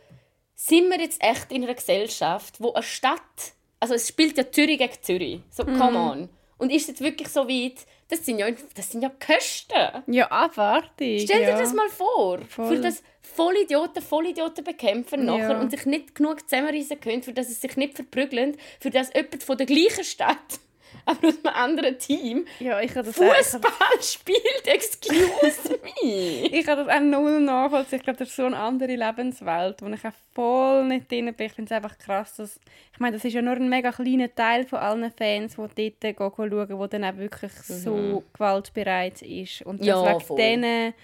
sind 0.54 0.88
wir 0.88 1.00
jetzt 1.00 1.22
echt 1.22 1.52
in 1.52 1.64
einer 1.64 1.74
Gesellschaft, 1.74 2.60
wo 2.60 2.72
eine 2.72 2.82
Stadt, 2.82 3.52
also 3.85 3.94
es 3.97 4.09
spielt 4.09 4.38
ja 4.38 4.51
Zürich 4.51 4.79
gegen 4.79 4.94
Zürich, 5.03 5.40
so 5.51 5.62
come 5.62 5.99
on. 5.99 6.29
Und 6.57 6.70
ist 6.70 6.83
es 6.83 6.88
jetzt 6.88 7.01
wirklich 7.03 7.29
so 7.29 7.47
weit, 7.47 7.85
das 8.09 8.25
sind 8.25 8.38
ja, 8.38 8.47
das 8.75 8.90
sind 8.90 9.03
ja 9.03 9.11
Kosten. 9.11 10.03
Ja, 10.07 10.31
abartig. 10.31 11.23
Stell 11.25 11.40
dir 11.40 11.51
ja. 11.51 11.59
das 11.59 11.75
mal 11.75 11.90
vor, 11.90 12.38
Voll. 12.49 12.77
für 12.77 12.81
das 12.81 13.03
Vollidioten 13.20 14.03
Vollidioten 14.03 14.64
bekämpfen 14.64 15.27
nachher 15.27 15.51
Ja. 15.51 15.61
und 15.61 15.70
sich 15.70 15.85
nicht 15.85 16.14
genug 16.14 16.49
zusammenreißen 16.49 16.99
können, 16.99 17.23
für 17.23 17.35
das 17.35 17.49
sie 17.49 17.55
sich 17.55 17.77
nicht 17.77 17.94
verprügeln, 17.94 18.57
für 18.81 18.88
das 18.88 19.12
jemand 19.12 19.42
von 19.42 19.59
der 19.59 19.66
gleichen 19.66 20.05
Stadt 20.05 20.61
aber 21.07 21.28
aus 21.28 21.34
einem 21.44 21.55
anderen 21.55 21.98
Team 21.98 22.46
Ja, 22.61 22.76
habe 22.78 22.88
habe- 22.94 23.12
Fußball 23.12 24.02
spielt. 24.02 24.66
Excuse 24.66 25.78
me. 26.02 26.46
Ich 26.46 26.64
kann 26.66 26.78
das 26.78 26.88
auch 26.88 27.00
null 27.00 27.40
nachvollziehen. 27.40 27.98
Ich 27.98 28.05
glaube, 28.05 28.18
das 28.18 28.28
ist 28.28 28.36
so 28.36 28.44
eine 28.46 28.57
andere 28.57 28.94
Lebenswelt, 28.96 29.82
wo 29.82 29.86
ich 29.88 30.05
auch 30.05 30.12
voll 30.34 30.84
nicht 30.86 31.11
drin 31.11 31.32
bin. 31.34 31.46
Ich 31.46 31.52
finde 31.52 31.72
es 31.74 31.76
einfach 31.76 31.98
krass, 31.98 32.36
dass... 32.36 32.59
Ich 32.92 33.00
meine, 33.00 33.16
das 33.16 33.24
ist 33.24 33.32
ja 33.34 33.42
nur 33.42 33.55
ein 33.55 33.68
mega 33.68 33.92
kleiner 33.92 34.34
Teil 34.34 34.64
von 34.66 34.78
allen 34.78 35.11
Fans, 35.12 35.57
die 35.57 35.90
dort 36.00 36.00
gehen 36.00 36.16
schauen, 36.18 36.50
der 36.78 36.88
dann 36.88 37.05
auch 37.05 37.16
wirklich 37.16 37.52
so 37.52 38.22
gewaltbereit 38.32 39.22
ist. 39.22 39.62
Und 39.62 39.84
Ja, 39.84 40.05
wegen 40.09 40.20
voll. 40.20 40.36
denen... 40.36 40.94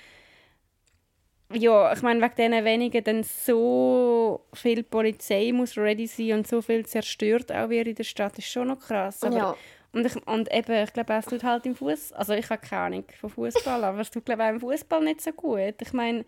Ja, 1.53 1.93
ich 1.93 2.03
meine, 2.03 2.21
wegen 2.23 2.35
diesen 2.37 2.65
wenigen 2.65 3.03
dann 3.03 3.23
so 3.25 4.41
viel 4.55 4.85
Polizei 4.85 5.51
muss 5.53 5.77
ready 5.77 6.07
sein 6.07 6.35
und 6.35 6.47
so 6.47 6.63
viel 6.63 6.87
zerstört 6.87 7.51
auch 7.51 7.69
wieder 7.69 7.89
in 7.91 7.97
der 7.97 8.05
Stadt, 8.05 8.39
ist 8.39 8.47
schon 8.47 8.69
noch 8.69 8.79
krass. 8.79 9.25
Aber 9.25 9.37
Ja. 9.37 9.57
Und, 9.93 10.07
ich, 10.07 10.27
und 10.27 10.53
eben, 10.53 10.73
ich 10.85 10.93
glaube, 10.93 11.15
es 11.15 11.27
tut 11.27 11.43
halt 11.45 11.67
im 11.67 11.75
Fuß. 11.77 12.13
Also 12.13 12.33
ich 12.35 12.49
habe 12.51 12.61
keine 12.67 12.83
Ahnung 12.83 13.05
von 13.21 13.31
Fußball, 13.31 13.85
aber 13.85 14.01
es 14.01 14.11
tut 14.11 14.25
glaube 14.25 14.43
ich 14.43 14.49
auch 14.49 14.53
im 14.55 14.61
Fußball 14.61 15.03
nicht 15.05 15.21
so 15.21 15.33
gut. 15.33 15.75
Ich 15.81 15.93
meine, 15.93 16.25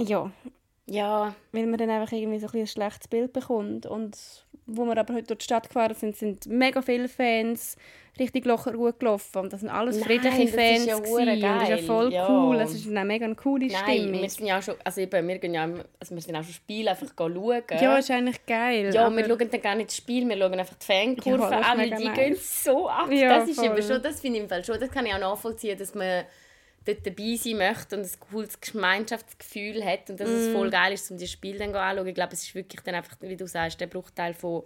ja, 0.00 0.30
Ja, 0.86 1.34
weil 1.52 1.66
man 1.66 1.78
dann 1.78 1.90
einfach 1.90 2.12
irgendwie 2.12 2.38
so 2.40 2.48
ein, 2.48 2.60
ein 2.60 2.66
schlechtes 2.66 3.08
Bild 3.08 3.32
bekommt. 3.32 3.86
Und 3.86 4.46
wo 4.66 4.84
wir 4.84 4.96
aber 4.96 5.14
heute 5.14 5.26
durch 5.28 5.38
die 5.38 5.44
Stadt 5.44 5.68
gefahren 5.68 5.94
sind, 5.94 6.16
sind 6.16 6.46
mega 6.46 6.82
viele 6.82 7.08
Fans 7.08 7.76
richtig 8.18 8.44
locker 8.44 8.72
gut 8.72 9.00
gelaufen. 9.00 9.38
Und 9.38 9.52
das 9.52 9.60
sind 9.60 9.70
alles 9.70 9.96
Nein, 9.96 10.04
friedliche 10.04 10.44
das 10.44 10.54
Fans. 10.54 10.78
ist 10.80 10.86
ja 10.86 10.96
und 10.96 11.02
das 11.04 11.10
ist 11.12 11.42
ja 11.42 11.76
geil. 11.76 11.78
voll 11.78 12.12
Ja. 12.12 12.28
cool. 12.28 12.60
Es 12.60 12.74
ist 12.74 12.86
eine 12.86 13.04
mega 13.04 13.34
coole 13.34 13.66
nein, 13.66 13.76
Stimmung. 13.96 14.20
wir 14.20 14.28
sind 14.30 14.46
ja 14.46 14.58
auch 14.58 14.62
schon, 14.62 14.74
also 14.84 15.00
eben, 15.00 15.28
wir 15.28 15.38
gehen 15.38 15.54
ja, 15.54 15.62
also 15.98 16.14
wir 16.14 16.20
sind 16.22 16.36
auch 16.36 16.42
schon 16.44 16.52
Spiele 16.52 16.90
einfach 16.90 17.08
schauen. 17.18 17.62
Ja, 17.80 17.96
ist 17.96 18.10
eigentlich 18.10 18.44
geil. 18.46 18.90
Ja, 18.94 19.10
wir 19.10 19.24
schauen 19.24 19.50
dann 19.50 19.62
gar 19.62 19.74
nicht 19.74 19.88
das 19.88 19.96
Spiel, 19.96 20.28
wir 20.28 20.36
schauen 20.36 20.58
einfach 20.60 20.76
die 20.76 20.86
Fankurve 20.86 21.42
Ja, 21.42 21.50
das 21.50 21.66
an, 21.66 21.78
weil 21.78 21.90
die 21.90 22.04
nice. 22.04 22.14
gehen 22.18 22.36
so 22.38 22.88
ab. 22.88 23.10
Ja, 23.10 23.38
das 23.38 23.48
ist 23.48 23.62
eben 23.62 23.72
voll. 23.72 23.82
schon, 23.82 24.02
das 24.02 24.20
finde 24.20 24.36
ich 24.38 24.42
im 24.44 24.48
Fall 24.48 24.64
schon, 24.64 24.78
das 24.78 24.90
kann 24.90 25.06
ich 25.06 25.14
auch 25.14 25.18
nachvollziehen, 25.20 25.78
dass 25.78 25.94
man 25.94 26.24
dort 26.84 27.06
dabei 27.06 27.36
sein 27.36 27.56
möchte 27.58 27.96
und 27.96 28.02
ein 28.04 28.10
cooles 28.30 28.60
Gemeinschaftsgefühl 28.60 29.84
hat 29.84 30.10
und 30.10 30.20
dass 30.20 30.28
Mm. 30.28 30.32
es 30.34 30.48
voll 30.52 30.70
geil 30.70 30.92
ist, 30.92 31.10
um 31.10 31.18
das 31.18 31.30
Spiel 31.30 31.58
dann 31.58 31.74
anzuschauen. 31.74 32.06
Ich 32.08 32.14
glaube, 32.14 32.32
es 32.32 32.42
ist 32.42 32.54
wirklich 32.54 32.80
dann 32.82 32.94
einfach, 32.94 33.16
wie 33.20 33.36
du 33.36 33.46
sagst, 33.46 33.80
der 33.80 33.86
Bruchteil 33.86 34.34
von 34.34 34.62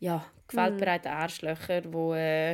ja, 0.00 0.24
gewaltbereiten 0.46 1.10
Arschlöcher, 1.10 1.82
wo 1.92 2.14
äh, 2.14 2.52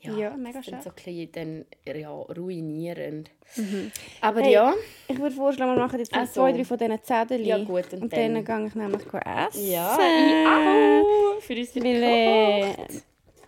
ja, 0.00 0.12
Mm. 0.12 0.18
Ja, 0.18 0.36
mega 0.36 0.62
sind 0.62 0.80
so 0.82 0.90
ein 0.90 0.94
bisschen 0.94 1.32
dann, 1.32 1.64
ja, 1.96 2.08
ruinierend. 2.10 3.30
Mhm. 3.56 3.90
Aber 4.20 4.40
Hey, 4.42 4.52
ja, 4.52 4.72
Ich 5.08 5.18
würde 5.18 5.34
vorschlagen, 5.34 5.72
wir 5.74 5.78
machen 5.84 5.98
jetzt 5.98 6.10
Ach 6.12 6.18
vielleicht 6.18 6.34
so. 6.34 6.40
zwei, 6.42 6.52
drei 6.52 6.64
von 6.64 6.78
diesen 6.78 7.02
Zetteln. 7.02 7.44
Ja, 7.44 7.58
gut, 7.64 7.92
und 7.92 8.02
und 8.02 8.12
dann- 8.12 8.34
dann 8.34 8.44
gehe 8.44 8.66
ich 8.68 8.74
nämlich 8.76 9.02
essen. 9.06 9.70
ja, 9.70 9.98
ich 9.98 10.46
auch. 10.46 11.40
Für 11.42 11.54
uns 11.56 11.74
wird 11.74 11.84
Weil, 11.84 12.02
äh, 12.02 12.74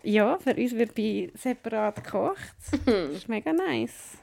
ja, 0.03 0.39
für 0.39 0.55
uns 0.55 0.73
wird 0.75 0.95
bei 0.95 1.31
separat 1.35 2.03
gekocht. 2.03 2.55
Das 2.85 3.11
ist 3.11 3.29
mega 3.29 3.53
nice. 3.53 4.19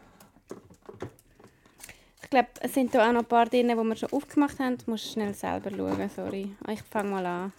Ich 2.28 2.32
glaube, 2.32 2.50
es 2.60 2.74
sind 2.74 2.94
da 2.94 3.08
auch 3.08 3.14
noch 3.14 3.22
ein 3.22 3.26
paar 3.26 3.46
drin, 3.46 3.70
die 3.70 3.74
wir 3.74 3.96
schon 3.96 4.12
aufgemacht 4.12 4.60
haben. 4.60 4.78
Du 4.78 4.92
musst 4.92 5.14
schnell 5.14 5.34
selber 5.34 5.72
schauen, 5.72 6.10
sorry. 6.14 6.52
Ich 6.70 6.82
fange 6.82 7.10
mal 7.10 7.26
an. 7.26 7.54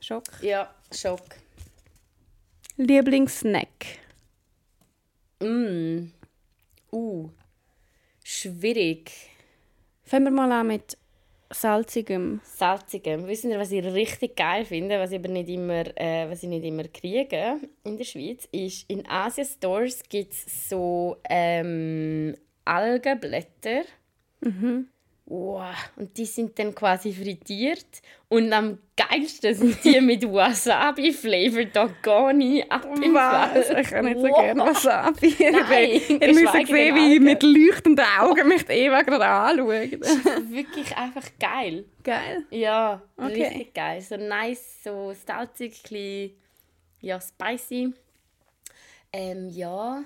Schock. 0.00 0.24
Ja, 0.42 0.70
Schock. 0.92 1.22
Lieblingssnack. 2.76 3.86
Mm. 5.40 6.10
Uh. 6.92 7.30
Schwierig. 8.22 9.12
Fangen 10.04 10.24
wir 10.26 10.30
mal 10.30 10.52
an 10.52 10.66
mit 10.66 10.98
salzigem. 11.50 12.42
Salzigem. 12.44 13.26
Wissen 13.26 13.50
ihr, 13.50 13.58
was 13.58 13.72
ich 13.72 13.82
richtig 13.82 14.36
geil 14.36 14.66
finde, 14.66 14.98
was 14.98 15.12
ich 15.12 15.20
aber 15.20 15.28
nicht 15.28 15.48
immer, 15.48 15.86
äh, 15.98 16.28
was 16.28 16.42
ich 16.42 16.50
nicht 16.50 16.66
immer 16.66 16.84
kriege 16.84 17.56
in 17.84 17.96
der 17.96 18.04
Schweiz, 18.04 18.46
ist, 18.52 18.90
in 18.90 19.08
Asia-Stores 19.08 20.02
gibt 20.06 20.34
es 20.34 20.68
so 20.68 21.16
ähm, 21.30 22.36
Algenblätter. 22.68 23.82
Wow. 25.30 25.74
Und 25.96 26.16
die 26.16 26.24
sind 26.24 26.58
dann 26.58 26.74
quasi 26.74 27.12
frittiert. 27.12 27.84
Und 28.30 28.50
am 28.50 28.78
geilsten 28.96 29.54
sind 29.54 29.84
die 29.84 30.00
mit 30.00 30.22
Wasabi-Flavor 30.24 31.64
Dogoni 31.66 32.64
ab 32.66 32.86
im 33.02 33.12
Was? 33.12 33.66
Fall. 33.68 33.80
Ich 33.82 33.88
kann 33.88 34.04
nicht 34.06 34.20
so 34.20 34.26
Wow. 34.28 34.40
gerne 34.40 34.60
Wasabi. 34.62 35.36
Nein, 35.38 36.00
Ihr 36.08 36.34
müsst 36.34 36.52
sehen, 36.66 36.94
wie 36.96 37.14
ich 37.16 37.20
mit 37.20 37.42
leuchtenden 37.42 38.06
Augen 38.18 38.48
mich 38.48 38.64
die 38.64 38.72
Eva 38.72 39.02
gerade 39.02 39.26
anschaue. 39.26 39.90
Wirklich 40.50 40.96
einfach 40.96 41.28
geil. 41.38 41.84
Geil. 42.02 42.44
Ja, 42.50 43.02
Okay. 43.18 43.48
richtig 43.48 43.74
geil. 43.74 44.00
So 44.00 44.16
nice, 44.16 44.82
so 44.82 45.12
salzig, 45.26 45.82
ja, 47.02 47.20
spicy. 47.20 47.92
Ähm, 49.12 49.48
ja, 49.50 50.02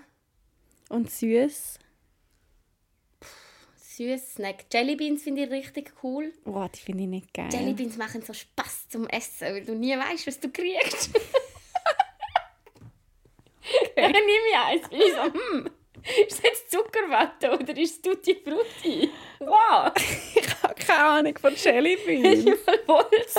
Und 0.89 1.11
süß. 1.11 1.79
Süß 3.97 4.35
Snack. 4.35 4.65
Jellybeans 4.73 5.23
finde 5.23 5.45
ich 5.45 5.51
richtig 5.51 5.93
cool. 6.03 6.33
Oh, 6.45 6.67
die 6.75 6.81
finde 6.81 7.03
ich 7.05 7.09
nicht 7.09 7.35
geil. 7.35 7.49
Jellybeans 7.53 7.97
machen 7.97 8.23
so 8.23 8.33
Spaß 8.33 8.89
zum 8.89 9.07
Essen, 9.09 9.49
weil 9.49 9.65
du 9.65 9.75
nie 9.75 9.97
weißt, 9.97 10.27
was 10.27 10.41
du 10.41 10.51
kriegst. 10.51 11.11
Dann 13.97 14.11
nehme 14.11 14.27
ich 14.51 14.57
eins, 14.59 14.89
bin 14.89 15.01
ich 15.01 15.13
so, 15.13 15.23
hm, 15.23 15.71
ist 16.27 16.33
das 16.39 16.43
jetzt 16.43 16.71
Zuckerwatte 16.71 17.53
oder 17.53 17.77
ist 17.77 17.97
es 17.97 18.03
Tutti 18.03 18.35
Frutti? 18.35 19.11
Wow! 19.41 19.93
Ich 20.35 20.63
habe 20.63 20.75
keine 20.75 21.05
Ahnung 21.05 21.39
von 21.39 21.55
Jellybeans. 21.55 22.45
ist 22.47 22.65
voll 22.87 23.05
das, 23.11 23.37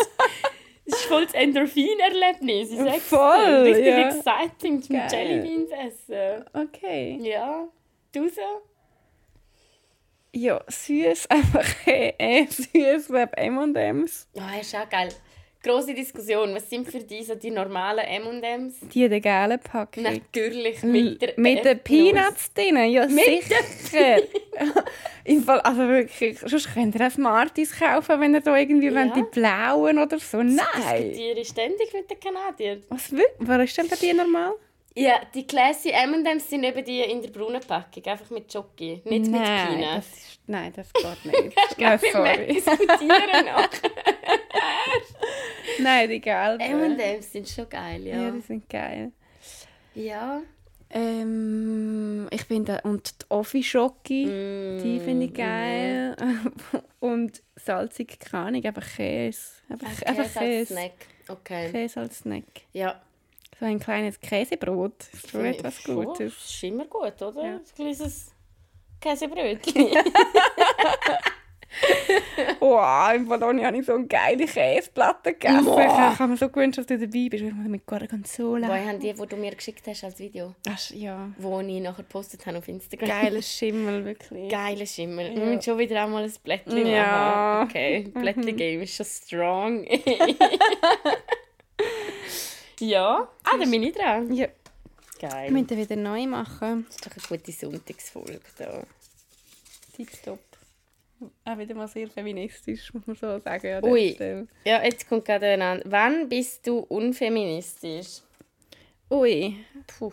ist 0.85 1.05
voll 1.05 1.25
das 1.25 1.33
Endorphin-Erlebnis. 1.33 2.71
Ich 2.71 2.77
sag's. 2.77 3.07
Voll, 3.07 3.63
Richtig 3.63 3.85
ja. 3.85 4.09
exciting 4.09 4.81
zum. 4.81 4.95
Jellybeans 4.95 5.71
essen. 5.71 6.45
okay. 6.53 7.17
Ja. 7.21 7.67
Du 8.11 8.27
so? 8.29 8.41
Ja, 10.35 10.61
süß, 10.67 11.27
einfach 11.29 11.65
äh, 11.85 12.45
süß, 12.47 13.07
glaube 13.07 13.37
M&M's. 13.37 14.27
Ja, 14.33 14.59
ist 14.59 14.75
auch 14.75 14.89
geil. 14.89 15.09
Grosse 15.61 15.93
Diskussion. 15.93 16.53
Was 16.55 16.69
sind 16.69 16.89
für 16.89 16.99
dich 16.99 17.25
so 17.27 17.35
die 17.35 17.49
normalen 17.51 17.99
M&M's? 18.05 18.79
Die 18.93 19.07
der 19.07 19.21
gelben 19.21 19.59
Packung. 19.59 20.03
Natürlich 20.03 20.83
mit 20.83 21.21
der 21.21 21.33
Mit 21.37 21.63
den. 21.63 21.79
Peanuts 21.79 22.53
drin, 22.53 22.75
ja 22.91 23.05
Mit 23.07 23.23
sicher. 23.23 24.17
Im 25.23 25.41
Fall, 25.41 25.61
also 25.61 25.87
wirklich, 25.87 26.37
sonst 26.39 26.73
könnt 26.73 26.95
ihr 26.95 27.07
auch 27.07 27.11
Smarties 27.11 27.79
kaufen, 27.79 28.19
wenn 28.19 28.33
ihr 28.33 28.41
da 28.41 28.57
irgendwie 28.57 28.87
Ja. 28.87 29.05
die 29.05 29.23
blauen 29.23 29.99
oder 29.99 30.19
so. 30.19 30.43
Nein. 30.43 31.11
Ich 31.13 31.47
ständig 31.47 31.93
mit 31.93 32.11
den 32.11 32.19
Kanadiern. 32.19 32.83
Was, 32.89 33.13
was 33.39 33.63
ist 33.63 33.77
denn 33.77 33.87
bei 33.87 33.95
dir 33.95 34.13
normal? 34.15 34.55
Ja, 34.95 35.21
die 35.33 35.47
classy 35.47 35.89
M&M's 35.89 36.49
sind 36.49 36.63
eben 36.63 36.85
die 36.85 37.01
in 37.01 37.21
der 37.21 37.29
braunen 37.29 37.61
Packung. 37.61 38.05
Einfach 38.05 38.29
mit 38.29 38.53
Jockey, 38.53 39.01
nicht 39.05 39.05
mit 39.05 39.27
nein, 39.31 39.79
Peanuts. 39.79 39.95
das 40.11 40.17
ist, 40.17 40.39
nein, 40.47 40.73
das 40.75 40.93
geht 40.93 41.25
nicht. 41.25 41.57
Ich 41.71 41.77
glaube, 41.77 42.01
wir 42.03 42.11
sorry. 42.11 42.47
diskutieren 42.47 43.45
noch. 43.47 43.69
Nein, 45.79 46.09
die 46.09 46.21
gelben. 46.21 46.61
M&M's 46.61 47.31
sind 47.31 47.49
schon 47.49 47.67
geil, 47.69 48.05
Ja, 48.05 48.21
ja. 48.23 48.31
die 48.31 48.41
sind 48.41 48.69
geil. 48.69 49.11
Ja. 49.95 50.41
Ähm, 50.91 52.27
ich 52.29 52.43
finde, 52.43 52.79
und 52.83 53.21
die 53.23 53.25
Offi-Schoki, 53.31 54.25
die 54.83 54.99
finde 55.03 55.25
Mm, 55.25 55.29
ich 55.29 55.33
geil. 55.33 56.15
und 56.99 57.41
salzig 57.55 58.19
keine 58.19 58.43
Ahnung, 58.45 58.63
einfach 58.63 58.85
Käse. 58.95 59.41
Einfach, 59.69 59.89
Käse 59.89 60.07
einfach 60.07 60.23
als 60.23 60.33
Käse. 60.35 60.73
Snack. 60.73 60.91
Okay. 61.29 61.71
Käse 61.71 61.99
als 61.99 62.19
Snack. 62.19 62.43
Ja. 62.73 63.01
So 63.59 63.65
ein 63.65 63.79
kleines 63.79 64.19
Käsebrot. 64.19 64.93
Ist 65.13 65.29
schon 65.31 65.45
etwas 65.45 65.81
schon. 65.81 66.05
Gutes. 66.05 66.33
ist 66.33 66.63
immer 66.63 66.85
gut, 66.85 67.21
oder? 67.21 67.43
Ja. 67.43 67.55
Ein 67.55 67.61
kleines 67.75 68.31
Käsebrötchen. 68.99 69.87
Wow, 72.59 73.13
im 73.15 73.27
Bologna 73.27 73.65
habe 73.65 73.77
ich 73.77 73.85
so 73.85 73.93
eine 73.93 74.05
geile 74.05 74.45
Käseplatte 74.45 75.33
gegessen. 75.33 75.67
Ich 75.67 76.19
habe 76.19 76.27
mir 76.27 76.37
so 76.37 76.47
gewünscht, 76.49 76.77
dass 76.77 76.85
du 76.85 76.97
dabei 76.97 77.27
bist. 77.29 77.43
Ich 77.43 77.53
mit 77.53 77.85
Gorgonzola. 77.85 78.67
Woher 78.67 78.87
haben 78.87 78.99
die, 78.99 79.11
die 79.11 79.25
du 79.27 79.35
mir 79.35 79.51
geschickt 79.55 79.85
hast 79.87 80.03
als 80.03 80.19
Video? 80.19 80.53
Ach, 80.69 80.89
ja. 80.91 81.29
Wo 81.37 81.59
ich 81.61 81.81
nachher 81.81 82.03
gepostet 82.03 82.45
habe 82.45 82.59
auf 82.59 82.67
Instagram. 82.67 83.09
Geiler 83.09 83.41
Schimmel, 83.41 84.05
wirklich. 84.05 84.49
Geiler 84.51 84.85
Schimmel. 84.85 85.35
Wir 85.35 85.45
müssen 85.45 85.61
schon 85.61 85.77
wieder 85.79 86.03
einmal 86.03 86.23
ein 86.23 86.33
Blättchen 86.43 86.87
Ja. 86.87 87.61
machen. 87.61 87.69
Okay, 87.69 88.11
Blättchen-Game 88.13 88.81
ist 88.81 88.95
schon 88.95 89.05
strong. 89.05 89.85
ja. 92.89 93.27
Ah, 93.43 93.57
dann 93.57 93.69
bin 93.71 93.83
ich 93.83 93.93
dran. 93.95 94.33
Ja, 94.33 94.47
Geil. 95.19 95.51
wir 95.53 95.61
müssen 95.61 95.77
wieder 95.77 95.95
neu 95.95 96.25
machen. 96.27 96.85
Das 96.87 96.95
ist 96.95 97.05
doch 97.05 97.11
eine 97.29 97.39
gute 97.39 97.51
Sonntagsfolge 97.51 98.41
da. 98.57 98.83
Tipptopp. 99.95 100.39
Auch 101.45 101.57
wieder 101.57 101.75
mal 101.75 101.87
sehr 101.87 102.09
feministisch, 102.09 102.93
muss 102.93 103.07
man 103.07 103.15
so 103.15 103.39
sagen. 103.39 103.73
an 103.75 103.83
Ui. 103.85 104.11
Stelle. 104.13 104.47
Ja, 104.65 104.83
jetzt 104.83 105.07
kommt 105.07 105.25
gerade 105.25 105.47
ein 105.47 105.81
Wann 105.85 106.27
bist 106.27 106.67
du 106.67 106.79
unfeministisch? 106.79 108.21
Ui. 109.09 109.55
Puh. 109.87 110.11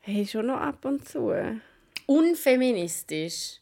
Hey, 0.00 0.26
schon 0.26 0.46
noch 0.46 0.60
ab 0.60 0.84
und 0.84 1.06
zu. 1.06 1.32
Unfeministisch? 2.06 3.61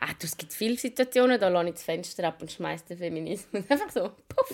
Ah, 0.00 0.12
du, 0.18 0.26
es 0.26 0.36
gibt 0.36 0.52
viele 0.52 0.76
Situationen, 0.76 1.40
da 1.40 1.48
lasse 1.48 1.68
ich 1.68 1.74
das 1.74 1.82
Fenster 1.82 2.28
ab 2.28 2.40
und 2.40 2.50
schmeiße 2.50 2.84
den 2.90 2.98
Feminismus 2.98 3.64
einfach 3.68 3.90
so. 3.90 4.10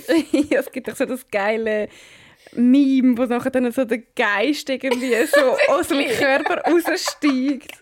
Ja, 0.51 0.61
es 0.61 0.70
gibt 0.70 0.89
doch 0.89 0.97
so 0.97 1.05
das 1.05 1.28
geile 1.30 1.89
Meme, 2.53 3.16
wo 3.16 3.24
nachher 3.24 3.51
dann 3.51 3.70
so 3.72 3.85
der 3.85 4.03
Geist 4.16 4.68
irgendwie 4.68 5.14
so 5.26 5.72
aus 5.72 5.89
dem 5.89 6.07
Körper 6.09 6.62
raussteigt. 6.62 7.78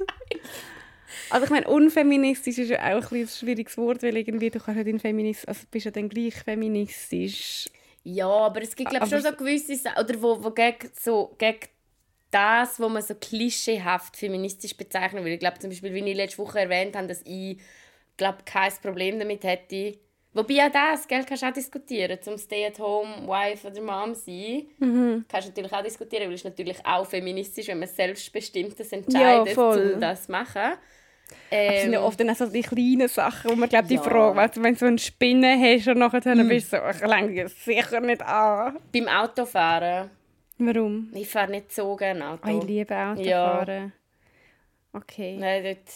Also 1.31 1.45
ich 1.45 1.51
meine, 1.51 1.67
unfeministisch 1.67 2.59
ist 2.59 2.71
ja 2.71 2.79
auch 2.79 3.11
ein, 3.11 3.23
ein 3.23 3.29
schwieriges 3.29 3.77
Wort, 3.79 4.03
weil 4.03 4.17
irgendwie 4.17 4.51
du 4.51 4.59
kannst 4.59 4.79
ja 4.79 4.85
den 4.85 4.99
Feminismus, 4.99 5.47
also 5.47 5.67
bist 5.71 5.87
ja 5.87 5.91
dann 5.91 6.09
gleich 6.09 6.35
feministisch. 6.35 7.71
Ja, 8.05 8.29
aber 8.29 8.63
es 8.63 8.75
gibt 8.75 8.91
glaube 8.91 9.07
schon 9.07 9.23
so 9.23 9.33
gewisse 9.33 9.77
Sachen, 9.77 10.05
oder 10.05 10.21
wo, 10.21 10.43
wo 10.43 10.51
gegen, 10.51 10.91
so, 11.01 11.35
gegen 11.39 11.61
das, 12.33 12.81
was 12.81 12.91
man 12.91 13.03
so 13.03 13.15
klischeehaft 13.15 14.17
feministisch 14.17 14.77
bezeichnen 14.77 15.23
würde. 15.23 15.35
Ich 15.35 15.41
glaube 15.41 15.59
zum 15.59 15.71
Beispiel, 15.71 15.95
wie 15.95 16.11
ich 16.11 16.17
letzte 16.17 16.39
Woche 16.39 16.61
erwähnt 16.61 16.97
habe, 16.97 17.07
dass 17.07 17.23
ich 17.25 17.59
glaube 18.17 18.39
kein 18.45 18.73
Problem 18.83 19.19
damit 19.19 19.45
hätte. 19.45 19.99
Wobei 20.35 20.67
auch 20.67 20.73
das, 20.73 21.07
gell, 21.07 21.25
kannst 21.25 21.43
du 21.43 21.47
auch 21.47 21.53
diskutieren, 21.53 22.19
zum 22.23 22.39
Stay-at-home-Wife 22.39 23.69
oder 23.69 23.83
Mom 23.83 24.15
sein. 24.15 24.67
Mhm. 24.79 25.27
Kannst 25.29 25.49
du 25.49 25.51
natürlich 25.51 25.73
auch 25.73 25.83
diskutieren, 25.83 26.29
weil 26.29 26.35
es 26.35 26.45
natürlich 26.45 26.79
auch 26.87 27.07
feministisch, 27.07 27.69
wenn 27.69 27.81
man 27.81 27.89
selbstbestimmtes 27.89 28.93
entscheidet, 28.93 29.55
ja, 29.55 29.63
um 29.63 30.01
das 30.01 30.25
zu 30.25 30.33
machen. 30.33 30.73
Ähm, 31.51 31.73
das 31.73 31.83
sind 31.83 31.93
ja 31.93 31.99
ähm, 31.99 32.05
oft 32.07 32.21
dann 32.21 32.31
auch 32.31 32.37
so 32.37 32.47
die 32.47 32.63
kleinen 32.63 33.09
Sachen, 33.09 33.51
wo 33.51 33.57
man 33.57 33.69
glaubt, 33.69 33.91
die 33.91 33.97
ja. 33.97 34.03
Frage, 34.03 34.37
weißt, 34.37 34.63
wenn 34.63 34.73
du 34.73 34.81
so 34.81 34.87
eine 34.87 34.99
Spinne 34.99 35.59
hast 35.59 35.89
und 35.89 35.99
nachher 35.99 36.21
dann 36.21 36.39
hm. 36.39 36.49
bist 36.49 36.73
du 36.73 36.79
so, 36.79 36.83
ich 36.91 37.07
lenke 37.07 37.49
sicher 37.49 38.01
nicht 38.01 38.23
an. 38.23 38.79
Beim 38.91 39.09
Autofahren. 39.09 40.11
Warum? 40.59 41.11
Ich 41.15 41.29
fahre 41.29 41.51
nicht 41.51 41.73
so 41.73 41.97
gerne 41.97 42.29
Auto. 42.29 42.49
Oh, 42.49 42.59
ich 42.59 42.65
liebe 42.65 42.95
Autofahren. 42.95 43.93
Ja. 44.93 44.99
Okay. 44.99 45.37
Nein, 45.39 45.65
dort... 45.65 45.89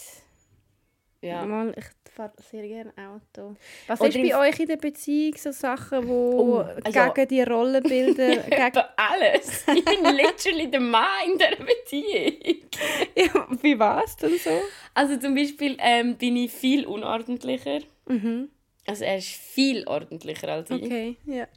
Ja. 1.21 1.45
Mal, 1.45 1.73
ich 1.75 2.11
fahre 2.11 2.31
sehr 2.49 2.67
gerne 2.67 2.91
Auto. 2.95 3.55
Was 3.87 3.99
Oder 3.99 4.09
ist 4.09 4.21
bei 4.21 4.37
euch 4.37 4.59
in 4.59 4.67
der 4.67 4.77
Beziehung 4.77 5.35
so 5.35 5.51
Sachen, 5.51 6.01
die 6.01 6.11
oh, 6.11 6.63
also, 6.83 7.13
gegen 7.13 7.27
die 7.27 7.41
Rollenbilder... 7.41 8.37
gegen... 8.49 8.83
alles. 8.95 9.65
Ich 9.67 9.85
bin 9.85 10.03
literally 10.15 10.69
der 10.69 10.79
Mann 10.79 11.05
in 11.25 11.37
dieser 11.37 11.55
Beziehung. 11.63 12.69
ja, 13.15 13.47
wie 13.61 13.79
war 13.79 14.03
es 14.03 14.15
denn 14.15 14.37
so? 14.37 14.61
Also 14.93 15.17
zum 15.17 15.35
Beispiel 15.35 15.77
ähm, 15.79 16.17
bin 16.17 16.35
ich 16.37 16.51
viel 16.51 16.85
unordentlicher. 16.85 17.79
Mhm. 18.07 18.49
Also 18.87 19.03
er 19.03 19.17
ist 19.17 19.27
viel 19.27 19.85
ordentlicher 19.87 20.47
als 20.49 20.69
ich. 20.69 20.83
Okay, 20.83 21.17
ja. 21.25 21.47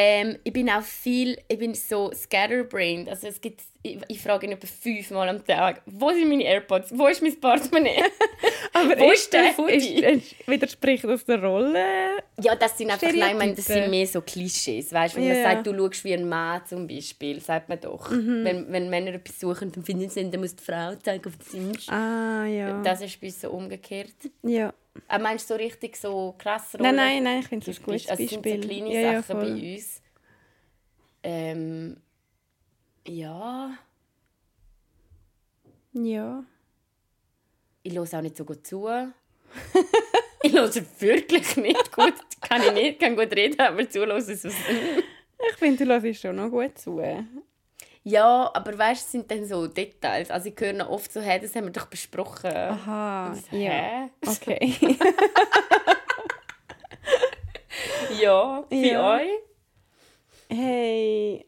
Ähm, 0.00 0.38
ich 0.44 0.52
bin 0.52 0.70
auch 0.70 0.82
viel, 0.82 1.38
ich 1.48 1.58
bin 1.58 1.74
so 1.74 2.12
scatterbrained. 2.14 3.08
Also 3.08 3.26
es 3.26 3.40
gibt, 3.40 3.62
ich, 3.82 3.98
ich 4.08 4.20
frage 4.20 4.46
ihn 4.46 4.52
etwa 4.52 4.66
fünfmal 4.66 5.28
am 5.28 5.44
Tag, 5.44 5.82
wo 5.86 6.10
sind 6.10 6.28
meine 6.28 6.44
AirPods, 6.44 6.90
wo 6.96 7.06
ist 7.06 7.22
mein 7.22 7.38
Portemonnaie, 7.38 8.02
Aber 8.72 8.98
wo 8.98 9.10
ist 9.10 9.32
der 9.32 9.52
Foodie? 9.52 10.22
Widerspricht 10.46 11.04
das 11.04 11.24
der 11.24 11.42
Rolle? 11.42 11.84
Ja, 12.40 12.54
das 12.54 12.76
sind 12.76 12.90
einfach, 12.90 13.12
nein, 13.12 13.32
ich 13.32 13.38
meine, 13.38 13.54
das 13.54 13.66
sind 13.66 13.90
mehr 13.90 14.06
so 14.06 14.20
Klischees. 14.20 14.92
Weißt, 14.92 15.16
wenn 15.16 15.24
yeah. 15.24 15.34
man 15.34 15.42
sagt, 15.42 15.66
du 15.66 15.76
schaust 15.76 16.04
wie 16.04 16.14
ein 16.14 16.28
Mann 16.28 16.62
zum 16.66 16.86
Beispiel, 16.86 17.40
sagt 17.40 17.68
man 17.68 17.80
doch. 17.80 18.10
Mhm. 18.10 18.44
Wenn, 18.44 18.72
wenn 18.72 18.90
Männer 18.90 19.14
etwas 19.14 19.40
suchen, 19.40 19.72
dann 19.72 19.84
finden 19.84 20.08
sie, 20.08 20.30
dann 20.30 20.40
muss 20.40 20.54
die 20.54 20.64
Frau 20.64 20.94
zeigen, 20.96 21.26
auf 21.26 21.34
sie 21.48 21.70
ist. 21.70 21.88
Ah, 21.90 22.44
ja. 22.46 22.82
Das 22.82 23.00
ist 23.00 23.20
bei 23.20 23.28
uns 23.28 23.40
so 23.40 23.50
umgekehrt. 23.50 24.14
Ja. 24.42 24.72
Aber 25.06 25.22
meinst 25.22 25.48
du 25.48 25.54
so 25.54 25.58
richtig 25.58 25.96
so 25.96 26.34
krass 26.38 26.76
Nein, 26.78 26.96
nein, 26.96 27.22
nein, 27.22 27.40
ich 27.40 27.46
finde 27.46 27.70
es 27.70 27.78
ein 27.78 27.84
gutes 27.84 28.08
also 28.08 28.22
Beispiel. 28.22 28.38
Also 28.38 28.50
sind 28.50 28.62
so 28.62 28.68
kleine 28.68 29.02
ja, 29.02 29.22
Sachen 29.22 29.36
ja, 29.36 29.44
bei 29.44 29.74
uns. 29.74 30.02
Ähm, 31.22 31.96
ja. 33.08 33.78
Ja. 35.92 36.44
Ich 37.82 37.94
höre 37.94 38.02
auch 38.02 38.20
nicht 38.20 38.36
so 38.36 38.44
gut 38.44 38.66
zu. 38.66 38.88
ich 40.42 40.52
höre 40.52 40.70
wirklich 41.00 41.56
nicht 41.56 41.92
gut. 41.92 42.14
Kann 42.40 42.62
ich 42.62 42.72
nicht, 42.72 43.00
kann 43.00 43.16
gut 43.16 43.32
reden, 43.32 43.60
aber 43.60 43.88
zuhören 43.88 44.18
ist 44.18 44.28
es. 44.28 44.44
ich 44.44 45.56
finde, 45.56 45.84
du 45.84 46.00
hörst 46.00 46.20
schon 46.20 46.36
noch 46.36 46.50
gut 46.50 46.78
zu. 46.78 47.02
Ja, 48.04 48.50
aber 48.54 48.78
weißt 48.78 49.06
du, 49.06 49.10
sind 49.10 49.30
dann 49.30 49.46
so 49.46 49.66
Details. 49.66 50.30
Also 50.30 50.48
ich 50.48 50.58
höre 50.58 50.72
noch 50.72 50.88
oft 50.88 51.12
so, 51.12 51.20
hey, 51.20 51.40
das 51.40 51.54
haben 51.54 51.64
wir 51.64 51.72
doch 51.72 51.86
besprochen. 51.86 52.52
Aha, 52.52 53.34
so, 53.34 53.56
ja. 53.56 54.08
Okay. 54.26 54.76
ja, 58.20 58.64
bei 58.68 58.76
ja. 58.76 59.16
euch? 59.16 59.30
Hey, 60.48 61.46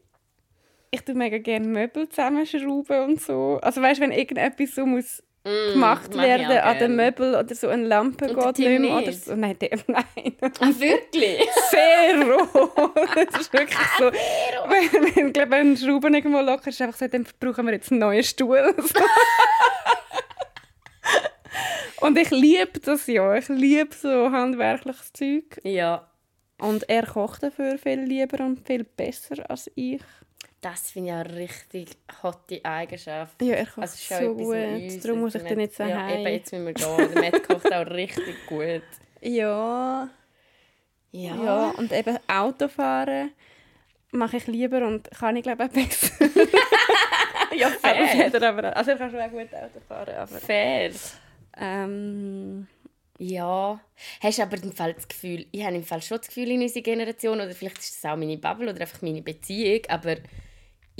ich 1.01 1.05
tue 1.05 1.15
mega 1.15 1.39
gerne 1.39 1.67
Möbel 1.67 2.07
zusammenschrauben 2.07 3.03
und 3.03 3.21
so. 3.21 3.59
Also 3.61 3.81
weißt 3.81 3.99
du, 3.99 4.03
wenn 4.03 4.11
irgendetwas 4.11 4.75
so 4.75 4.85
muss 4.85 5.23
mm, 5.43 5.73
gemacht 5.73 6.15
werden 6.15 6.59
an 6.59 6.77
den 6.77 6.95
Möbel 6.95 7.33
oder 7.33 7.55
so 7.55 7.69
eine 7.69 7.87
Lampe 7.87 8.29
und 8.29 8.55
geht 8.55 8.69
nicht 8.69 8.81
mehr 8.81 8.99
oder 8.99 9.11
so. 9.11 9.35
Nein, 9.35 9.57
der, 9.59 9.79
nein. 9.87 10.35
Ah, 10.59 10.69
wirklich? 10.77 11.49
Zero! 11.69 12.47
das 13.15 13.41
ist 13.41 13.51
wirklich 13.51 13.79
so. 13.97 14.11
wenn, 14.11 15.15
wenn, 15.15 15.33
glaub, 15.33 15.49
wenn 15.49 15.71
ein 15.71 15.77
Schrauben 15.77 16.13
irgendwo 16.13 16.39
locker 16.39 16.69
ist, 16.69 16.79
einfach 16.81 16.99
so, 16.99 17.07
dann 17.07 17.25
brauchen 17.39 17.65
wir 17.65 17.73
jetzt 17.73 17.89
einen 17.91 18.01
neuen 18.01 18.23
Stuhl. 18.23 18.75
und 22.01 22.15
ich 22.17 22.29
liebe 22.29 22.79
das 22.79 23.07
ja. 23.07 23.35
Ich 23.35 23.49
liebe 23.49 23.95
so 23.95 24.31
handwerkliches 24.31 25.13
Zeug. 25.13 25.59
Ja. 25.63 26.07
Und 26.59 26.87
er 26.87 27.07
kocht 27.07 27.41
dafür 27.41 27.79
viel 27.79 28.01
lieber 28.01 28.45
und 28.45 28.67
viel 28.67 28.83
besser 28.83 29.49
als 29.49 29.71
ich. 29.73 30.03
Das 30.61 30.91
finde 30.91 31.09
ich 31.09 31.15
eine 31.15 31.35
richtig 31.35 31.89
hotte 32.21 32.63
Eigenschaft. 32.63 33.41
Ja, 33.41 33.55
er 33.55 33.65
kocht 33.65 33.79
also 33.79 33.97
so 33.97 34.35
gut. 34.35 35.03
Darum 35.03 35.21
muss 35.21 35.33
ich 35.33 35.41
dir 35.41 35.55
nicht 35.55 35.73
sagen. 35.73 35.89
Ja, 35.89 36.11
eben, 36.11 36.27
jetzt 36.27 36.51
müssen 36.53 36.67
wir 36.67 36.73
gehen. 36.73 37.13
Der 37.15 37.31
Matt 37.31 37.47
kocht 37.47 37.73
auch 37.73 37.87
richtig 37.87 38.45
gut. 38.45 38.83
Ja. 39.21 40.07
Ja. 41.11 41.35
ja. 41.43 41.69
Und 41.71 41.91
eben 41.91 42.17
Autofahren 42.27 43.31
mache 44.11 44.37
ich 44.37 44.45
lieber 44.45 44.85
und 44.85 45.09
kann 45.09 45.35
ich 45.35 45.43
glaube 45.43 45.65
ich 45.65 45.71
besser. 45.71 46.29
ja, 47.55 47.69
fair. 47.69 48.49
Aber, 48.49 48.77
also 48.77 48.91
ich 48.91 48.97
kann 48.99 49.09
schon 49.09 49.19
auch 49.19 49.31
gut 49.31 49.53
Auto 49.53 49.79
fahren. 49.87 50.15
Aber, 50.15 50.27
fair. 50.27 50.91
Ähm, 51.57 52.67
ja. 53.17 53.79
Hast 54.21 54.37
du 54.37 54.43
aber 54.43 54.61
im 54.61 54.71
Fall 54.71 54.93
das 54.93 55.07
Gefühl, 55.07 55.47
ich 55.51 55.63
habe 55.63 55.75
im 55.75 55.83
Fall 55.83 56.03
schon 56.03 56.17
das 56.17 56.27
Gefühl 56.27 56.51
in 56.51 56.61
unserer 56.61 56.83
Generation, 56.83 57.41
oder 57.41 57.51
vielleicht 57.51 57.79
ist 57.79 58.03
das 58.03 58.11
auch 58.11 58.15
meine 58.15 58.37
Bubble 58.37 58.69
oder 58.69 58.81
einfach 58.81 59.01
meine 59.01 59.21
Beziehung, 59.21 59.81
aber 59.89 60.17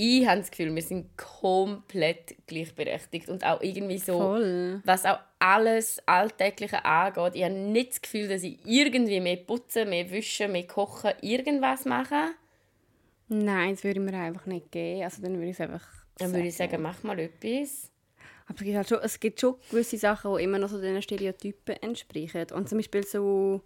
ich 0.04 0.26
habe 0.26 0.40
das 0.40 0.50
Gefühl, 0.50 0.74
wir 0.74 0.82
sind 0.82 1.16
komplett 1.16 2.34
gleichberechtigt 2.48 3.28
und 3.28 3.44
auch 3.44 3.60
irgendwie 3.60 3.98
so, 3.98 4.18
Voll. 4.18 4.80
was 4.84 5.04
auch 5.04 5.20
alles 5.38 6.02
Alltägliche 6.06 6.84
angeht. 6.84 7.36
Ich 7.36 7.44
habe 7.44 7.54
nicht 7.54 7.92
das 7.92 8.02
Gefühl, 8.02 8.26
dass 8.26 8.42
ich 8.42 8.58
irgendwie 8.64 9.20
mehr 9.20 9.36
putzen, 9.36 9.88
mehr 9.88 10.10
wischen, 10.10 10.50
mehr 10.50 10.66
kochen, 10.66 11.12
irgendwas 11.20 11.84
mache. 11.84 12.32
Nein, 13.28 13.76
das 13.76 13.84
würde 13.84 14.00
mir 14.00 14.12
einfach 14.14 14.46
nicht 14.46 14.72
geben. 14.72 15.04
Also 15.04 15.22
dann 15.22 15.34
würde 15.34 15.50
ich 15.50 15.62
einfach 15.62 15.86
Dann 16.18 16.32
würde 16.32 16.48
ich 16.48 16.56
sagen, 16.56 16.82
mach 16.82 17.00
mal 17.04 17.20
etwas. 17.20 17.88
Aber 18.48 18.58
es 18.58 18.64
gibt, 18.64 18.76
halt 18.76 18.88
schon, 18.88 18.98
es 19.02 19.20
gibt 19.20 19.40
schon 19.40 19.54
gewisse 19.70 19.98
Sachen, 19.98 20.36
die 20.36 20.42
immer 20.42 20.58
noch 20.58 20.68
so 20.68 20.80
diesen 20.80 21.00
Stereotypen 21.00 21.76
entsprechen. 21.80 22.46
Und 22.52 22.68
zum 22.68 22.78
Beispiel 22.78 23.06
so 23.06 23.62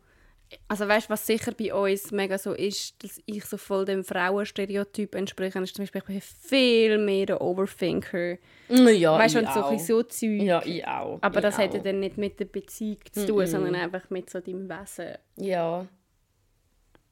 also 0.69 0.87
weißt, 0.87 1.11
was 1.11 1.27
sicher 1.27 1.53
bei 1.53 1.75
uns 1.75 2.11
mega 2.13 2.39
so 2.39 2.53
ist, 2.53 3.03
dass 3.03 3.21
ich 3.27 3.45
so 3.45 3.57
voll 3.57 3.85
dem 3.85 4.05
Frauenstereotyp 4.05 5.15
entspreche, 5.15 5.59
ist 5.59 5.75
zum 5.75 5.85
Beispiel 5.85 6.01
ich 6.01 6.07
bin 6.07 6.21
viel 6.21 6.99
mehr 6.99 7.31
ein 7.31 7.37
Overthinker. 7.39 8.37
Mm, 8.69 8.89
ja, 8.89 9.19
weißt, 9.19 9.37
ich 9.37 9.43
und 9.43 9.53
so 9.53 9.61
auch. 9.61 9.79
so 9.79 10.03
Zeug. 10.05 10.43
Ja, 10.43 10.63
ich 10.65 10.87
auch. 10.87 11.19
Aber 11.21 11.37
ich 11.39 11.43
das 11.43 11.55
auch. 11.57 11.59
hat 11.59 11.75
ja 11.75 11.81
dann 11.81 12.01
nicht 12.01 12.17
mit 12.17 12.39
der 12.39 12.45
Beziehung 12.45 12.99
zu 13.13 13.27
tun, 13.27 13.37
mm 13.37 13.41
-mm. 13.41 13.47
sondern 13.47 13.75
einfach 13.75 14.09
mit 14.11 14.31
so 14.31 14.41
deinem 14.41 14.69
Wesen. 14.69 15.15
Ja. 15.37 15.87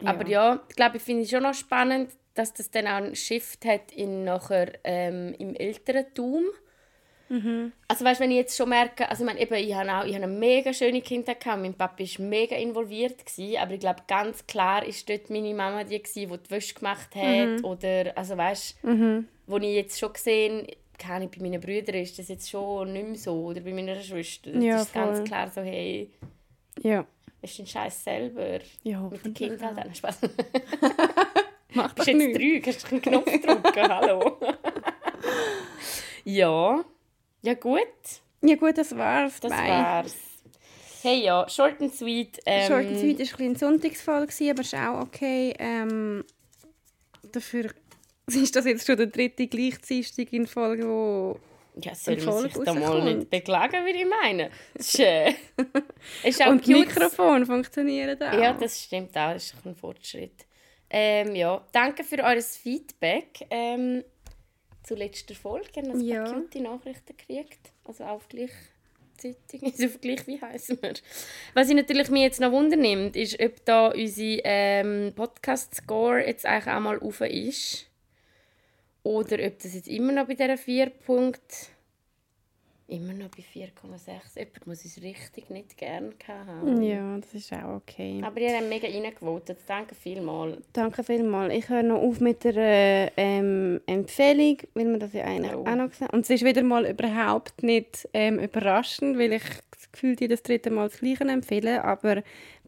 ja. 0.00 0.08
Aber 0.08 0.26
ja, 0.28 0.60
ich 0.68 0.76
glaube, 0.76 0.96
ich 0.98 1.02
finde 1.02 1.22
es 1.22 1.30
schon 1.30 1.42
noch 1.42 1.54
spannend, 1.54 2.12
dass 2.34 2.52
das 2.52 2.70
dann 2.70 2.86
auch 2.86 2.96
einen 2.96 3.16
Shift 3.16 3.64
hat 3.64 3.92
in 3.92 4.24
nachher 4.24 4.72
ähm, 4.84 5.34
im 5.38 5.54
Elterntum. 5.54 6.44
Mhm. 7.28 7.72
Also 7.88 8.04
weißt, 8.04 8.20
wenn 8.20 8.30
ich 8.30 8.36
jetzt 8.36 8.56
schon 8.56 8.68
merke, 8.68 9.08
also 9.08 9.22
ich 9.22 9.26
meine, 9.26 9.40
eben, 9.40 9.54
ich 9.54 9.74
habe 9.74 9.92
auch, 9.92 10.04
ich 10.04 10.14
habe 10.14 10.24
eine 10.24 10.32
mega 10.32 10.72
schöne 10.72 11.00
Kindheit 11.00 11.40
gehabt, 11.40 11.62
mein 11.62 11.74
Papa 11.74 11.98
war 11.98 12.26
mega 12.26 12.56
involviert, 12.56 13.24
gewesen, 13.24 13.58
aber 13.58 13.72
ich 13.72 13.80
glaube, 13.80 14.02
ganz 14.06 14.46
klar 14.46 14.84
ist 14.84 15.08
dort 15.08 15.30
meine 15.30 15.54
Mama 15.54 15.84
die, 15.84 16.02
gewesen, 16.02 16.30
die 16.30 16.38
die 16.38 16.50
Wäsche 16.50 16.74
gemacht 16.74 17.14
hat 17.14 17.60
mhm. 17.60 17.64
oder, 17.64 18.12
also 18.16 18.36
weißt, 18.36 18.84
mhm. 18.84 19.28
wo 19.46 19.56
ich 19.56 19.74
jetzt 19.74 19.98
schon 19.98 20.12
gesehen 20.12 20.66
keine 20.98 21.28
bei 21.28 21.40
meinen 21.40 21.60
Brüdern 21.60 21.96
ist 21.96 22.18
das 22.18 22.28
jetzt 22.28 22.48
schon 22.48 22.92
nicht 22.92 23.06
mehr 23.06 23.16
so 23.16 23.46
oder 23.46 23.60
bei 23.60 23.72
meiner 23.72 24.00
Schwester. 24.00 24.52
Das 24.52 24.64
ja, 24.64 24.80
ist 24.80 24.90
voll. 24.90 25.04
ganz 25.04 25.28
klar 25.28 25.50
so, 25.50 25.60
hey, 25.60 26.10
ja. 26.80 27.04
ist 27.42 27.58
dein 27.58 27.66
Scheiß 27.66 28.04
selber. 28.04 28.60
Ja, 28.82 29.00
Mit 29.00 29.24
den 29.24 29.34
Kindern 29.34 29.76
halt 29.76 29.90
auch 29.90 29.94
Spaß. 29.94 30.20
Mach 31.74 31.92
das 31.94 32.06
jetzt 32.06 32.16
nicht. 32.16 32.38
drei, 32.38 32.60
kannst 32.60 32.84
du 32.84 32.88
einen 32.88 33.02
Knopf 33.02 33.24
drücken, 33.24 33.88
hallo. 33.88 34.38
ja. 36.24 36.84
Ja, 37.44 37.52
gut. 37.52 37.82
Ja, 38.42 38.56
gut, 38.56 38.78
das 38.78 38.96
war's. 38.96 39.38
Das 39.38 39.52
Bye. 39.52 39.68
war's. 39.68 40.16
Hey, 41.02 41.24
ja, 41.24 41.46
short 41.46 41.78
and 41.82 41.94
sweet. 41.94 42.40
Ähm, 42.46 42.66
short 42.66 42.86
and 42.86 42.98
sweet 42.98 43.32
war 43.32 43.40
ein 43.40 43.54
Sonntagsfall, 43.56 44.26
aber 44.50 44.60
ist 44.62 44.74
auch 44.74 45.02
okay. 45.02 45.52
Ähm, 45.58 46.24
dafür 47.30 47.70
ist 48.26 48.56
das 48.56 48.64
jetzt 48.64 48.86
schon 48.86 48.96
der 48.96 49.08
dritte 49.08 49.46
Gleichzeitig 49.46 50.32
in 50.32 50.46
Folge, 50.46 50.88
wo 50.88 51.38
Ja, 51.82 51.94
soll 51.94 52.16
man 52.16 52.44
sich 52.44 52.54
da 52.64 52.72
mal 52.72 53.14
nicht 53.14 53.28
beklagen, 53.28 53.84
würde 53.84 53.98
ich 53.98 54.06
meinen. 54.06 54.50
Schön. 54.80 55.34
ist 56.24 56.40
auch 56.40 56.46
Und 56.46 56.64
cute. 56.64 56.78
Mikrofone 56.78 57.44
funktionieren 57.44 58.16
auch. 58.22 58.32
Ja, 58.32 58.54
das 58.54 58.84
stimmt 58.84 59.14
auch. 59.18 59.34
Das 59.34 59.52
ist 59.52 59.54
ein 59.66 59.76
Fortschritt. 59.76 60.46
Ähm, 60.88 61.36
ja, 61.36 61.62
danke 61.72 62.04
für 62.04 62.24
eures 62.24 62.56
Feedback. 62.56 63.46
Ähm, 63.50 64.02
zur 64.84 64.96
letzten 64.98 65.34
Folge 65.34 65.68
haben 65.76 65.86
wir 65.86 65.94
ein 65.94 66.00
Ja. 66.00 66.24
paar 66.24 66.34
cute 66.34 66.60
Nachrichten 66.62 67.16
gekriegt. 67.16 67.72
Also 67.84 68.04
auf 68.04 68.28
gleichzeitig. 68.28 69.62
Also 69.62 69.86
auf 69.86 70.00
gleich, 70.00 70.26
wie 70.26 70.40
heißen 70.40 70.78
wir? 70.82 70.94
Was 71.54 71.68
ich 71.70 71.74
natürlich 71.76 72.10
mir 72.10 72.22
jetzt 72.22 72.40
noch 72.40 72.52
wundernimmt, 72.52 73.16
ist, 73.16 73.40
ob 73.40 73.64
da 73.64 73.88
unsere 73.88 74.40
ähm, 74.44 75.12
Podcast-Score 75.14 76.26
jetzt 76.26 76.44
eigentlich 76.46 76.74
auch 76.74 76.80
mal 76.80 76.96
rauf 76.98 77.20
ist. 77.22 77.86
Oder 79.02 79.44
ob 79.46 79.58
das 79.60 79.74
jetzt 79.74 79.88
immer 79.88 80.12
noch 80.12 80.26
bei 80.26 80.34
dieser 80.34 80.56
4 80.56 80.86
Punkt 80.90 81.42
Immer 82.86 83.14
noch 83.14 83.28
bei 83.30 83.42
4,6. 83.42 84.36
Jemand 84.36 84.66
muss 84.66 84.84
uns 84.84 85.00
richtig 85.02 85.48
nicht 85.48 85.78
gerne 85.78 86.10
haben. 86.28 86.82
ja, 86.82 87.16
das 87.18 87.32
ist 87.32 87.50
auch 87.54 87.76
okay. 87.76 88.20
Aber 88.22 88.38
ihr 88.38 88.54
habt 88.54 88.68
mega 88.68 88.86
reingevotet. 88.86 89.58
Danke 89.66 89.94
vielmals. 89.94 90.58
Danke 90.74 91.02
vielmals. 91.02 91.54
Ich 91.54 91.68
höre 91.70 91.82
noch 91.82 92.02
auf 92.02 92.20
mit 92.20 92.44
der 92.44 92.56
äh, 92.56 93.10
ähm, 93.16 93.80
Empfehlung, 93.86 94.58
weil 94.74 94.86
wir 94.90 94.98
das 94.98 95.14
ja 95.14 95.24
eigentlich 95.24 95.54
Oh. 95.54 95.64
auch 95.66 95.76
noch 95.76 95.88
gesehen 95.88 96.08
haben. 96.08 96.16
Und 96.18 96.24
es 96.24 96.30
ist 96.30 96.44
wieder 96.44 96.62
mal 96.62 96.84
überhaupt 96.86 97.62
nicht 97.62 98.06
ähm, 98.12 98.38
überraschend, 98.38 99.18
weil 99.18 99.32
ich 99.32 99.44
das 99.70 99.90
Gefühl 99.90 100.14
die 100.16 100.28
das 100.28 100.42
dritte 100.42 100.70
Mal 100.70 100.88
das 100.90 100.98
Gleiche 100.98 101.24
empfehle, 101.24 101.82
aber 101.82 102.22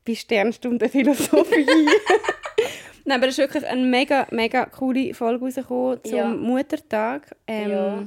bei 0.06 0.14
Sternstunde 0.14 0.88
Philosophie. 0.88 1.66
Nein, 3.04 3.18
aber 3.18 3.28
es 3.28 3.34
ist 3.34 3.38
wirklich 3.38 3.66
eine 3.66 3.84
mega, 3.84 4.26
mega 4.30 4.64
coole 4.66 5.12
Folge 5.12 5.44
rausgekommen 5.44 6.02
zum 6.04 6.16
Ja. 6.16 6.28
Muttertag. 6.28 7.36
Ähm, 7.46 7.70
Ja. 7.70 8.06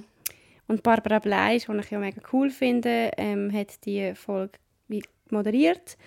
Und 0.70 0.84
Barbara 0.84 1.18
Bleisch, 1.18 1.66
die 1.66 1.78
ich 1.78 1.90
ja 1.90 1.98
mega 1.98 2.22
cool 2.32 2.52
finde, 2.52 3.12
ähm, 3.18 3.52
hat 3.52 3.86
die 3.86 4.14
Folge 4.14 4.60
moderiert. 5.32 5.98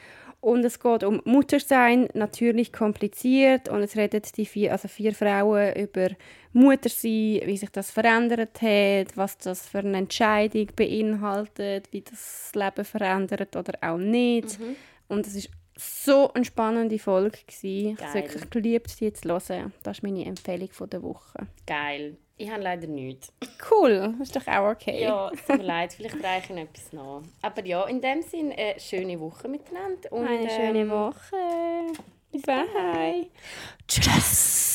Und 0.41 0.65
es 0.65 0.79
geht 0.79 1.03
um 1.03 1.21
Muttersein, 1.25 2.09
natürlich 2.15 2.73
kompliziert. 2.73 3.69
Und 3.69 3.81
es 3.81 3.97
reden 3.97 4.23
die 4.37 4.47
vier, 4.47 4.71
also 4.71 4.87
vier 4.87 5.15
Frauen 5.15 5.75
über 5.75 6.11
Muttersein, 6.53 7.43
wie 7.45 7.57
sich 7.57 7.71
das 7.71 7.91
verändert 7.91 8.63
hat, 8.63 9.17
was 9.17 9.37
das 9.39 9.69
für 9.69 9.79
eine 9.79 9.99
Entscheidung 9.99 10.69
beinhaltet, 10.77 11.93
wie 11.93 12.03
das 12.03 12.53
Leben 12.55 12.85
verändert 12.85 13.57
oder 13.57 13.75
auch 13.81 13.99
nicht. 13.99 14.61
Mhm. 14.61 14.77
Und 15.09 15.27
es 15.27 15.35
ist 15.35 15.51
so 15.77 16.33
eine 16.35 16.45
spannende 16.45 17.01
Folge. 17.01 17.39
gewesen. 17.47 17.97
Ich 17.99 18.01
habe 18.01 18.09
es 18.09 18.15
wirklich 18.15 18.51
geliebt, 18.51 19.01
die 19.01 19.13
zu 19.13 19.29
hören. 19.29 19.73
Das 19.83 19.99
ist 19.99 20.03
meine 20.03 20.25
Empfehlung 20.25 20.71
der 20.89 21.03
Woche. 21.03 21.49
Geil. 21.67 22.17
Ich 22.43 22.51
habe 22.51 22.64
leider 22.64 22.88
nichts. 22.88 23.32
Cool, 23.70 24.14
ist 24.20 24.34
doch 24.34 24.45
auch 24.49 24.72
okay. 24.72 25.05
Ja, 25.05 25.30
es 25.32 25.47
tut 25.47 25.59
mir 25.59 25.62
leid, 25.62 25.93
vielleicht 25.93 26.24
reiche 26.24 26.53
ich 26.53 26.59
etwas 26.59 26.93
nach. 26.93 27.22
Aber 27.40 27.64
ja, 27.64 27.84
in 27.84 28.01
dem 28.01 28.20
Sinne, 28.20 28.59
eine 28.59 28.80
schöne 28.80 29.20
Woche 29.20 29.47
miteinander. 29.47 30.11
Und, 30.11 30.26
Eine 30.26 30.51
schöne 30.51 30.80
ähm, 30.80 30.90
Woche. 30.90 31.36
Bye. 32.45 33.28
Tschüss. 33.86 34.72